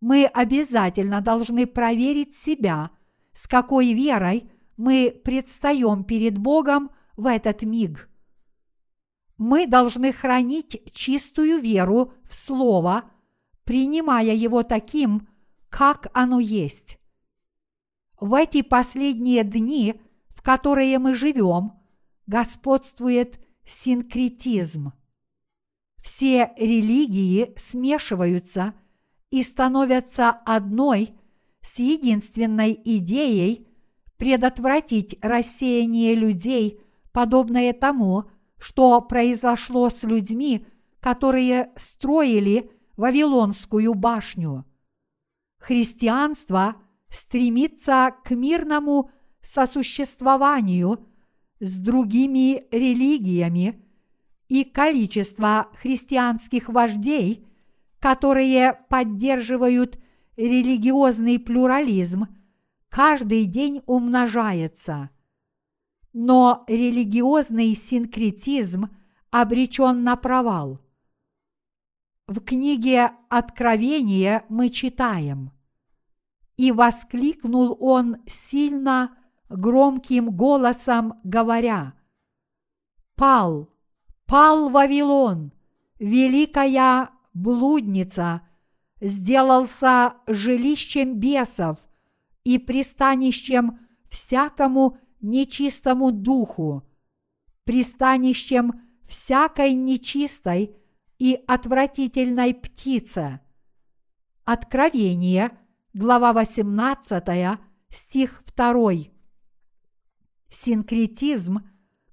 Мы 0.03 0.27
обязательно 0.27 1.23
должны 1.23 1.67
проверить 1.67 2.37
себя, 2.37 2.91
с 3.33 3.47
какой 3.47 3.93
верой 3.93 4.51
мы 4.77 5.21
предстаем 5.25 6.05
перед 6.05 6.39
Богом 6.39 6.91
в 7.17 7.27
этот 7.27 7.63
миг. 7.63 8.09
Мы 9.39 9.67
должны 9.67 10.13
хранить 10.13 10.83
чистую 10.93 11.61
веру 11.61 12.13
в 12.29 12.35
Слово, 12.35 13.11
принимая 13.65 14.35
его 14.35 14.63
таким, 14.63 15.29
как 15.69 16.09
оно 16.13 16.39
есть. 16.39 16.99
В 18.21 18.35
эти 18.35 18.63
последние 18.63 19.43
дни, 19.43 20.01
в 20.29 20.43
которые 20.43 20.99
мы 20.99 21.15
живем, 21.15 21.73
господствует 22.27 23.41
синкретизм. 23.65 24.93
Все 26.03 26.53
религии 26.57 27.53
смешиваются 27.57 28.75
и 29.31 29.43
становятся 29.43 30.31
одной 30.31 31.17
с 31.63 31.79
единственной 31.79 32.81
идеей 32.85 33.69
предотвратить 34.17 35.17
рассеяние 35.23 36.15
людей, 36.15 36.81
подобное 37.13 37.73
тому, 37.73 38.25
что 38.59 39.01
произошло 39.01 39.89
с 39.89 40.03
людьми, 40.03 40.67
которые 41.01 41.73
строили 41.77 42.71
Вавилонскую 42.97 43.95
башню. 43.95 44.65
Христианство 45.59 46.77
стремится 47.09 48.15
к 48.25 48.31
мирному 48.31 49.11
сосуществованию 49.41 51.07
с 51.61 51.79
другими 51.81 52.65
религиями, 52.71 53.83
и 54.53 54.65
количество 54.65 55.69
христианских 55.81 56.69
вождей, 56.69 57.49
которые 57.99 58.75
поддерживают 58.91 59.99
религиозный 60.37 61.39
плюрализм, 61.39 62.27
каждый 62.89 63.47
день 63.47 63.83
умножается. 63.87 65.11
Но 66.13 66.65
религиозный 66.69 67.75
синкретизм 67.75 68.91
обречен 69.31 70.05
на 70.05 70.17
провал. 70.17 70.81
В 72.27 72.41
книге 72.41 73.13
Откровения 73.29 74.45
мы 74.49 74.71
читаем 74.71 75.53
«И 76.57 76.71
воскликнул 76.71 77.77
он 77.81 78.19
сильно 78.27 79.17
громким 79.49 80.31
голосом, 80.31 81.15
говоря, 81.25 81.95
«Пал, 83.17 83.71
пал 84.27 84.71
Вавилон, 84.71 85.53
великая 85.99 87.11
блудница, 87.35 88.43
сделался 89.03 90.15
жилищем 90.29 91.19
бесов 91.19 91.79
и 92.45 92.59
пристанищем 92.59 93.81
всякому 94.09 94.99
нечистому 95.21 96.13
духу, 96.13 96.85
пристанищем 97.65 98.73
всякой 99.09 99.75
нечистой 99.75 100.77
и 101.19 101.39
отвратительной 101.47 102.55
птице. 102.55 103.41
Откровение, 104.45 105.51
глава 105.95 106.33
18, 106.33 107.59
стих 107.91 108.45
2. 108.57 108.93
Синкретизм, 110.49 111.61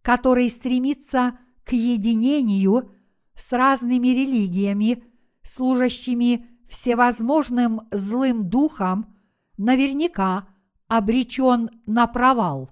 который 0.02 0.50
стремится 0.50 1.38
к 1.64 1.74
единению 1.74 2.92
с 3.36 3.54
разными 3.54 4.08
религиями, 4.08 5.04
служащими 5.44 6.59
всевозможным 6.70 7.82
злым 7.92 8.48
духом, 8.48 9.16
наверняка 9.58 10.48
обречен 10.88 11.70
на 11.86 12.08
провал. 12.08 12.72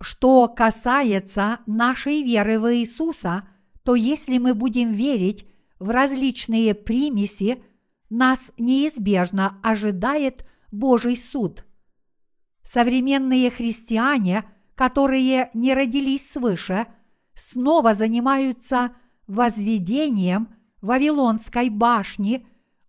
Что 0.00 0.46
касается 0.48 1.58
нашей 1.66 2.22
веры 2.22 2.60
в 2.60 2.72
Иисуса, 2.72 3.48
то 3.82 3.94
если 3.94 4.38
мы 4.38 4.54
будем 4.54 4.92
верить 4.92 5.46
в 5.78 5.90
различные 5.90 6.74
примеси, 6.74 7.62
нас 8.10 8.52
неизбежно 8.58 9.58
ожидает 9.62 10.46
Божий 10.70 11.16
суд. 11.16 11.64
Современные 12.62 13.50
христиане, 13.50 14.44
которые 14.74 15.50
не 15.54 15.74
родились 15.74 16.30
свыше, 16.30 16.86
снова 17.34 17.94
занимаются 17.94 18.92
возведением 19.26 20.54
Вавилонской 20.80 21.70
башни, 21.70 22.46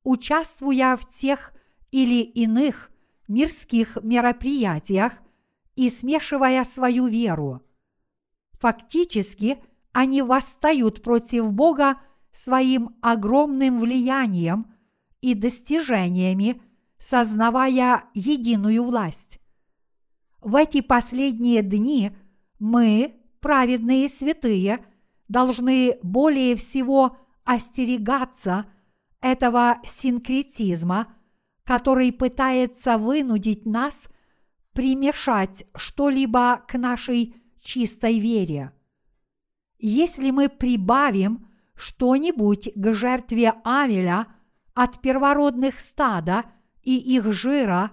участвуя 0.09 0.97
в 0.97 1.05
тех 1.05 1.53
или 1.91 2.23
иных 2.23 2.89
мирских 3.27 3.99
мероприятиях 4.01 5.13
и 5.75 5.87
смешивая 5.87 6.63
свою 6.63 7.05
веру. 7.05 7.61
Фактически 8.53 9.59
они 9.91 10.23
восстают 10.23 11.03
против 11.03 11.51
Бога 11.53 12.01
своим 12.33 12.95
огромным 13.01 13.77
влиянием 13.77 14.73
и 15.21 15.35
достижениями, 15.35 16.59
сознавая 16.97 18.05
единую 18.15 18.83
власть. 18.83 19.39
В 20.41 20.55
эти 20.55 20.81
последние 20.81 21.61
дни 21.61 22.13
мы, 22.57 23.15
праведные 23.41 24.09
святые, 24.09 24.83
должны 25.27 25.99
более 26.01 26.55
всего 26.55 27.15
остерегаться 27.43 28.65
этого 29.21 29.79
синкретизма, 29.85 31.13
который 31.63 32.11
пытается 32.11 32.97
вынудить 32.97 33.65
нас 33.65 34.09
примешать 34.73 35.65
что-либо 35.75 36.63
к 36.67 36.77
нашей 36.77 37.35
чистой 37.61 38.19
вере. 38.19 38.71
Если 39.77 40.31
мы 40.31 40.49
прибавим 40.49 41.47
что-нибудь 41.75 42.71
к 42.75 42.93
жертве 42.93 43.53
Авеля 43.63 44.27
от 44.73 45.01
первородных 45.01 45.79
стада 45.79 46.45
и 46.81 46.97
их 46.97 47.31
жира, 47.31 47.91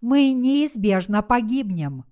мы 0.00 0.32
неизбежно 0.32 1.22
погибнем. 1.22 2.04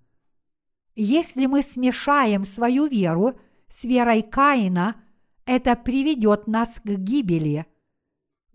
Если 0.94 1.46
мы 1.46 1.62
смешаем 1.62 2.44
свою 2.44 2.86
веру 2.86 3.38
с 3.68 3.84
верой 3.84 4.22
Каина, 4.22 4.96
это 5.44 5.76
приведет 5.76 6.46
нас 6.46 6.80
к 6.82 6.88
гибели. 6.88 7.66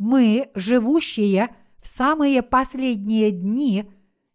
Мы, 0.04 0.50
живущие 0.56 1.56
в 1.80 1.86
самые 1.86 2.42
последние 2.42 3.30
дни, 3.30 3.86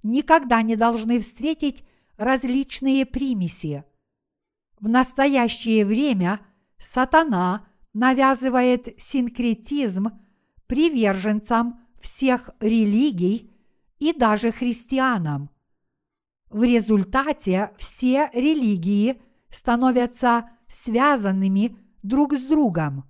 никогда 0.04 0.62
не 0.62 0.76
должны 0.76 1.18
встретить 1.18 1.82
различные 2.16 3.04
примеси. 3.04 3.82
В 4.78 4.88
настоящее 4.88 5.84
время 5.84 6.38
сатана 6.78 7.66
навязывает 7.94 8.94
синкретизм 9.02 10.10
приверженцам 10.68 11.80
всех 12.00 12.50
религий 12.60 13.52
и 13.98 14.12
даже 14.12 14.52
христианам. 14.52 15.50
В 16.48 16.62
результате 16.62 17.72
все 17.76 18.30
религии 18.32 19.20
становятся 19.50 20.48
связанными 20.68 21.76
друг 22.04 22.34
с 22.34 22.44
другом. 22.44 23.02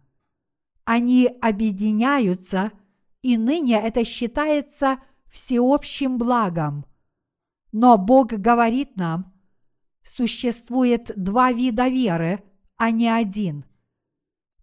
Они 0.86 1.26
объединяются, 1.42 2.72
и 3.20 3.36
ныне 3.36 3.78
это 3.78 4.02
считается 4.06 4.98
всеобщим 5.26 6.16
благом. 6.16 6.86
Но 7.72 7.98
Бог 7.98 8.28
говорит 8.28 8.96
нам, 8.96 9.34
существует 10.02 11.12
два 11.16 11.52
вида 11.52 11.88
веры, 11.88 12.42
а 12.78 12.90
не 12.90 13.10
один. 13.10 13.66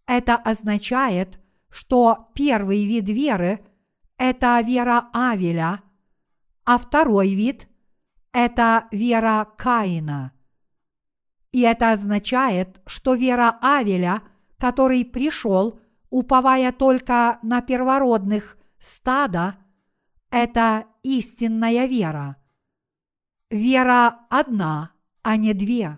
Это 0.08 0.36
означает, 0.36 1.40
что 1.70 2.32
первый 2.34 2.88
вид 2.88 3.08
веры– 3.08 3.64
это 4.18 4.60
вера 4.66 5.12
Авеля, 5.14 5.84
а 6.66 6.80
второй 6.80 7.36
вид– 7.36 7.68
это 8.32 8.88
вера 8.92 9.48
Каина– 9.56 10.32
и 11.54 11.62
это 11.62 11.92
означает, 11.92 12.82
что 12.88 13.14
вера 13.14 13.60
Авеля, 13.62 14.24
который 14.58 15.06
пришел, 15.06 15.80
уповая 16.14 16.72
только 16.72 17.40
на 17.42 17.62
первородных 17.64 18.56
стада, 18.78 19.58
это 20.30 20.86
истинная 21.02 21.88
вера. 21.88 22.38
Вера 23.50 24.20
одна, 24.30 24.92
а 25.24 25.38
не 25.38 25.56
две. 25.56 25.98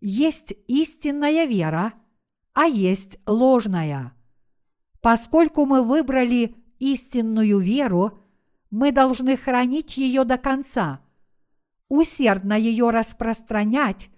Есть 0.00 0.52
истинная 0.66 1.44
вера, 1.44 1.92
а 2.54 2.64
есть 2.64 3.20
ложная. 3.24 4.14
Поскольку 5.00 5.64
мы 5.64 5.84
выбрали 5.84 6.56
истинную 6.80 7.60
веру, 7.60 8.18
мы 8.68 8.90
должны 8.90 9.36
хранить 9.36 9.96
ее 9.96 10.24
до 10.24 10.38
конца, 10.38 11.02
усердно 11.88 12.54
ее 12.54 12.90
распространять, 12.90 14.10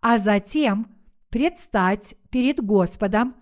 а 0.00 0.16
затем 0.16 0.96
предстать 1.28 2.16
перед 2.30 2.64
Господом, 2.64 3.34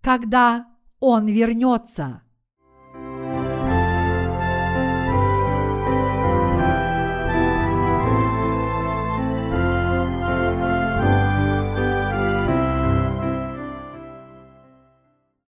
когда 0.00 0.66
Он 1.00 1.26
вернется. 1.26 2.22